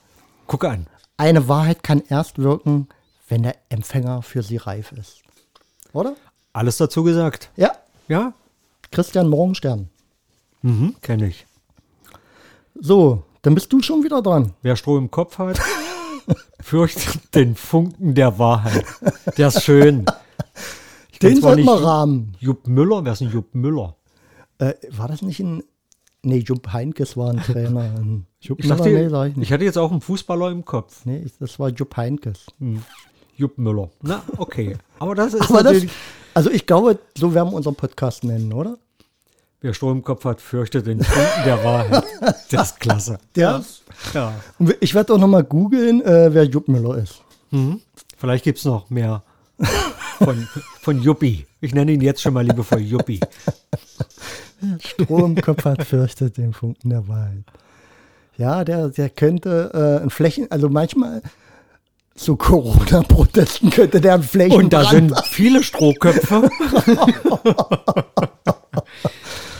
guck 0.47 0.63
an. 0.65 0.87
Eine 1.17 1.47
Wahrheit 1.47 1.81
kann 1.83 2.03
erst 2.09 2.39
wirken, 2.39 2.87
wenn 3.29 3.43
der 3.43 3.55
Empfänger 3.69 4.21
für 4.21 4.43
sie 4.43 4.57
reif 4.57 4.91
ist. 4.91 5.21
Oder? 5.93 6.15
Alles 6.53 6.77
dazu 6.77 7.03
gesagt. 7.03 7.49
Ja, 7.55 7.71
Ja, 8.07 8.33
Christian 8.91 9.29
Morgenstern. 9.29 9.89
mhm, 10.61 10.95
kenne 11.01 11.27
ich. 11.27 11.45
So, 12.79 13.23
dann 13.41 13.55
bist 13.55 13.71
du 13.71 13.81
schon 13.81 14.03
wieder 14.03 14.21
dran. 14.21 14.53
Wer 14.61 14.75
Stroh 14.75 14.97
im 14.97 15.09
Kopf 15.09 15.37
hat, 15.37 15.59
fürchtet 16.59 17.33
den 17.33 17.55
Funken 17.55 18.13
der 18.15 18.37
Wahrheit. 18.37 18.85
Der 19.37 19.47
ist 19.47 19.63
schön. 19.63 20.05
Den 21.21 21.39
sollten 21.41 21.63
wir 21.63 21.81
rahmen. 21.83 22.35
Jupp 22.39 22.67
Müller, 22.67 23.05
wer 23.05 23.13
ist 23.13 23.21
ein 23.21 23.31
Jupp 23.31 23.55
Müller? 23.55 23.95
Äh, 24.59 24.73
war 24.91 25.07
das 25.07 25.21
nicht 25.21 25.39
ein. 25.39 25.63
Nee, 26.23 26.39
Jupp 26.39 26.73
Heinkes 26.73 27.15
war 27.17 27.31
ein 27.31 27.41
Trainer. 27.41 27.93
Jupp 28.39 28.59
Ich, 28.59 28.65
Müller, 28.65 28.77
dachte, 28.77 28.89
nee, 28.89 29.09
sag 29.09 29.29
ich 29.29 29.35
nicht. 29.35 29.47
ich 29.47 29.53
hatte 29.53 29.63
jetzt 29.63 29.77
auch 29.77 29.91
einen 29.91 30.01
Fußballer 30.01 30.49
im 30.49 30.65
Kopf. 30.65 31.05
Nee, 31.05 31.25
das 31.39 31.59
war 31.59 31.69
Jupp 31.69 31.95
Heinkes. 31.97 32.47
Jupp 33.35 33.57
Müller. 33.57 33.89
Na, 34.01 34.23
okay. 34.37 34.75
Aber 34.97 35.13
das 35.13 35.33
ist 35.35 35.43
Aber 35.49 35.61
das, 35.61 35.73
natürlich, 35.73 35.91
also 36.33 36.49
ich 36.49 36.65
glaube, 36.65 36.97
so 37.15 37.33
werden 37.33 37.51
wir 37.51 37.55
unseren 37.57 37.75
Podcast 37.75 38.23
nennen, 38.23 38.53
oder? 38.53 38.77
wer 39.61 39.73
Stroh 39.73 39.91
im 39.91 40.03
Kopf 40.03 40.25
hat, 40.25 40.41
fürchtet 40.41 40.85
den 40.85 41.03
Funken 41.03 41.43
der 41.43 41.63
Wahrheit. 41.63 42.03
Das 42.51 42.71
ist 42.71 42.79
klasse. 42.79 43.17
Ja. 43.35 43.63
Und 44.59 44.75
Ich 44.79 44.93
werde 44.93 45.13
auch 45.13 45.17
noch 45.17 45.27
mal 45.27 45.43
googeln, 45.43 46.01
äh, 46.03 46.31
wer 46.33 46.43
Jupp 46.43 46.67
Müller 46.67 46.97
ist. 46.99 47.23
Mhm. 47.49 47.81
Vielleicht 48.15 48.43
gibt 48.43 48.59
es 48.59 48.65
noch 48.65 48.89
mehr 48.91 49.23
von, 50.19 50.47
von 50.81 51.01
Juppi. 51.01 51.47
Ich 51.61 51.73
nenne 51.73 51.93
ihn 51.93 52.01
jetzt 52.01 52.21
schon 52.21 52.33
mal 52.35 52.45
liebevoll 52.45 52.81
Juppi. 52.81 53.19
Hat, 55.65 55.85
fürchtet 55.85 56.37
den 56.37 56.53
Funken 56.53 56.89
der 56.89 57.07
Wahrheit. 57.07 57.43
Ja, 58.37 58.63
der, 58.63 58.89
der 58.89 59.09
könnte 59.09 59.71
äh, 59.73 60.03
ein 60.03 60.09
Flächen, 60.09 60.51
also 60.51 60.69
manchmal 60.69 61.21
zu 62.15 62.35
Corona-Protesten 62.37 63.69
könnte 63.69 64.01
der 64.01 64.15
ein 64.15 64.23
Flächenbrand. 64.23 64.63
Und 64.63 64.73
da 64.73 64.89
sind 64.89 65.13
viele 65.25 65.63
Strohköpfe. 65.63 66.49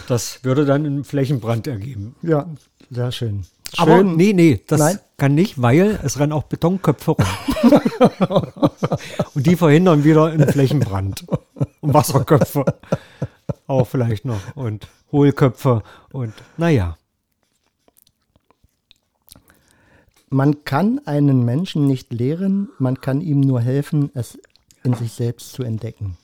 Das 0.07 0.43
würde 0.43 0.65
dann 0.65 0.85
einen 0.85 1.03
Flächenbrand 1.03 1.67
ergeben. 1.67 2.15
Ja, 2.21 2.47
sehr 2.91 3.11
schön. 3.11 3.45
Aber 3.77 3.97
Schön. 3.97 4.15
nee, 4.15 4.33
nee, 4.33 4.61
das 4.67 4.79
Nein. 4.79 4.99
kann 5.17 5.35
nicht, 5.35 5.61
weil 5.61 5.99
es 6.03 6.19
rennen 6.19 6.33
auch 6.33 6.43
Betonköpfe 6.43 7.11
rum. 7.11 7.25
Und 9.33 9.45
die 9.45 9.55
verhindern 9.55 10.03
wieder 10.03 10.25
einen 10.25 10.47
Flächenbrand. 10.47 11.25
Und 11.81 11.93
Wasserköpfe 11.93 12.65
auch 13.67 13.87
vielleicht 13.87 14.25
noch. 14.25 14.55
Und 14.55 14.87
Hohlköpfe 15.11 15.83
und 16.11 16.33
naja. 16.57 16.97
Man 20.29 20.63
kann 20.65 20.99
einen 21.05 21.45
Menschen 21.45 21.87
nicht 21.87 22.11
lehren, 22.11 22.69
man 22.79 22.99
kann 22.99 23.21
ihm 23.21 23.39
nur 23.39 23.61
helfen, 23.61 24.11
es 24.13 24.37
in 24.83 24.93
sich 24.93 25.13
selbst 25.13 25.53
zu 25.53 25.63
entdecken. 25.63 26.17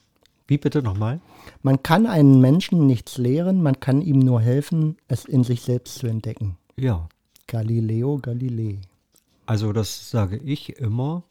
Wie 0.48 0.58
bitte 0.58 0.82
nochmal? 0.82 1.22
Man 1.62 1.82
kann 1.82 2.08
einen 2.08 2.42
Menschen 2.42 2.88
nichts 2.88 3.18
lehren, 3.18 3.64
man 3.64 3.80
kann 3.80 4.02
ihm 4.02 4.20
nur 4.20 4.42
helfen, 4.42 4.98
es 5.08 5.26
in 5.26 5.44
sich 5.44 5.62
selbst 5.62 5.96
zu 5.96 6.08
entdecken. 6.08 6.58
Ja. 6.76 7.08
Galileo 7.52 8.18
Galilei. 8.18 8.80
Also 9.46 9.74
das 9.74 10.10
sage 10.10 10.38
ich 10.38 10.78
immer. 10.78 11.24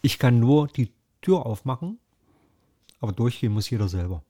Ich 0.00 0.18
kann 0.18 0.40
nur 0.40 0.66
die 0.68 0.90
Tür 1.20 1.44
aufmachen, 1.44 1.98
aber 3.00 3.12
durchgehen 3.12 3.52
muss 3.52 3.68
jeder 3.68 3.88
selber. 3.88 4.22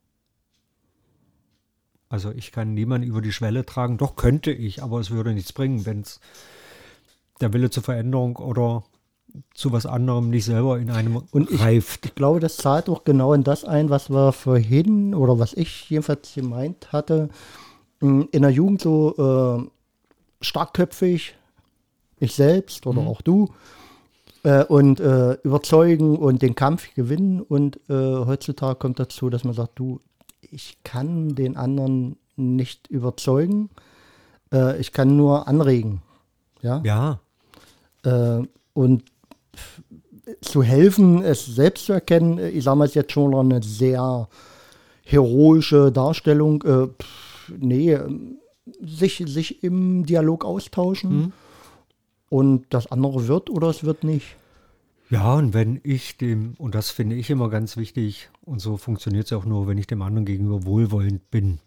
Also 2.08 2.32
ich 2.32 2.50
kann 2.50 2.74
niemanden 2.74 3.06
über 3.06 3.22
die 3.22 3.32
Schwelle 3.32 3.64
tragen. 3.64 3.98
Doch 3.98 4.16
könnte 4.16 4.50
ich, 4.50 4.82
aber 4.82 4.98
es 4.98 5.10
würde 5.12 5.32
nichts 5.32 5.52
bringen, 5.52 5.86
wenn 5.86 6.00
es 6.00 6.18
der 7.40 7.52
Wille 7.52 7.70
zur 7.70 7.84
Veränderung 7.84 8.36
oder 8.36 8.82
zu 9.54 9.70
was 9.70 9.86
anderem 9.86 10.30
nicht 10.30 10.44
selber 10.44 10.78
in 10.80 10.90
einem 10.90 11.22
Und 11.30 11.50
ich, 11.52 11.60
reift. 11.60 12.06
ich 12.06 12.14
glaube, 12.16 12.40
das 12.40 12.56
zahlt 12.56 12.88
auch 12.88 13.04
genau 13.04 13.32
in 13.32 13.44
das 13.44 13.64
ein, 13.64 13.90
was 13.90 14.10
wir 14.10 14.32
vorhin 14.32 15.14
oder 15.14 15.38
was 15.38 15.54
ich 15.54 15.88
jedenfalls 15.88 16.34
gemeint 16.34 16.92
hatte. 16.92 17.28
In 18.00 18.28
der 18.32 18.50
Jugend 18.50 18.80
so 18.80 19.14
äh, 19.16 19.70
starkköpfig, 20.44 21.34
ich 22.20 22.34
selbst 22.34 22.86
oder 22.86 23.02
auch 23.02 23.22
du, 23.22 23.50
äh, 24.44 24.64
und 24.64 25.00
äh, 25.00 25.32
überzeugen 25.42 26.16
und 26.16 26.42
den 26.42 26.54
Kampf 26.54 26.94
gewinnen. 26.94 27.40
Und 27.40 27.78
äh, 27.88 27.92
heutzutage 27.94 28.76
kommt 28.76 29.00
dazu, 29.00 29.30
dass 29.30 29.44
man 29.44 29.54
sagt, 29.54 29.78
du, 29.78 30.00
ich 30.42 30.78
kann 30.84 31.34
den 31.34 31.56
anderen 31.56 32.16
nicht 32.36 32.88
überzeugen, 32.88 33.70
äh, 34.52 34.78
ich 34.78 34.92
kann 34.92 35.16
nur 35.16 35.48
anregen. 35.48 36.02
Ja. 36.62 36.80
Ja, 36.84 37.20
Äh, 38.04 38.42
und 38.74 39.04
zu 40.40 40.62
helfen, 40.62 41.22
es 41.22 41.46
selbst 41.46 41.86
zu 41.86 41.92
erkennen, 41.92 42.38
äh, 42.38 42.50
ich 42.50 42.64
sage 42.64 42.76
mal, 42.76 42.84
ist 42.84 42.94
jetzt 42.94 43.12
schon 43.12 43.34
eine 43.34 43.62
sehr 43.62 44.28
heroische 45.04 45.92
Darstellung. 45.92 46.62
Äh, 46.62 46.86
pff, 46.88 47.52
nee, 47.58 47.92
ähm, 47.92 48.38
sich, 48.80 49.22
sich 49.26 49.62
im 49.62 50.06
Dialog 50.06 50.44
austauschen 50.44 51.32
und 52.28 52.66
das 52.70 52.90
andere 52.90 53.28
wird 53.28 53.50
oder 53.50 53.68
es 53.68 53.84
wird 53.84 54.04
nicht. 54.04 54.36
Ja, 55.10 55.34
und 55.34 55.54
wenn 55.54 55.80
ich 55.82 56.16
dem, 56.16 56.54
und 56.58 56.74
das 56.74 56.90
finde 56.90 57.14
ich 57.16 57.30
immer 57.30 57.50
ganz 57.50 57.76
wichtig, 57.76 58.30
und 58.42 58.60
so 58.60 58.76
funktioniert 58.76 59.26
es 59.26 59.32
auch 59.32 59.44
nur, 59.44 59.66
wenn 59.66 59.78
ich 59.78 59.86
dem 59.86 60.02
anderen 60.02 60.24
gegenüber 60.24 60.64
wohlwollend 60.64 61.30
bin. 61.30 61.58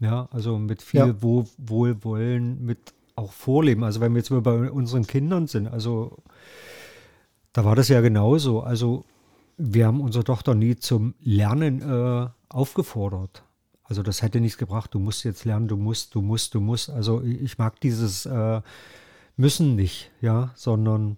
Ja, 0.00 0.28
also 0.30 0.58
mit 0.58 0.80
viel 0.80 1.00
Ja. 1.00 1.22
Wohl, 1.22 1.44
Wohlwollen, 1.58 2.64
mit 2.64 2.78
auch 3.16 3.32
Vorleben. 3.32 3.82
Also 3.82 4.00
wenn 4.00 4.12
wir 4.12 4.18
jetzt 4.18 4.30
mal 4.30 4.40
bei 4.40 4.70
unseren 4.70 5.06
Kindern 5.06 5.48
sind, 5.48 5.66
also 5.66 6.18
da 7.52 7.64
war 7.64 7.74
das 7.74 7.88
ja 7.88 8.00
genauso. 8.00 8.60
Also 8.60 9.04
wir 9.56 9.86
haben 9.86 10.00
unsere 10.00 10.22
Tochter 10.22 10.54
nie 10.54 10.76
zum 10.76 11.14
Lernen 11.20 11.82
äh, 11.82 12.28
aufgefordert. 12.48 13.42
Also 13.88 14.02
das 14.02 14.22
hätte 14.22 14.40
nichts 14.40 14.58
gebracht, 14.58 14.92
du 14.92 14.98
musst 14.98 15.24
jetzt 15.24 15.44
lernen, 15.44 15.66
du 15.66 15.76
musst, 15.76 16.14
du 16.14 16.20
musst, 16.20 16.54
du 16.54 16.60
musst. 16.60 16.90
Also 16.90 17.22
ich 17.22 17.58
mag 17.58 17.80
dieses 17.80 18.26
äh, 18.26 18.60
Müssen 19.36 19.76
nicht, 19.76 20.10
ja, 20.20 20.50
sondern 20.54 21.16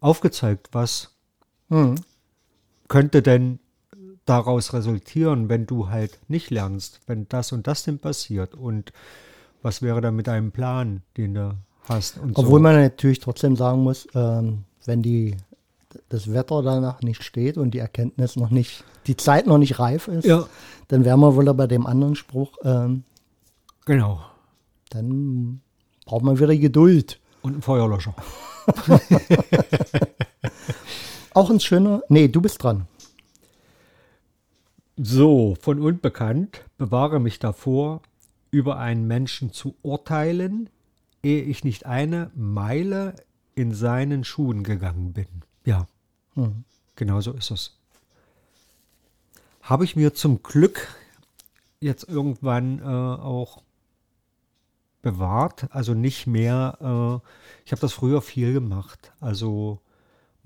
aufgezeigt, 0.00 0.68
was 0.72 1.12
Hm. 1.68 1.96
könnte 2.88 3.22
denn 3.22 3.58
daraus 4.24 4.72
resultieren, 4.72 5.48
wenn 5.48 5.66
du 5.66 5.88
halt 5.88 6.18
nicht 6.28 6.50
lernst, 6.50 7.00
wenn 7.06 7.28
das 7.28 7.52
und 7.52 7.66
das 7.66 7.82
denn 7.84 7.98
passiert 7.98 8.54
und 8.54 8.92
was 9.62 9.82
wäre 9.82 10.00
dann 10.00 10.16
mit 10.16 10.26
deinem 10.26 10.52
Plan, 10.52 11.02
den 11.16 11.34
du 11.34 11.56
hast 11.88 12.18
und 12.18 12.38
Obwohl 12.38 12.60
so. 12.60 12.62
man 12.62 12.76
natürlich 12.76 13.20
trotzdem 13.20 13.56
sagen 13.56 13.82
muss, 13.82 14.06
ähm, 14.14 14.64
wenn 14.84 15.02
die, 15.02 15.36
das 16.08 16.32
Wetter 16.32 16.62
danach 16.62 17.02
nicht 17.02 17.22
steht 17.22 17.58
und 17.58 17.72
die 17.72 17.78
Erkenntnis 17.78 18.36
noch 18.36 18.50
nicht, 18.50 18.84
die 19.06 19.16
Zeit 19.16 19.46
noch 19.46 19.58
nicht 19.58 19.78
reif 19.78 20.08
ist, 20.08 20.24
Ja, 20.24 20.46
dann 20.88 21.04
wären 21.04 21.20
wir 21.20 21.34
wohl 21.34 21.52
bei 21.54 21.66
dem 21.66 21.86
anderen 21.86 22.14
Spruch, 22.14 22.52
ähm, 22.64 23.04
genau. 23.84 24.20
dann 24.90 25.60
braucht 26.04 26.24
man 26.24 26.38
wieder 26.38 26.56
Geduld. 26.56 27.20
Und 27.42 27.58
ein 27.58 27.62
Feuerlöscher. 27.62 28.14
Auch 31.34 31.50
ein 31.50 31.60
schöner, 31.60 32.02
nee, 32.08 32.28
du 32.28 32.40
bist 32.40 32.62
dran. 32.62 32.86
So, 34.96 35.56
von 35.60 35.80
unbekannt 35.80 36.64
bewahre 36.78 37.20
mich 37.20 37.38
davor, 37.38 38.00
über 38.50 38.78
einen 38.78 39.06
Menschen 39.06 39.52
zu 39.52 39.74
urteilen, 39.82 40.70
ehe 41.22 41.42
ich 41.42 41.64
nicht 41.64 41.84
eine 41.84 42.30
Meile 42.34 43.14
in 43.54 43.74
seinen 43.74 44.24
Schuhen 44.24 44.62
gegangen 44.62 45.12
bin. 45.12 45.26
Ja, 45.66 45.86
Hm. 46.36 46.64
genau 46.94 47.20
so 47.20 47.32
ist 47.32 47.50
es. 47.50 47.76
Habe 49.62 49.84
ich 49.84 49.96
mir 49.96 50.14
zum 50.14 50.42
Glück 50.42 50.94
jetzt 51.80 52.08
irgendwann 52.08 52.78
äh, 52.78 52.84
auch 52.84 53.62
bewahrt, 55.02 55.66
also 55.70 55.94
nicht 55.94 56.26
mehr, 56.26 56.78
äh, 56.80 57.28
ich 57.64 57.72
habe 57.72 57.80
das 57.80 57.92
früher 57.92 58.22
viel 58.22 58.52
gemacht, 58.52 59.12
also 59.20 59.80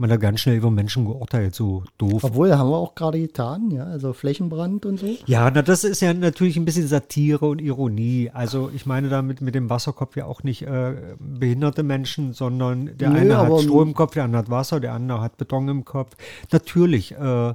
man 0.00 0.10
hat 0.10 0.20
ganz 0.20 0.40
schnell 0.40 0.56
über 0.56 0.70
Menschen 0.70 1.04
geurteilt, 1.04 1.54
so 1.54 1.84
doof 1.98 2.24
Obwohl, 2.24 2.56
haben 2.56 2.70
wir 2.70 2.78
auch 2.78 2.94
gerade 2.94 3.20
getan, 3.20 3.70
ja, 3.70 3.84
also 3.84 4.14
Flächenbrand 4.14 4.86
und 4.86 4.98
so. 4.98 5.14
Ja, 5.26 5.50
na, 5.50 5.60
das 5.60 5.84
ist 5.84 6.00
ja 6.00 6.14
natürlich 6.14 6.56
ein 6.56 6.64
bisschen 6.64 6.88
Satire 6.88 7.44
und 7.46 7.60
Ironie. 7.60 8.30
Also 8.32 8.70
ich 8.74 8.86
meine 8.86 9.10
damit 9.10 9.42
mit 9.42 9.54
dem 9.54 9.68
Wasserkopf 9.68 10.16
ja 10.16 10.24
auch 10.24 10.42
nicht 10.42 10.62
äh, 10.62 10.94
behinderte 11.18 11.82
Menschen, 11.82 12.32
sondern 12.32 12.96
der 12.96 13.10
Nö, 13.10 13.18
eine 13.18 13.36
hat 13.36 13.60
Strom 13.60 13.88
im 13.88 13.94
Kopf, 13.94 14.14
der 14.14 14.24
andere 14.24 14.40
hat 14.40 14.50
Wasser, 14.50 14.80
der 14.80 14.94
andere 14.94 15.20
hat 15.20 15.36
Beton 15.36 15.68
im 15.68 15.84
Kopf. 15.84 16.16
Natürlich. 16.50 17.12
Äh, 17.12 17.52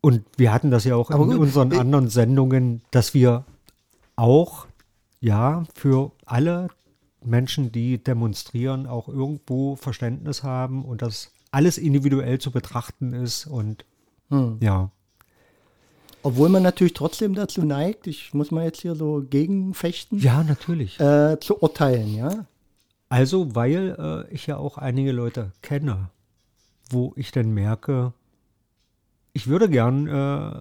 und 0.00 0.22
wir 0.36 0.52
hatten 0.52 0.70
das 0.70 0.84
ja 0.84 0.94
auch 0.94 1.10
Aber 1.10 1.24
in 1.24 1.30
gut, 1.30 1.40
unseren 1.40 1.72
ich- 1.72 1.78
anderen 1.80 2.08
Sendungen, 2.08 2.82
dass 2.92 3.12
wir 3.12 3.44
auch, 4.14 4.66
ja, 5.20 5.64
für 5.74 6.12
alle 6.24 6.68
Menschen, 7.24 7.72
die 7.72 7.98
demonstrieren, 8.02 8.86
auch 8.86 9.08
irgendwo 9.08 9.76
Verständnis 9.76 10.42
haben 10.42 10.84
und 10.84 11.02
dass 11.02 11.30
alles 11.50 11.78
individuell 11.78 12.38
zu 12.38 12.50
betrachten 12.50 13.12
ist 13.12 13.46
und 13.46 13.84
Hm. 14.30 14.58
ja. 14.60 14.90
Obwohl 16.22 16.48
man 16.50 16.62
natürlich 16.62 16.92
trotzdem 16.94 17.34
dazu 17.34 17.62
neigt, 17.62 18.06
ich 18.06 18.32
muss 18.34 18.50
mal 18.50 18.64
jetzt 18.64 18.82
hier 18.82 18.94
so 18.94 19.24
gegenfechten, 19.28 20.18
Ja, 20.20 20.44
natürlich. 20.44 21.00
äh, 21.00 21.38
zu 21.40 21.60
urteilen, 21.62 22.14
ja. 22.14 22.44
Also, 23.08 23.54
weil 23.56 23.96
äh, 24.30 24.32
ich 24.34 24.46
ja 24.46 24.56
auch 24.58 24.78
einige 24.78 25.10
Leute 25.12 25.50
kenne, 25.62 26.10
wo 26.90 27.12
ich 27.16 27.32
dann 27.32 27.50
merke, 27.52 28.12
ich 29.32 29.46
würde 29.48 29.68
gern 29.68 30.06
äh, 30.06 30.60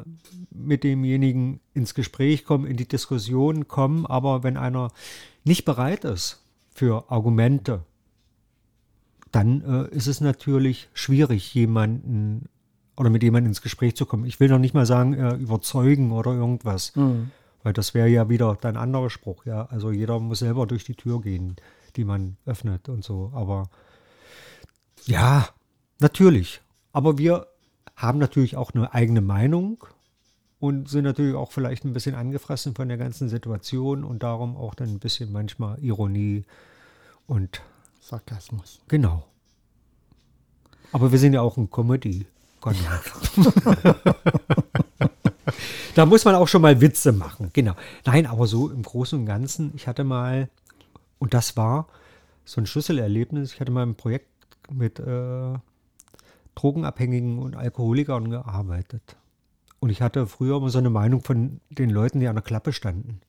mit 0.50 0.84
demjenigen 0.84 1.60
ins 1.74 1.94
Gespräch 1.94 2.46
kommen, 2.46 2.66
in 2.66 2.78
die 2.78 2.88
Diskussion 2.88 3.68
kommen, 3.68 4.06
aber 4.06 4.42
wenn 4.44 4.58
einer 4.58 4.92
nicht 5.44 5.66
bereit 5.66 6.06
ist 6.06 6.42
für 6.80 7.12
Argumente, 7.12 7.84
dann 9.34 9.62
äh, 9.62 9.94
ist 9.94 10.08
es 10.08 10.22
natürlich 10.22 10.88
schwierig, 10.94 11.54
jemanden 11.54 12.48
oder 12.96 13.10
mit 13.10 13.22
jemandem 13.22 13.50
ins 13.50 13.62
Gespräch 13.62 13.98
zu 13.98 14.06
kommen. 14.06 14.24
Ich 14.24 14.40
will 14.40 14.48
noch 14.48 14.60
nicht 14.60 14.74
mal 14.74 14.86
sagen, 14.86 15.14
äh, 15.14 15.34
überzeugen 15.34 16.14
oder 16.14 16.32
irgendwas. 16.32 16.96
Hm. 16.96 17.32
Weil 17.64 17.74
das 17.74 17.94
wäre 17.94 18.08
ja 18.08 18.30
wieder 18.30 18.58
dein 18.62 18.78
anderer 18.78 19.10
Spruch, 19.10 19.46
ja. 19.46 19.66
Also 19.66 19.92
jeder 19.92 20.22
muss 20.22 20.40
selber 20.40 20.66
durch 20.68 20.86
die 20.86 20.96
Tür 20.96 21.20
gehen, 21.22 21.58
die 21.98 22.06
man 22.06 22.38
öffnet 22.46 22.88
und 22.88 23.04
so. 23.04 23.30
Aber 23.36 23.70
ja, 25.06 25.50
natürlich. 26.00 26.62
Aber 26.94 27.18
wir 27.18 27.48
haben 27.98 28.20
natürlich 28.20 28.56
auch 28.56 28.74
eine 28.74 28.94
eigene 28.94 29.20
Meinung 29.20 29.84
und 30.60 30.88
sind 30.88 31.04
natürlich 31.04 31.36
auch 31.36 31.52
vielleicht 31.52 31.84
ein 31.84 31.92
bisschen 31.92 32.16
angefressen 32.16 32.74
von 32.74 32.88
der 32.88 32.98
ganzen 32.98 33.28
Situation 33.28 34.06
und 34.06 34.24
darum 34.24 34.56
auch 34.56 34.76
dann 34.76 34.88
ein 34.88 35.00
bisschen 35.00 35.34
manchmal 35.34 35.78
Ironie 35.84 36.46
und 37.30 37.62
Sarkasmus. 38.02 38.82
genau. 38.88 39.26
Aber 40.92 41.12
wir 41.12 41.20
sind 41.20 41.34
ja 41.34 41.42
auch 41.42 41.58
ein 41.58 41.70
comedy 41.70 42.26
Da 45.96 46.06
muss 46.06 46.26
man 46.26 46.36
auch 46.36 46.48
schon 46.48 46.62
mal 46.62 46.82
Witze 46.82 47.12
machen, 47.12 47.50
genau. 47.54 47.76
Nein, 48.06 48.26
aber 48.26 48.48
so 48.48 48.70
im 48.70 48.84
Großen 48.84 49.20
und 49.20 49.26
Ganzen, 49.26 49.72
ich 49.76 49.88
hatte 49.88 50.04
mal, 50.04 50.50
und 51.20 51.34
das 51.34 51.58
war 51.58 51.88
so 52.46 52.62
ein 52.62 52.66
Schlüsselerlebnis, 52.66 53.54
ich 53.54 53.60
hatte 53.60 53.72
mal 53.72 53.86
ein 53.86 53.96
Projekt 53.96 54.28
mit 54.72 55.00
äh, 55.00 55.54
Drogenabhängigen 56.56 57.40
und 57.40 57.56
Alkoholikern 57.56 58.30
gearbeitet. 58.30 59.18
Und 59.80 59.90
ich 59.90 60.02
hatte 60.02 60.28
früher 60.28 60.58
immer 60.58 60.70
so 60.70 60.80
eine 60.80 60.90
Meinung 60.90 61.22
von 61.22 61.62
den 61.70 61.90
Leuten, 61.90 62.20
die 62.20 62.28
an 62.28 62.36
der 62.36 62.44
Klappe 62.44 62.74
standen. 62.74 63.22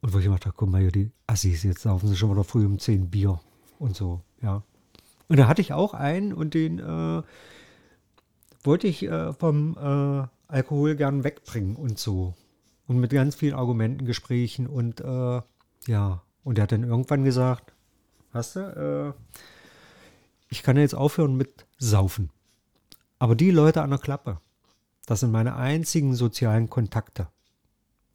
Und 0.00 0.12
wo 0.12 0.18
ich 0.18 0.26
immer 0.26 0.38
dachte, 0.38 0.54
guck 0.56 0.70
mal 0.70 0.90
die 0.90 1.10
Assis, 1.26 1.62
jetzt 1.62 1.82
saufen 1.82 2.08
sie 2.08 2.16
schon 2.16 2.30
wieder 2.30 2.44
früh 2.44 2.64
um 2.64 2.78
10 2.78 3.10
Bier 3.10 3.40
und 3.78 3.96
so, 3.96 4.20
ja. 4.42 4.62
Und 5.28 5.38
da 5.38 5.48
hatte 5.48 5.60
ich 5.60 5.72
auch 5.72 5.94
einen 5.94 6.32
und 6.32 6.54
den 6.54 6.78
äh, 6.78 7.22
wollte 8.62 8.86
ich 8.86 9.02
äh, 9.02 9.32
vom 9.32 9.76
äh, 9.76 10.26
Alkohol 10.48 10.96
gern 10.96 11.24
wegbringen 11.24 11.76
und 11.76 11.98
so. 11.98 12.34
Und 12.86 12.98
mit 12.98 13.10
ganz 13.10 13.34
vielen 13.34 13.54
Argumenten, 13.54 14.06
Gesprächen 14.06 14.66
und 14.66 15.00
äh, 15.00 15.40
ja. 15.86 16.22
Und 16.44 16.58
er 16.58 16.62
hat 16.62 16.72
dann 16.72 16.84
irgendwann 16.84 17.24
gesagt, 17.24 17.72
hast 18.32 18.54
du, 18.54 19.14
äh, 19.16 19.42
ich 20.48 20.62
kann 20.62 20.76
jetzt 20.76 20.94
aufhören 20.94 21.36
mit 21.36 21.66
Saufen. 21.78 22.30
Aber 23.18 23.34
die 23.34 23.50
Leute 23.50 23.82
an 23.82 23.90
der 23.90 23.98
Klappe, 23.98 24.38
das 25.06 25.20
sind 25.20 25.32
meine 25.32 25.56
einzigen 25.56 26.14
sozialen 26.14 26.70
Kontakte. 26.70 27.28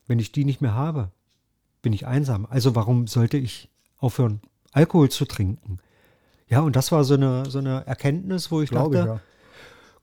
Wenn 0.08 0.20
ich 0.20 0.32
die 0.32 0.46
nicht 0.46 0.62
mehr 0.62 0.76
habe, 0.76 1.12
bin 1.82 1.94
ich 1.94 2.08
einsam. 2.08 2.46
Also 2.50 2.76
warum 2.76 3.08
sollte 3.08 3.38
ich 3.38 3.70
aufhören, 3.98 4.42
Alkohol 4.72 5.10
zu 5.10 5.26
trinken? 5.26 5.80
Ja, 6.48 6.62
und 6.62 6.76
das 6.76 6.92
war 6.92 7.04
so 7.04 7.14
eine, 7.14 7.50
so 7.50 7.60
eine 7.60 7.86
Erkenntnis, 7.88 8.52
wo 8.52 8.62
ich 8.62 8.70
Glaube 8.70 8.98
dachte, 8.98 9.10
ich, 9.10 9.16
ja. 9.16 9.22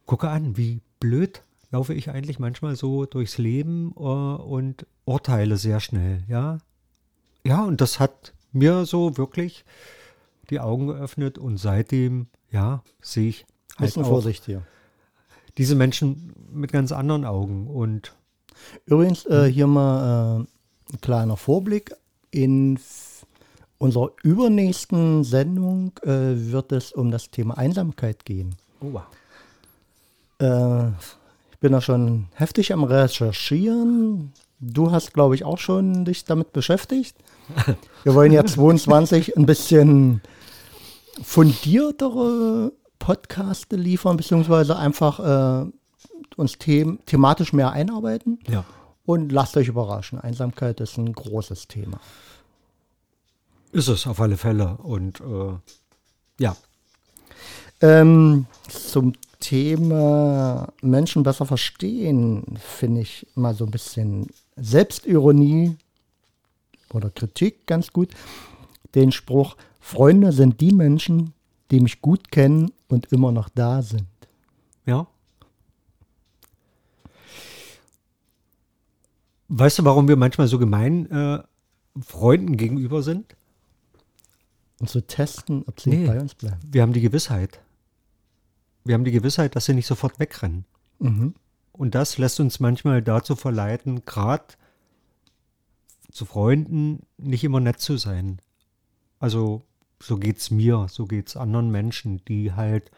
gucke 0.06 0.28
an, 0.28 0.56
wie 0.56 0.80
blöd 1.00 1.42
laufe 1.70 1.92
ich 1.92 2.10
eigentlich 2.10 2.38
manchmal 2.38 2.76
so 2.76 3.04
durchs 3.04 3.38
Leben 3.38 3.92
äh, 3.96 4.00
und 4.00 4.86
urteile 5.04 5.56
sehr 5.56 5.80
schnell, 5.80 6.24
ja. 6.28 6.58
Ja, 7.44 7.64
und 7.64 7.80
das 7.80 8.00
hat 8.00 8.32
mir 8.52 8.86
so 8.86 9.16
wirklich 9.16 9.64
die 10.50 10.60
Augen 10.60 10.86
geöffnet 10.86 11.38
und 11.38 11.58
seitdem, 11.58 12.28
ja, 12.50 12.82
sehe 13.02 13.28
ich 13.28 13.46
halt 13.76 13.88
Bisschen 13.88 14.04
auch 14.04 14.08
Vorsicht 14.08 14.46
hier. 14.46 14.62
diese 15.58 15.74
Menschen 15.74 16.32
mit 16.50 16.72
ganz 16.72 16.92
anderen 16.92 17.24
Augen 17.24 17.68
und 17.68 18.14
Übrigens, 18.86 19.24
äh, 19.26 19.44
hier 19.50 19.66
mal 19.66 20.40
äh, 20.40 20.46
ein 20.92 21.00
kleiner 21.00 21.36
Vorblick. 21.36 21.94
In 22.30 22.78
unserer 23.78 24.10
übernächsten 24.22 25.24
Sendung 25.24 25.92
äh, 26.02 26.34
wird 26.34 26.72
es 26.72 26.92
um 26.92 27.10
das 27.10 27.30
Thema 27.30 27.56
Einsamkeit 27.56 28.24
gehen. 28.24 28.56
oh, 28.80 28.92
wow. 28.92 29.02
Äh, 30.40 30.88
ich 31.52 31.58
bin 31.60 31.72
da 31.72 31.80
schon 31.80 32.26
heftig 32.34 32.72
am 32.72 32.84
Recherchieren. 32.84 34.32
Du 34.60 34.90
hast, 34.92 35.14
glaube 35.14 35.34
ich, 35.34 35.44
auch 35.44 35.58
schon 35.58 36.04
dich 36.04 36.24
damit 36.24 36.52
beschäftigt. 36.52 37.16
Wir 38.04 38.14
wollen 38.14 38.32
ja 38.32 38.44
22 38.44 39.36
ein 39.36 39.46
bisschen 39.46 40.20
fundiertere 41.22 42.72
Podcaste 42.98 43.76
liefern, 43.76 44.16
beziehungsweise 44.16 44.76
einfach 44.76 45.64
äh, 45.64 45.70
uns 46.36 46.58
them 46.58 46.98
thematisch 47.06 47.52
mehr 47.52 47.72
einarbeiten. 47.72 48.38
ja. 48.48 48.64
Und 49.08 49.32
lasst 49.32 49.56
euch 49.56 49.68
überraschen. 49.68 50.20
Einsamkeit 50.20 50.80
ist 50.80 50.98
ein 50.98 51.14
großes 51.14 51.66
Thema. 51.66 51.98
Ist 53.72 53.88
es 53.88 54.06
auf 54.06 54.20
alle 54.20 54.36
Fälle 54.36 54.76
und 54.82 55.20
äh, 55.20 55.54
ja, 56.38 56.54
Ähm, 57.80 58.44
zum 58.68 59.14
Thema 59.40 60.68
Menschen 60.82 61.22
besser 61.22 61.46
verstehen, 61.46 62.58
finde 62.58 63.00
ich 63.00 63.26
mal 63.34 63.54
so 63.54 63.64
ein 63.64 63.70
bisschen 63.70 64.26
Selbstironie 64.56 65.78
oder 66.92 67.08
Kritik 67.08 67.66
ganz 67.66 67.90
gut. 67.90 68.10
Den 68.94 69.10
Spruch, 69.10 69.56
Freunde 69.80 70.32
sind 70.32 70.60
die 70.60 70.72
Menschen, 70.72 71.32
die 71.70 71.80
mich 71.80 72.02
gut 72.02 72.30
kennen 72.30 72.72
und 72.88 73.10
immer 73.10 73.32
noch 73.32 73.48
da 73.48 73.80
sind. 73.80 74.04
ja. 74.84 75.06
Weißt 79.48 79.78
du, 79.78 79.84
warum 79.84 80.08
wir 80.08 80.16
manchmal 80.16 80.46
so 80.46 80.58
gemein 80.58 81.10
äh, 81.10 81.42
Freunden 82.00 82.56
gegenüber 82.56 83.02
sind? 83.02 83.34
Und 84.80 84.88
zu 84.88 85.00
testen, 85.06 85.64
ob 85.66 85.80
sie 85.80 85.90
Nee. 85.90 86.06
bei 86.06 86.20
uns 86.20 86.34
bleiben. 86.34 86.60
Wir 86.64 86.82
haben 86.82 86.92
die 86.92 87.00
Gewissheit. 87.00 87.60
Wir 88.84 88.94
haben 88.94 89.04
die 89.04 89.10
Gewissheit, 89.10 89.56
dass 89.56 89.64
sie 89.64 89.74
nicht 89.74 89.86
sofort 89.86 90.20
wegrennen. 90.20 90.64
Mhm. 91.00 91.34
Und 91.72 91.94
das 91.94 92.18
lässt 92.18 92.40
uns 92.40 92.60
manchmal 92.60 93.02
dazu 93.02 93.36
verleiten, 93.36 94.04
gerade 94.04 94.44
zu 96.10 96.24
Freunden 96.24 97.00
nicht 97.16 97.44
immer 97.44 97.60
nett 97.60 97.80
zu 97.80 97.96
sein. 97.96 98.40
Also 99.18 99.64
so 100.00 100.16
geht's 100.16 100.50
mir, 100.50 100.86
so 100.88 101.06
geht's 101.06 101.36
anderen 101.36 101.70
Menschen, 101.70 102.24
die 102.26 102.52
halt. 102.52 102.90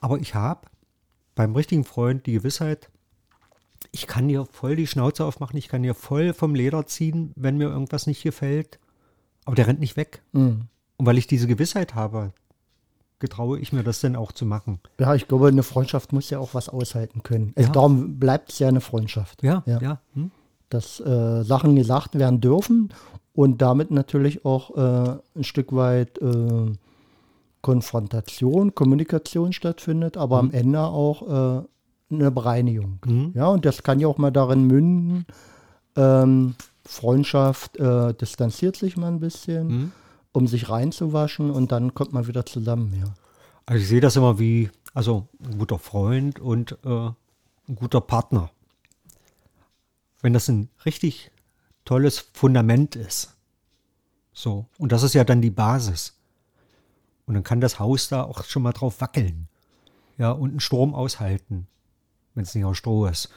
Aber 0.00 0.18
ich 0.18 0.34
habe 0.34 0.68
beim 1.34 1.54
richtigen 1.54 1.84
Freund 1.84 2.26
die 2.26 2.32
Gewissheit, 2.32 2.90
ich 3.90 4.06
kann 4.06 4.28
dir 4.28 4.46
voll 4.50 4.76
die 4.76 4.86
Schnauze 4.86 5.24
aufmachen, 5.24 5.56
ich 5.56 5.68
kann 5.68 5.82
dir 5.82 5.94
voll 5.94 6.32
vom 6.34 6.54
Leder 6.54 6.86
ziehen, 6.86 7.32
wenn 7.36 7.56
mir 7.56 7.68
irgendwas 7.68 8.06
nicht 8.06 8.22
gefällt. 8.22 8.78
Aber 9.44 9.56
der 9.56 9.66
rennt 9.66 9.80
nicht 9.80 9.96
weg. 9.96 10.22
Mhm. 10.32 10.62
Und 10.96 11.06
weil 11.06 11.18
ich 11.18 11.26
diese 11.26 11.48
Gewissheit 11.48 11.94
habe, 11.94 12.32
getraue 13.18 13.58
ich 13.58 13.72
mir 13.72 13.82
das 13.82 14.00
dann 14.00 14.16
auch 14.16 14.32
zu 14.32 14.44
machen. 14.46 14.80
Ja, 14.98 15.14
ich 15.14 15.28
glaube, 15.28 15.48
eine 15.48 15.62
Freundschaft 15.62 16.12
muss 16.12 16.30
ja 16.30 16.38
auch 16.38 16.54
was 16.54 16.68
aushalten 16.68 17.22
können. 17.22 17.52
Also 17.56 17.68
Ja. 17.68 17.72
Darum 17.72 18.18
bleibt 18.18 18.52
es 18.52 18.58
ja 18.58 18.68
eine 18.68 18.80
Freundschaft. 18.80 19.42
Ja, 19.42 19.62
Ja. 19.66 19.80
ja. 19.80 20.00
Hm? 20.14 20.30
dass 20.68 21.00
äh, 21.00 21.42
Sachen 21.42 21.76
gesagt 21.76 22.18
werden 22.18 22.40
dürfen 22.40 22.94
und 23.34 23.60
damit 23.60 23.90
natürlich 23.90 24.46
auch 24.46 24.74
äh, 24.74 25.18
ein 25.36 25.44
Stück 25.44 25.74
weit 25.74 26.16
äh, 26.22 26.72
Konfrontation, 27.60 28.74
Kommunikation 28.74 29.52
stattfindet, 29.52 30.16
aber 30.16 30.38
am 30.38 30.50
Ende 30.50 30.80
auch 30.80 31.60
äh, 31.60 31.62
eine 32.20 32.30
Bereinigung. 32.30 32.98
Mhm. 33.04 33.32
Ja, 33.34 33.48
und 33.48 33.64
das 33.64 33.82
kann 33.82 34.00
ja 34.00 34.08
auch 34.08 34.18
mal 34.18 34.30
darin 34.30 34.64
münden, 34.66 35.26
ähm, 35.96 36.54
Freundschaft 36.84 37.76
äh, 37.76 38.12
distanziert 38.14 38.76
sich 38.76 38.96
mal 38.96 39.08
ein 39.08 39.20
bisschen, 39.20 39.66
Mhm. 39.68 39.92
um 40.32 40.46
sich 40.46 40.68
reinzuwaschen 40.68 41.50
und 41.50 41.70
dann 41.72 41.94
kommt 41.94 42.12
man 42.12 42.26
wieder 42.26 42.44
zusammen. 42.46 42.94
Ja. 42.98 43.12
Also 43.66 43.82
ich 43.82 43.88
sehe 43.88 44.00
das 44.00 44.16
immer 44.16 44.38
wie, 44.38 44.70
also 44.94 45.28
ein 45.44 45.58
guter 45.58 45.78
Freund 45.78 46.40
und 46.40 46.72
äh, 46.84 46.88
ein 47.68 47.76
guter 47.76 48.00
Partner. 48.00 48.50
Wenn 50.20 50.32
das 50.32 50.48
ein 50.48 50.68
richtig 50.84 51.30
tolles 51.84 52.18
Fundament 52.32 52.96
ist. 52.96 53.36
So, 54.32 54.66
und 54.78 54.92
das 54.92 55.02
ist 55.02 55.14
ja 55.14 55.24
dann 55.24 55.42
die 55.42 55.50
Basis. 55.50 56.14
Und 57.26 57.34
dann 57.34 57.42
kann 57.44 57.60
das 57.60 57.78
Haus 57.78 58.08
da 58.08 58.22
auch 58.24 58.44
schon 58.44 58.62
mal 58.62 58.72
drauf 58.72 59.00
wackeln. 59.00 59.48
Ja, 60.18 60.30
und 60.32 60.50
einen 60.50 60.60
Sturm 60.60 60.94
aushalten, 60.94 61.66
wenn 62.34 62.44
es 62.44 62.54
nicht 62.54 62.64
aus 62.64 62.78
Stroh 62.78 63.06
ist. 63.06 63.28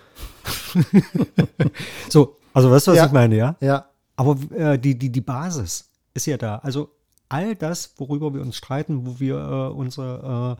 so, 2.09 2.37
also 2.53 2.71
weißt 2.71 2.87
du, 2.87 2.91
was 2.91 2.97
Ja. 2.97 3.05
ich 3.05 3.11
meine, 3.11 3.35
ja? 3.35 3.55
ja, 3.59 3.85
Aber 4.15 4.37
äh, 4.51 4.77
die, 4.79 4.97
die, 4.97 5.11
die 5.11 5.21
Basis 5.21 5.89
ist 6.13 6.25
ja 6.25 6.37
da. 6.37 6.57
Also 6.57 6.91
all 7.29 7.55
das, 7.55 7.93
worüber 7.97 8.33
wir 8.33 8.41
uns 8.41 8.55
streiten, 8.55 9.05
wo 9.05 9.19
wir 9.19 9.35
äh, 9.37 9.73
unsere 9.73 10.57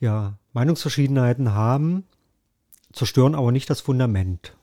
äh, 0.00 0.04
ja, 0.04 0.34
Meinungsverschiedenheiten 0.52 1.52
haben, 1.52 2.04
zerstören 2.92 3.34
aber 3.34 3.52
nicht 3.52 3.68
das 3.70 3.80
Fundament. 3.80 4.56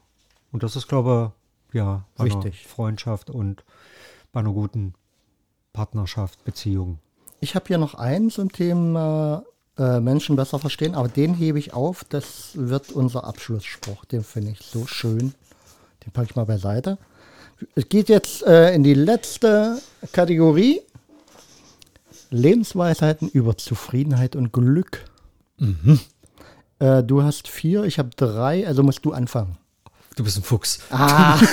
Und 0.51 0.63
das 0.63 0.75
ist, 0.75 0.87
glaube 0.87 1.33
ich, 1.69 1.75
ja, 1.75 2.05
Richtig. 2.19 2.67
Freundschaft 2.67 3.29
und 3.29 3.63
bei 4.31 4.39
einer 4.39 4.51
guten 4.51 4.93
Partnerschaft, 5.73 6.43
Beziehung. 6.43 6.99
Ich 7.39 7.55
habe 7.55 7.65
hier 7.67 7.77
noch 7.77 7.95
einen 7.95 8.29
zum 8.29 8.51
Thema 8.51 9.43
äh, 9.81 9.99
Menschen 9.99 10.35
besser 10.35 10.59
verstehen, 10.59 10.93
aber 10.93 11.07
den 11.07 11.33
hebe 11.33 11.57
ich 11.57 11.73
auf. 11.73 12.03
Das 12.03 12.51
wird 12.53 12.91
unser 12.91 13.23
Abschlussspruch. 13.23 14.05
Den 14.05 14.23
finde 14.23 14.51
ich 14.51 14.59
so 14.59 14.85
schön. 14.85 15.33
Den 16.05 16.11
packe 16.13 16.27
ich 16.29 16.35
mal 16.35 16.45
beiseite. 16.45 16.99
Es 17.73 17.89
geht 17.89 18.07
jetzt 18.07 18.43
äh, 18.43 18.73
in 18.75 18.83
die 18.83 18.93
letzte 18.93 19.81
Kategorie. 20.11 20.81
Lebensweisheiten 22.29 23.27
über 23.27 23.57
Zufriedenheit 23.57 24.35
und 24.35 24.53
Glück. 24.53 25.03
Äh, 26.79 27.03
du 27.03 27.23
hast 27.23 27.47
vier, 27.47 27.83
ich 27.83 27.99
habe 27.99 28.11
drei, 28.15 28.65
also 28.65 28.83
musst 28.83 29.03
du 29.03 29.11
anfangen. 29.11 29.57
Du 30.15 30.23
bist 30.23 30.37
ein 30.37 30.43
Fuchs. 30.43 30.79
Ah, 30.91 31.39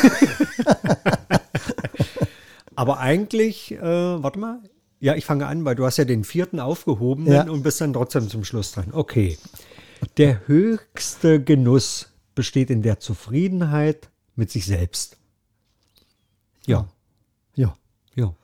Aber 2.76 2.98
eigentlich, 2.98 3.72
äh, 3.72 3.82
warte 3.82 4.38
mal. 4.38 4.60
Ja, 5.00 5.14
ich 5.14 5.24
fange 5.24 5.46
an, 5.46 5.64
weil 5.64 5.76
du 5.76 5.84
hast 5.84 5.96
ja 5.96 6.04
den 6.04 6.24
vierten 6.24 6.58
aufgehoben 6.60 7.26
Ja. 7.26 7.48
und 7.48 7.62
bist 7.62 7.80
dann 7.80 7.92
trotzdem 7.92 8.28
zum 8.28 8.44
Schluss 8.44 8.72
dran. 8.72 8.88
Okay. 8.92 9.38
Der 10.16 10.46
höchste 10.48 11.42
Genuss 11.42 12.10
besteht 12.34 12.70
in 12.70 12.82
der 12.82 12.98
Zufriedenheit 13.00 14.10
mit 14.34 14.50
sich 14.50 14.66
selbst. 14.66 15.16
Ja, 16.66 16.88
ja. 17.54 17.76
ja. 18.14 18.34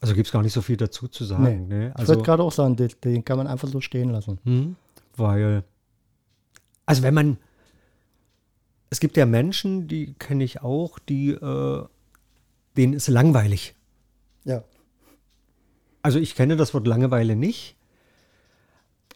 Also 0.00 0.14
gibt 0.14 0.26
es 0.26 0.32
gar 0.32 0.42
nicht 0.42 0.52
so 0.52 0.62
viel 0.62 0.76
dazu 0.76 1.08
zu 1.08 1.24
sagen. 1.24 1.68
Nee. 1.68 1.74
Ne? 1.76 1.88
ich 1.90 1.96
Also, 1.96 2.12
würde 2.14 2.22
gerade 2.24 2.42
auch 2.42 2.52
sagen, 2.52 2.76
den, 2.76 2.90
den 3.04 3.24
kann 3.24 3.38
man 3.38 3.46
einfach 3.46 3.68
so 3.68 3.80
stehen 3.80 4.10
lassen. 4.10 4.38
hm, 4.44 4.76
weil, 5.16 5.64
also 6.86 7.02
wenn 7.02 7.14
man, 7.14 7.38
es 8.90 8.98
gibt 9.00 9.16
ja 9.16 9.26
Menschen, 9.26 9.88
die 9.88 10.14
kenne 10.14 10.42
ich 10.44 10.60
auch, 10.62 10.98
die, 10.98 11.30
äh, 11.30 11.84
denen 12.76 12.92
ist 12.94 13.08
langweilig. 13.08 13.74
Ja. 14.44 14.64
Also 16.02 16.18
ich 16.18 16.34
kenne 16.34 16.56
das 16.56 16.74
Wort 16.74 16.86
Langeweile 16.86 17.36
nicht. 17.36 17.76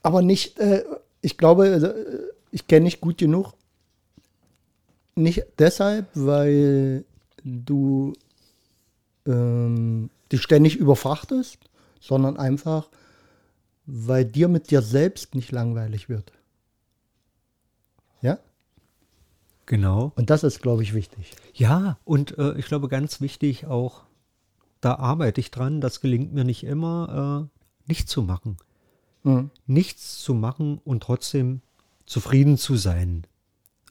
Aber 0.02 0.22
nicht, 0.22 0.58
äh, 0.58 0.84
ich 1.20 1.36
glaube, 1.36 1.66
äh, 1.68 2.32
ich 2.52 2.66
kenne 2.66 2.84
nicht 2.84 3.00
gut 3.00 3.18
genug. 3.18 3.54
Nicht 5.16 5.44
deshalb, 5.58 6.06
weil 6.14 7.04
du 7.42 8.12
ähm, 9.26 10.10
dich 10.30 10.42
ständig 10.42 10.76
überfrachtest, 10.76 11.58
sondern 12.00 12.36
einfach, 12.36 12.88
weil 13.86 14.24
dir 14.24 14.48
mit 14.48 14.70
dir 14.70 14.82
selbst 14.82 15.34
nicht 15.34 15.52
langweilig 15.52 16.08
wird. 16.08 16.32
Ja? 18.20 18.38
Genau. 19.66 20.12
Und 20.16 20.30
das 20.30 20.44
ist, 20.44 20.62
glaube 20.62 20.82
ich, 20.82 20.94
wichtig. 20.94 21.32
Ja, 21.54 21.98
und 22.04 22.38
äh, 22.38 22.56
ich 22.58 22.66
glaube 22.66 22.88
ganz 22.88 23.20
wichtig 23.20 23.66
auch 23.66 24.05
da 24.80 24.96
arbeite 24.96 25.40
ich 25.40 25.50
dran, 25.50 25.80
das 25.80 26.00
gelingt 26.00 26.32
mir 26.32 26.44
nicht 26.44 26.64
immer, 26.64 27.48
äh, 27.50 27.88
nicht 27.88 28.08
zu 28.08 28.22
machen. 28.22 28.56
Mhm. 29.22 29.50
Nichts 29.66 30.20
zu 30.20 30.34
machen 30.34 30.80
und 30.84 31.02
trotzdem 31.02 31.62
zufrieden 32.04 32.56
zu 32.58 32.76
sein. 32.76 33.26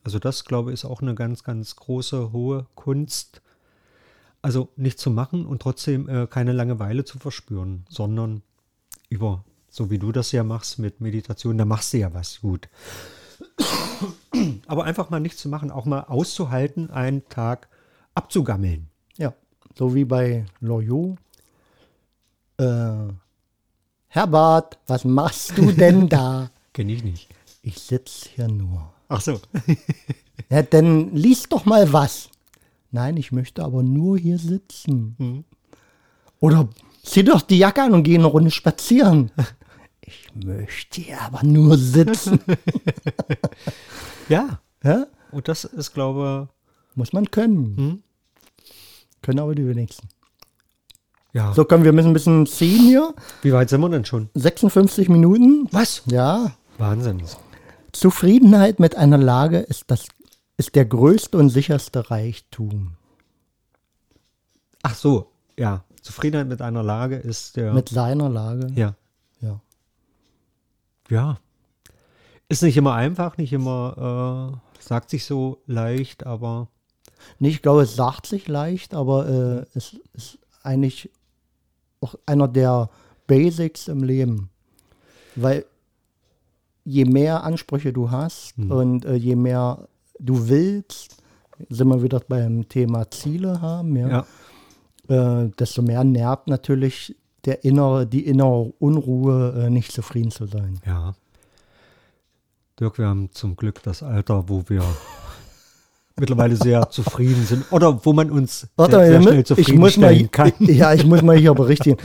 Also 0.03 0.19
das, 0.19 0.45
glaube 0.45 0.69
ich, 0.69 0.75
ist 0.75 0.85
auch 0.85 1.01
eine 1.01 1.15
ganz, 1.15 1.43
ganz 1.43 1.75
große, 1.75 2.31
hohe 2.31 2.67
Kunst. 2.75 3.41
Also 4.41 4.69
nicht 4.75 4.99
zu 4.99 5.09
machen 5.09 5.45
und 5.45 5.61
trotzdem 5.61 6.07
äh, 6.07 6.27
keine 6.27 6.51
Langeweile 6.51 7.03
zu 7.03 7.17
verspüren, 7.17 7.85
sondern 7.89 8.43
über, 9.09 9.43
so 9.67 9.89
wie 9.89 9.97
du 9.97 10.11
das 10.11 10.31
ja 10.31 10.43
machst 10.43 10.77
mit 10.77 11.01
Meditation, 11.01 11.57
da 11.57 11.65
machst 11.65 11.93
du 11.93 11.97
ja 11.97 12.13
was 12.13 12.41
gut. 12.41 12.69
Aber 14.67 14.83
einfach 14.83 15.09
mal 15.09 15.19
nichts 15.19 15.41
zu 15.41 15.49
machen, 15.49 15.71
auch 15.71 15.85
mal 15.85 16.01
auszuhalten, 16.01 16.91
einen 16.91 17.27
Tag 17.29 17.67
abzugammeln. 18.13 18.89
Ja, 19.17 19.33
so 19.77 19.93
wie 19.93 20.05
bei 20.05 20.45
Loyo. 20.59 21.17
Äh, 22.57 23.07
Herbert, 24.07 24.77
was 24.87 25.03
machst 25.03 25.57
du 25.57 25.71
denn 25.71 26.07
da? 26.07 26.49
Kenne 26.73 26.93
ich 26.93 27.03
nicht. 27.03 27.29
Ich 27.61 27.79
sitz 27.79 28.29
hier 28.33 28.47
nur. 28.47 28.93
Ach 29.09 29.21
so. 29.21 29.39
Ja, 30.49 30.61
dann 30.61 31.15
lies 31.15 31.43
doch 31.49 31.65
mal 31.65 31.91
was. 31.91 32.29
Nein, 32.91 33.17
ich 33.17 33.31
möchte 33.31 33.63
aber 33.63 33.81
nur 33.81 34.17
hier 34.17 34.37
sitzen. 34.37 35.43
Oder 36.39 36.67
zieh 37.03 37.23
doch 37.23 37.41
die 37.41 37.57
Jacke 37.57 37.81
an 37.81 37.93
und 37.93 38.03
geh 38.03 38.15
eine 38.15 38.27
Runde 38.27 38.51
spazieren. 38.51 39.31
Ich 40.07 40.29
möchte 40.35 41.01
hier 41.01 41.19
aber 41.19 41.41
nur 41.43 41.79
sitzen. 41.79 42.39
Ja, 44.29 44.59
ja? 44.83 45.07
und 45.31 45.47
das 45.47 45.63
ist, 45.63 45.95
glaube 45.95 46.47
Muss 46.93 47.11
man 47.11 47.31
können. 47.31 47.75
Hm? 47.75 48.03
Können 49.25 49.39
aber 49.39 49.55
die 49.55 49.67
wenigsten. 49.67 50.07
ja. 51.33 51.51
So, 51.53 51.65
können 51.65 51.83
wir 51.83 51.93
müssen 51.93 52.09
ein 52.09 52.13
bisschen 52.13 52.45
ziehen 52.45 52.83
hier. 52.83 53.15
Wie 53.41 53.51
weit 53.51 53.69
sind 53.71 53.81
wir 53.81 53.89
denn 53.89 54.05
schon? 54.05 54.29
56 54.35 55.09
Minuten. 55.09 55.67
Was? 55.71 56.03
Ja. 56.05 56.55
Wahnsinn. 56.77 57.23
Zufriedenheit 57.91 58.79
mit 58.79 58.95
einer 58.95 59.17
Lage 59.17 59.57
ist, 59.57 59.85
das, 59.89 60.05
ist 60.57 60.75
der 60.75 60.85
größte 60.85 61.39
und 61.39 61.49
sicherste 61.49 62.11
Reichtum. 62.11 62.97
Ach 64.83 64.93
so, 64.93 65.31
ja. 65.57 65.83
Zufriedenheit 66.03 66.47
mit 66.47 66.61
einer 66.61 66.83
Lage 66.83 67.15
ist 67.15 67.55
der. 67.55 67.73
Mit 67.73 67.89
seiner 67.89 68.29
Lage. 68.29 68.67
ja. 68.75 68.93
Ja. 69.41 69.59
Ja. 71.09 71.37
Ist 72.47 72.61
nicht 72.61 72.77
immer 72.77 72.93
einfach, 72.93 73.37
nicht 73.37 73.53
immer, 73.53 74.53
äh, 74.77 74.83
sagt 74.83 75.09
sich 75.09 75.25
so 75.25 75.63
leicht, 75.65 76.27
aber 76.27 76.67
ich 77.39 77.61
glaube, 77.61 77.83
es 77.83 77.95
sagt 77.95 78.25
sich 78.25 78.47
leicht, 78.47 78.93
aber 78.93 79.27
äh, 79.27 79.65
es 79.77 79.97
ist 80.13 80.39
eigentlich 80.63 81.09
auch 82.01 82.15
einer 82.25 82.47
der 82.47 82.89
Basics 83.27 83.87
im 83.87 84.03
Leben. 84.03 84.49
Weil 85.35 85.65
je 86.83 87.05
mehr 87.05 87.43
Ansprüche 87.43 87.91
du 87.91 88.11
hast 88.11 88.57
und 88.57 89.05
äh, 89.05 89.15
je 89.15 89.35
mehr 89.35 89.87
du 90.19 90.47
willst, 90.47 91.17
sind 91.69 91.87
wir 91.87 92.01
wieder 92.01 92.19
beim 92.19 92.67
Thema 92.69 93.09
Ziele 93.11 93.61
haben, 93.61 93.95
ja, 93.95 94.25
ja. 95.09 95.43
Äh, 95.43 95.49
desto 95.59 95.81
mehr 95.81 96.03
nervt 96.03 96.47
natürlich 96.47 97.15
der 97.45 97.63
innere, 97.63 98.07
die 98.07 98.25
innere 98.25 98.73
Unruhe, 98.79 99.65
äh, 99.65 99.69
nicht 99.69 99.91
zufrieden 99.91 100.31
zu 100.31 100.47
sein. 100.47 100.79
Ja. 100.85 101.15
Dirk, 102.79 102.97
wir 102.97 103.07
haben 103.07 103.29
zum 103.31 103.55
Glück 103.55 103.83
das 103.83 104.03
Alter, 104.03 104.49
wo 104.49 104.63
wir 104.67 104.83
mittlerweile 106.17 106.55
sehr 106.55 106.89
zufrieden 106.89 107.45
sind. 107.45 107.71
Oder 107.71 108.05
wo 108.05 108.13
man 108.13 108.31
uns 108.31 108.67
Warte, 108.75 108.97
sehr, 108.97 109.21
sehr 109.21 109.21
schnell 109.21 109.43
ich 109.57 109.73
muss 109.73 109.97
mal, 109.97 110.13
zufriedenstellen 110.15 110.31
kann. 110.31 110.51
ja, 110.59 110.93
ich 110.93 111.05
muss 111.05 111.21
mal 111.21 111.37
hier 111.37 111.53
berichtigen. 111.53 111.97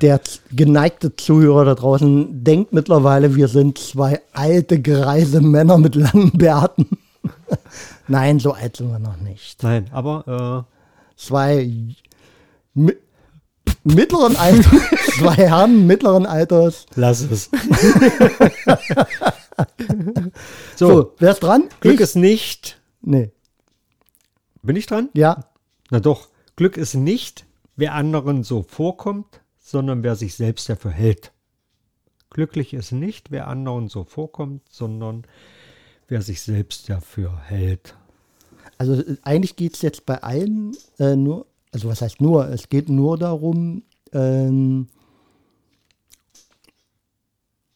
Der 0.00 0.20
geneigte 0.50 1.14
Zuhörer 1.14 1.64
da 1.64 1.74
draußen 1.74 2.42
denkt 2.42 2.72
mittlerweile, 2.72 3.36
wir 3.36 3.46
sind 3.48 3.78
zwei 3.78 4.20
alte, 4.32 4.80
greise 4.80 5.40
Männer 5.40 5.78
mit 5.78 5.94
langen 5.94 6.32
Bärten. 6.32 6.98
Nein, 8.08 8.40
so 8.40 8.52
alt 8.52 8.76
sind 8.76 8.90
wir 8.90 8.98
noch 8.98 9.18
nicht. 9.18 9.62
Nein, 9.62 9.86
aber 9.92 10.66
Zwei 11.16 11.68
mi 12.74 12.92
mittleren 13.84 14.34
Alters, 14.36 14.66
zwei 15.18 15.34
Herren 15.34 15.86
mittleren 15.86 16.26
Alters. 16.26 16.86
äh, 16.96 17.00
lass 17.00 17.20
es. 17.20 17.48
so, 20.76 20.88
So, 20.88 21.12
wer 21.18 21.32
ist 21.32 21.40
dran? 21.40 21.64
Glück 21.80 21.94
ich? 21.94 22.00
ist 22.00 22.16
nicht. 22.16 22.80
Nee, 23.02 23.30
Bin 24.62 24.76
ich 24.76 24.86
dran? 24.86 25.08
ja, 25.14 25.44
Na 25.90 26.00
doch, 26.00 26.28
Glück 26.56 26.76
ist 26.76 26.94
nicht, 26.94 27.46
wer 27.76 27.94
anderen 27.94 28.44
so 28.44 28.62
vorkommt, 28.62 29.40
sondern 29.58 30.02
wer 30.02 30.14
sich 30.16 30.34
selbst 30.34 30.68
dafür 30.68 30.92
hält. 30.92 31.32
Glücklich 32.30 32.72
ist 32.72 32.92
nicht, 32.92 33.30
wer 33.30 33.48
anderen 33.48 33.88
so 33.88 34.04
vorkommt, 34.04 34.62
sondern 34.70 35.24
wer 36.08 36.22
sich 36.22 36.40
selbst 36.42 36.88
dafür 36.88 37.38
hält. 37.40 37.96
Also 38.78 38.94
äh, 38.94 39.16
eigentlich 39.22 39.56
geht 39.56 39.74
es 39.74 39.82
jetzt 39.82 40.06
bei 40.06 40.22
allen 40.22 40.76
äh, 40.98 41.16
nur, 41.16 41.46
also 41.72 41.88
was 41.88 42.00
heißt 42.00 42.20
nur, 42.20 42.48
es 42.48 42.68
geht 42.68 42.88
nur 42.88 43.18
darum, 43.18 43.82
ähm, 44.12 44.86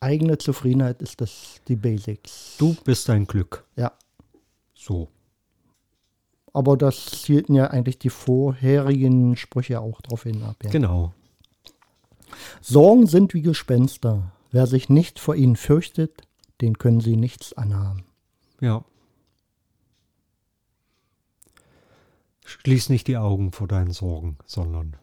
eigene 0.01 0.39
Zufriedenheit 0.39 1.03
ist 1.03 1.21
das 1.21 1.61
die 1.67 1.77
Basics. 1.77 2.57
Du 2.59 2.77
bist 2.85 3.09
dein 3.09 3.27
Glück. 3.27 3.65
Ja, 3.77 3.93
So. 4.75 5.09
Aber 6.57 6.79
das 6.79 7.05
zielten 7.23 7.55
ja 7.55 7.67
eigentlich 7.67 7.99
die 7.99 8.09
vorherigen 8.09 9.37
Sprüche 9.37 9.79
auch 9.79 10.01
drauf 10.01 10.23
hin 10.23 10.43
ab. 10.43 10.57
Ja. 10.65 10.71
Genau. 10.71 11.13
Sorgen 12.63 13.07
sind 13.07 13.35
wie 13.35 13.43
Gespenster. 13.43 14.33
Wer 14.53 14.67
sich 14.67 14.89
nicht 14.89 15.19
vor 15.19 15.35
ihnen 15.35 15.57
fürchtet, 15.57 16.23
den 16.63 16.79
können 16.79 17.01
sie 17.01 17.17
nichts 17.17 17.53
anhaben. 17.53 18.07
Ja. 18.63 18.87
Schließ 22.47 22.89
nicht 22.89 23.07
die 23.07 23.19
Augen 23.19 23.53
vor 23.53 23.69
deinen 23.69 23.91
Sorgen, 23.91 24.39
sondern 24.47 24.97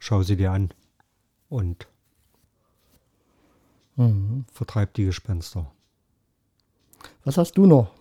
schau 0.00 0.24
sie 0.24 0.36
dir 0.36 0.50
an 0.50 0.74
und 1.48 1.86
vertreib 4.52 4.94
die 4.94 5.04
Gespenster. 5.04 5.70
Was 7.24 7.36
hast 7.36 7.52
du 7.52 7.66
noch? 7.66 7.94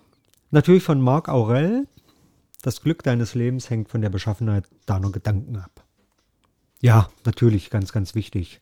Natürlich 0.50 0.82
von 0.82 1.00
Marc 1.02 1.30
Aurel. 1.30 1.88
Das 2.62 2.82
Glück 2.82 3.03
deines 3.03 3.36
Lebens 3.36 3.70
hängt 3.70 3.89
von 3.89 4.01
der 4.01 4.09
Beschaffenheit 4.09 4.66
deiner 4.86 5.12
Gedanken 5.12 5.55
ab. 5.57 5.84
Ja, 6.80 7.09
natürlich, 7.26 7.70
ganz, 7.70 7.91
ganz 7.91 8.16
wichtig. 8.16 8.62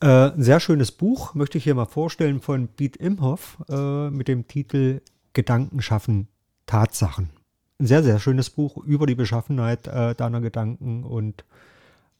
Äh, 0.00 0.30
ein 0.30 0.42
sehr 0.42 0.60
schönes 0.60 0.92
Buch 0.92 1.34
möchte 1.34 1.58
ich 1.58 1.64
hier 1.64 1.74
mal 1.74 1.86
vorstellen 1.86 2.40
von 2.40 2.68
Piet 2.68 2.96
Imhoff 2.96 3.58
äh, 3.68 4.10
mit 4.10 4.28
dem 4.28 4.46
Titel 4.46 5.00
Gedanken 5.32 5.82
schaffen 5.82 6.28
Tatsachen. 6.66 7.30
Ein 7.78 7.86
sehr, 7.86 8.02
sehr 8.02 8.20
schönes 8.20 8.50
Buch 8.50 8.76
über 8.78 9.06
die 9.06 9.14
Beschaffenheit 9.14 9.86
äh, 9.86 10.14
deiner 10.14 10.40
Gedanken 10.40 11.04
und 11.04 11.44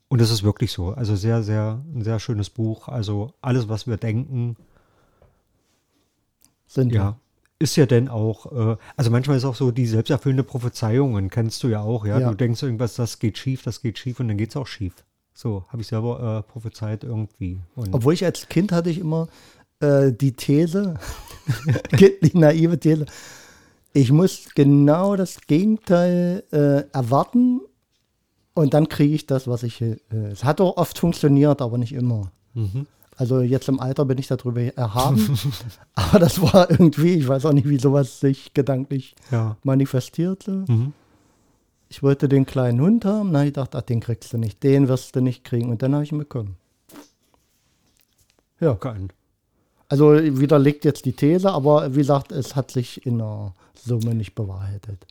und 0.09 0.21
es 0.21 0.31
ist 0.31 0.45
wirklich 0.45 0.71
so. 0.71 0.91
Also 0.93 1.17
sehr, 1.17 1.43
sehr, 1.43 1.83
ein 1.93 2.03
sehr 2.03 2.21
schönes 2.21 2.49
Buch. 2.49 2.87
Also 2.87 3.33
alles, 3.41 3.69
was 3.69 3.89
wir 3.89 3.97
denken, 3.97 4.57
Sind 6.67 6.93
ja. 6.93 7.17
Ist 7.59 7.77
ja 7.77 7.87
denn 7.87 8.09
auch, 8.09 8.53
äh, 8.53 8.77
also 8.97 9.11
manchmal 9.11 9.37
ist 9.37 9.45
auch 9.45 9.55
so 9.55 9.71
die 9.71 9.87
selbsterfüllende 9.87 10.43
Prophezeiungen, 10.43 11.31
kennst 11.31 11.63
du 11.63 11.69
ja 11.69 11.81
auch, 11.81 12.05
ja? 12.05 12.19
Ja. 12.19 12.31
Du 12.31 12.37
denkst 12.37 12.63
irgendwas, 12.63 12.97
das 12.97 13.19
geht 13.19 13.39
schief, 13.39 13.63
das 13.63 13.81
geht 13.81 13.99
schief 13.99 14.21
und 14.21 14.29
dann 14.29 14.37
geht 14.37 14.51
es 14.51 14.57
auch 14.57 14.67
schief. 14.67 14.95
So, 15.33 15.65
habe 15.69 15.83
ich 15.83 15.89
selber 15.89 16.45
äh, 16.47 16.51
prophezeit 16.51 17.05
irgendwie. 17.05 17.61
Und 17.75 17.95
Obwohl 17.95 18.15
ich 18.15 18.25
als 18.25 18.49
Kind 18.49 18.73
hatte 18.73 18.91
ich 18.91 18.99
immer 18.99 19.29
äh, 19.81 20.13
die 20.13 20.33
These, 20.33 20.95
kindlich 21.97 22.35
naive 22.35 22.79
These, 22.79 23.07
ich 23.93 24.11
muss 24.11 24.49
genau 24.55 25.15
das 25.15 25.41
Gegenteil 25.43 26.43
äh, 26.51 26.91
erwarten 26.93 27.61
und 28.55 28.75
dann 28.75 28.89
kriege 28.89 29.15
ich 29.15 29.27
das, 29.27 29.47
was 29.47 29.63
ich. 29.63 29.81
Äh, 29.81 29.99
es 30.11 30.45
hat 30.45 30.61
auch 30.61 30.77
oft 30.77 30.99
funktioniert, 30.99 31.61
aber 31.61 31.79
nicht 31.79 31.93
immer. 31.93 32.33
Mhm. 32.55 32.87
Also 33.17 33.41
jetzt 33.41 33.69
im 33.69 33.81
Alter 33.81 34.05
bin 34.05 34.19
ich 34.19 34.27
darüber 34.27 34.61
erhaben. 34.61 35.39
aber 35.95 36.19
das 36.19 36.41
war 36.41 36.71
irgendwie, 36.71 37.15
ich 37.15 37.29
weiß 37.29 37.47
auch 37.47 37.53
nicht, 37.53 37.69
wie 37.69 37.79
sowas 37.79 38.21
sich 38.21 38.55
gedanklich 38.55 39.15
ja. 39.31 39.57
manifestierte. 39.63 40.65
Mhm. 40.69 40.93
Ich 41.89 42.03
wollte 42.03 42.29
den 42.29 42.45
kleinen 42.45 42.81
Hund 42.81 43.05
haben, 43.05 43.31
na 43.31 43.45
ich 43.45 43.53
dachte, 43.53 43.79
ach, 43.79 43.83
den 43.83 44.01
kriegst 44.01 44.33
du 44.33 44.39
nicht, 44.39 44.63
den 44.63 44.89
wirst 44.89 45.15
du 45.15 45.21
nicht 45.21 45.45
kriegen. 45.45 45.71
Und 45.71 45.83
dann 45.83 45.95
habe 45.95 46.03
ich 46.03 46.11
ihn 46.11 46.19
bekommen. 46.19 46.57
Ja. 48.59 48.75
Geil. 48.75 49.09
Also 49.89 50.15
widerlegt 50.15 50.85
jetzt 50.85 51.05
die 51.05 51.13
These, 51.13 51.53
aber 51.53 51.95
wie 51.95 51.99
gesagt, 51.99 52.33
es 52.33 52.57
hat 52.57 52.71
sich 52.71 53.07
in 53.07 53.19
der 53.19 53.53
Summe 53.75 54.15
nicht 54.15 54.35
bewahrheitet. 54.35 55.07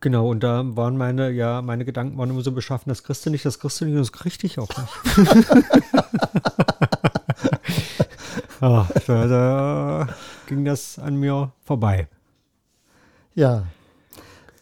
Genau, 0.00 0.30
und 0.30 0.42
da 0.42 0.62
waren 0.76 0.96
meine, 0.96 1.30
ja, 1.30 1.62
meine 1.62 1.84
Gedanken 1.84 2.18
waren 2.18 2.30
immer 2.30 2.42
so 2.42 2.52
beschaffen, 2.52 2.90
das 2.90 3.02
kriegst 3.02 3.24
du 3.24 3.30
nicht, 3.30 3.46
das 3.46 3.58
kriegst 3.58 3.80
du 3.80 3.86
nicht, 3.86 3.98
das 3.98 4.12
kriegte 4.12 4.46
ich 4.46 4.58
auch 4.58 4.68
nicht. 4.68 5.16
ah, 8.60 8.86
da, 9.06 9.26
da 9.26 10.08
ging 10.46 10.64
das 10.64 10.98
an 10.98 11.16
mir 11.16 11.52
vorbei. 11.64 12.08
Ja. 13.34 13.66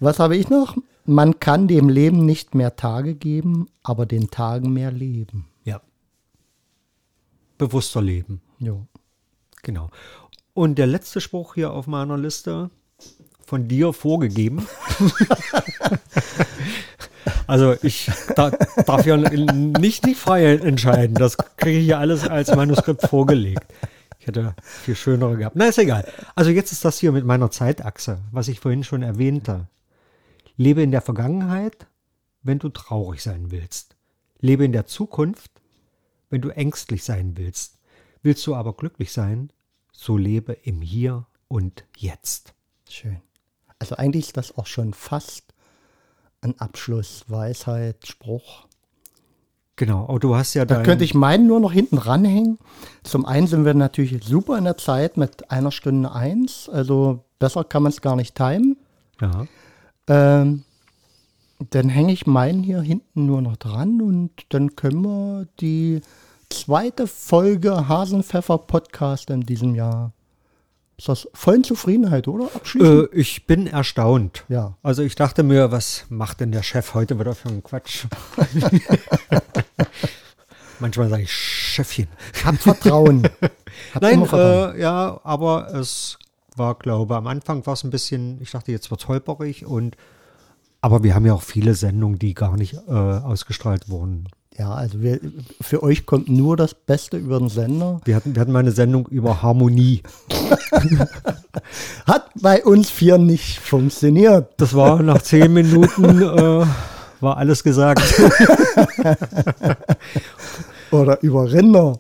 Was 0.01 0.18
habe 0.18 0.37
ich 0.37 0.51
noch? 0.51 0.77
Man 1.05 1.39
kann 1.39 1.68
dem 1.68 1.89
Leben 1.89 2.25
nicht 2.25 2.55
mehr 2.55 2.77
Tage 2.77 3.14
geben, 3.14 3.68
aber 3.83 4.07
den 4.07 4.31
Tagen 4.31 4.72
mehr 4.72 4.91
Leben. 4.91 5.47
Ja. 5.64 5.81
Bewusster 7.59 8.03
leben. 8.03 8.41
Jo. 8.59 8.87
Genau. 9.62 9.91
Und 10.55 10.77
der 10.77 10.87
letzte 10.87 11.20
Spruch 11.20 11.55
hier 11.55 11.72
auf 11.72 11.87
meiner 11.87 12.16
Liste, 12.16 12.70
von 13.45 13.68
dir 13.68 13.93
vorgegeben. 13.93 14.66
also 17.47 17.76
ich 17.82 18.11
da, 18.36 18.51
darf 18.51 19.07
ja 19.07 19.16
nicht, 19.16 20.05
nicht 20.05 20.16
frei 20.16 20.55
entscheiden. 20.57 21.14
Das 21.14 21.36
kriege 21.57 21.78
ich 21.78 21.86
ja 21.86 21.99
alles 21.99 22.28
als 22.28 22.55
Manuskript 22.55 23.07
vorgelegt. 23.09 23.64
Ich 24.18 24.26
hätte 24.26 24.55
viel 24.64 24.97
schönere 24.97 25.36
gehabt. 25.36 25.57
Na, 25.57 25.66
ist 25.66 25.78
egal. 25.78 26.11
Also 26.34 26.51
jetzt 26.51 26.72
ist 26.72 26.84
das 26.84 26.99
hier 26.99 27.12
mit 27.12 27.24
meiner 27.24 27.51
Zeitachse, 27.51 28.22
was 28.32 28.49
ich 28.49 28.61
vorhin 28.61 28.84
schon 28.84 29.03
erwähnte. 29.03 29.68
Lebe 30.57 30.82
in 30.82 30.90
der 30.90 31.03
Vergangenheit, 31.03 31.86
wenn 32.42 32.59
du 32.59 32.68
traurig 32.68 33.22
sein 33.22 33.51
willst. 33.51 33.97
Lebe 34.40 34.64
in 34.64 34.72
der 34.72 34.86
Zukunft, 34.86 35.51
wenn 36.30 36.40
du 36.40 36.51
ängstlich 36.51 37.05
sein 37.05 37.36
willst. 37.36 37.78
Willst 38.22 38.47
du 38.47 38.55
aber 38.55 38.74
glücklich 38.74 39.12
sein, 39.12 39.51
so 39.92 40.16
lebe 40.16 40.53
im 40.53 40.80
Hier 40.80 41.26
und 41.49 41.84
Jetzt. 41.97 42.55
Schön. 42.88 43.20
Also 43.78 43.97
eigentlich 43.97 44.28
ist 44.28 44.36
das 44.36 44.57
auch 44.57 44.66
schon 44.66 44.95
fast 44.95 45.53
ein 46.45 46.59
Abschluss, 46.59 47.24
Weisheit, 47.28 48.07
Spruch. 48.07 48.66
Genau, 49.76 50.05
aber 50.09 50.20
du 50.20 50.36
hast 50.36 50.55
ja 50.55 50.64
Da 50.64 50.82
könnte 50.82 51.05
ich 51.05 51.14
meinen 51.14 51.49
nur 51.49 51.59
noch 51.59 51.72
hinten 51.72 51.99
ranhängen. 51.99 52.59
Zum 53.03 53.26
einen 53.26 53.49
sind 53.49 53.64
wir 53.64 53.74
natürlich 53.74 54.22
super 54.24 54.57
in 54.57 54.64
der 54.64 54.76
Zeit 54.76 55.16
mit 55.16 55.51
einer 55.51 55.72
Stunde 55.72 56.12
eins. 56.12 56.68
Also 56.68 57.24
besser 57.40 57.64
kann 57.64 57.82
man 57.82 57.90
es 57.90 58.01
gar 58.01 58.14
nicht 58.14 58.36
timen. 58.36 58.76
Ja. 59.20 59.47
Ähm, 60.07 60.64
dann 61.70 61.88
hänge 61.88 62.12
ich 62.12 62.26
meinen 62.26 62.62
hier 62.62 62.82
hinten 62.82 63.26
nur 63.26 63.42
noch 63.42 63.57
dran 63.57 64.01
und 64.01 64.30
dann 64.51 64.76
können 64.76 65.03
wir 65.03 65.47
die 65.61 66.03
zweite 66.51 67.07
Folge 67.07 67.88
Hasenpfeffer 67.88 68.59
Podcast 68.59 69.30
in 69.30 69.40
diesem 69.40 69.74
Jahr. 69.74 70.12
Ist 70.97 71.09
das 71.09 71.28
vollen 71.34 71.64
Zufriedenheit, 71.64 72.28
oder? 72.28 72.45
Abschließend? 72.55 73.12
Äh, 73.12 73.16
ich 73.16 73.47
bin 73.47 73.66
erstaunt. 73.66 74.45
Ja. 74.49 74.76
Also 74.82 75.03
ich 75.03 75.16
dachte 75.16 75.42
mir, 75.42 75.72
was 75.72 76.05
macht 76.09 76.40
denn 76.40 76.53
der 76.53 76.62
Chef 76.62 76.95
heute 76.95 77.18
wieder 77.18 77.34
für 77.34 77.49
einen 77.49 77.62
Quatsch? 77.62 78.07
Manchmal 80.80 81.09
sage 81.09 81.22
ich 81.22 81.32
Chefchen. 81.32 82.09
Hab 82.45 82.57
Vertrauen. 82.57 83.24
Hab 83.95 84.03
Nein, 84.03 84.24
Vertrauen. 84.24 84.76
Äh, 84.76 84.82
ja, 84.82 85.20
aber 85.24 85.74
es 85.74 86.18
war, 86.57 86.76
glaube 86.76 87.16
am 87.16 87.26
Anfang 87.26 87.66
war 87.66 87.74
es 87.74 87.82
ein 87.82 87.90
bisschen, 87.90 88.40
ich 88.40 88.53
dachte, 88.53 88.70
jetzt 88.70 88.90
wird 88.90 89.01
es 89.01 89.09
holperig 89.09 89.66
und 89.66 89.97
aber 90.80 91.03
wir 91.03 91.14
haben 91.14 91.24
ja 91.24 91.32
auch 91.32 91.42
viele 91.42 91.74
Sendungen, 91.74 92.18
die 92.18 92.34
gar 92.34 92.59
nicht 92.59 92.74
äh, 92.74 92.92
ausgestrahlt 92.92 93.88
wurden. 93.88 94.28
Ja, 94.57 94.72
also 94.72 95.02
wir, 95.02 95.18
für 95.61 95.82
euch 95.82 96.07
kommt 96.07 96.28
nur 96.28 96.57
das 96.57 96.74
Beste 96.74 97.16
über 97.16 97.40
den 97.40 97.48
Sender. 97.48 98.00
Wir 98.05 98.14
hatten, 98.14 98.36
wir 98.36 98.40
hatten 98.40 98.52
mal 98.52 98.61
eine 98.61 98.70
Sendung 98.70 99.09
über 99.09 99.42
Harmonie. 99.42 100.02
Hat 102.07 102.30
bei 102.40 102.64
uns 102.64 102.88
vier 102.88 103.18
nicht 103.18 103.59
funktioniert. 103.59 104.52
Das 104.59 104.74
war 104.74 105.02
nach 105.02 105.22
zehn 105.22 105.52
Minuten 105.52 106.22
äh, 106.22 106.66
war 107.20 107.36
alles 107.36 107.64
gesagt. 107.64 108.02
Oder 110.92 111.20
über 111.22 111.50
Rinder. 111.50 111.98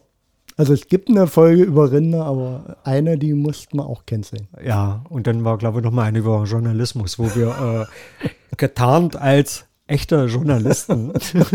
Also 0.56 0.72
es 0.72 0.86
gibt 0.86 1.08
eine 1.08 1.26
Folge 1.26 1.64
über 1.64 1.90
Rinder, 1.90 2.24
aber 2.24 2.76
eine, 2.84 3.18
die 3.18 3.34
mussten 3.34 3.78
wir 3.78 3.86
auch 3.86 4.06
canceln. 4.06 4.46
Ja, 4.64 5.04
und 5.08 5.26
dann 5.26 5.42
war, 5.44 5.58
glaube 5.58 5.80
ich, 5.80 5.84
noch 5.84 5.90
mal 5.90 6.04
eine 6.04 6.20
über 6.20 6.44
Journalismus, 6.44 7.18
wo 7.18 7.34
wir 7.34 7.88
äh, 8.22 8.28
getarnt 8.56 9.16
als 9.16 9.64
echte 9.94 10.26
Journalisten. 10.26 11.12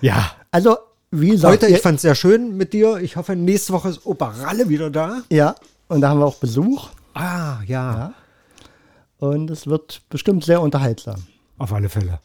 ja. 0.00 0.30
Also, 0.52 0.78
wie 1.10 1.30
gesagt. 1.30 1.62
Leute, 1.62 1.74
ich 1.74 1.82
fand 1.82 1.96
es 1.96 2.02
sehr 2.02 2.14
schön 2.14 2.56
mit 2.56 2.72
dir. 2.72 2.98
Ich 2.98 3.16
hoffe, 3.16 3.34
nächste 3.34 3.72
Woche 3.72 3.88
ist 3.88 4.06
Opa 4.06 4.28
Ralle 4.28 4.68
wieder 4.68 4.90
da. 4.90 5.22
Ja, 5.28 5.56
und 5.88 6.00
da 6.00 6.10
haben 6.10 6.20
wir 6.20 6.26
auch 6.26 6.36
Besuch. 6.36 6.90
Ah, 7.14 7.58
ja. 7.66 7.96
ja. 7.96 8.14
Und 9.18 9.50
es 9.50 9.66
wird 9.66 10.02
bestimmt 10.08 10.44
sehr 10.44 10.60
unterhaltsam. 10.60 11.26
Auf 11.58 11.72
alle 11.72 11.88
Fälle. 11.88 12.20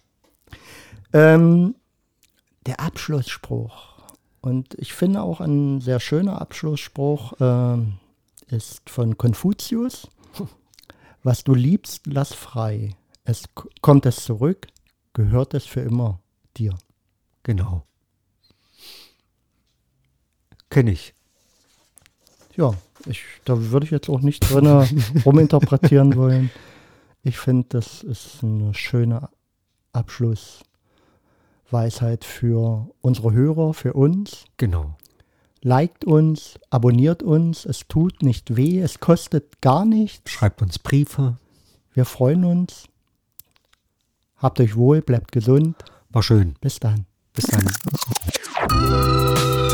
Ähm, 1.13 1.75
der 2.65 2.79
Abschlussspruch. 2.79 3.95
Und 4.41 4.75
ich 4.75 4.93
finde 4.93 5.23
auch 5.23 5.41
ein 5.41 5.81
sehr 5.81 5.99
schöner 5.99 6.39
Abschlussspruch 6.39 7.33
äh, 7.39 8.55
ist 8.55 8.89
von 8.89 9.17
Konfuzius. 9.17 10.07
Was 11.23 11.43
du 11.43 11.55
liebst, 11.55 12.03
lass 12.05 12.33
frei. 12.33 12.95
Es 13.29 13.43
kommt 13.81 14.05
es 14.07 14.23
zurück, 14.23 14.65
gehört 15.13 15.53
es 15.53 15.65
für 15.65 15.81
immer 15.81 16.19
dir. 16.57 16.75
Genau. 17.43 17.85
Kenne 20.71 20.93
ich. 20.93 21.13
Ja, 22.55 22.73
ich, 23.05 23.21
da 23.45 23.69
würde 23.69 23.85
ich 23.85 23.91
jetzt 23.91 24.09
auch 24.09 24.21
nicht 24.21 24.39
drin 24.39 24.65
ruminterpretieren 25.25 26.15
wollen. 26.15 26.49
Ich 27.21 27.37
finde, 27.37 27.67
das 27.69 28.01
ist 28.01 28.43
eine 28.43 28.73
schöne 28.73 29.29
Abschlussweisheit 29.93 32.25
für 32.25 32.89
unsere 33.01 33.31
Hörer, 33.31 33.75
für 33.75 33.93
uns. 33.93 34.45
Genau. 34.57 34.97
Liked 35.61 36.03
uns, 36.03 36.59
abonniert 36.71 37.21
uns, 37.21 37.65
es 37.65 37.87
tut 37.87 38.23
nicht 38.23 38.55
weh, 38.55 38.79
es 38.79 38.99
kostet 38.99 39.61
gar 39.61 39.85
nichts. 39.85 40.31
Schreibt 40.31 40.63
uns 40.63 40.79
Briefe. 40.79 41.37
Wir 41.93 42.05
freuen 42.05 42.43
uns. 42.43 42.89
Habt 44.39 44.59
euch 44.59 44.75
wohl, 44.75 45.01
bleibt 45.01 45.31
gesund. 45.31 45.75
War 46.09 46.23
schön. 46.23 46.55
Bis 46.61 46.79
dann. 46.79 47.05
Bis 47.33 47.45
dann. 47.45 47.65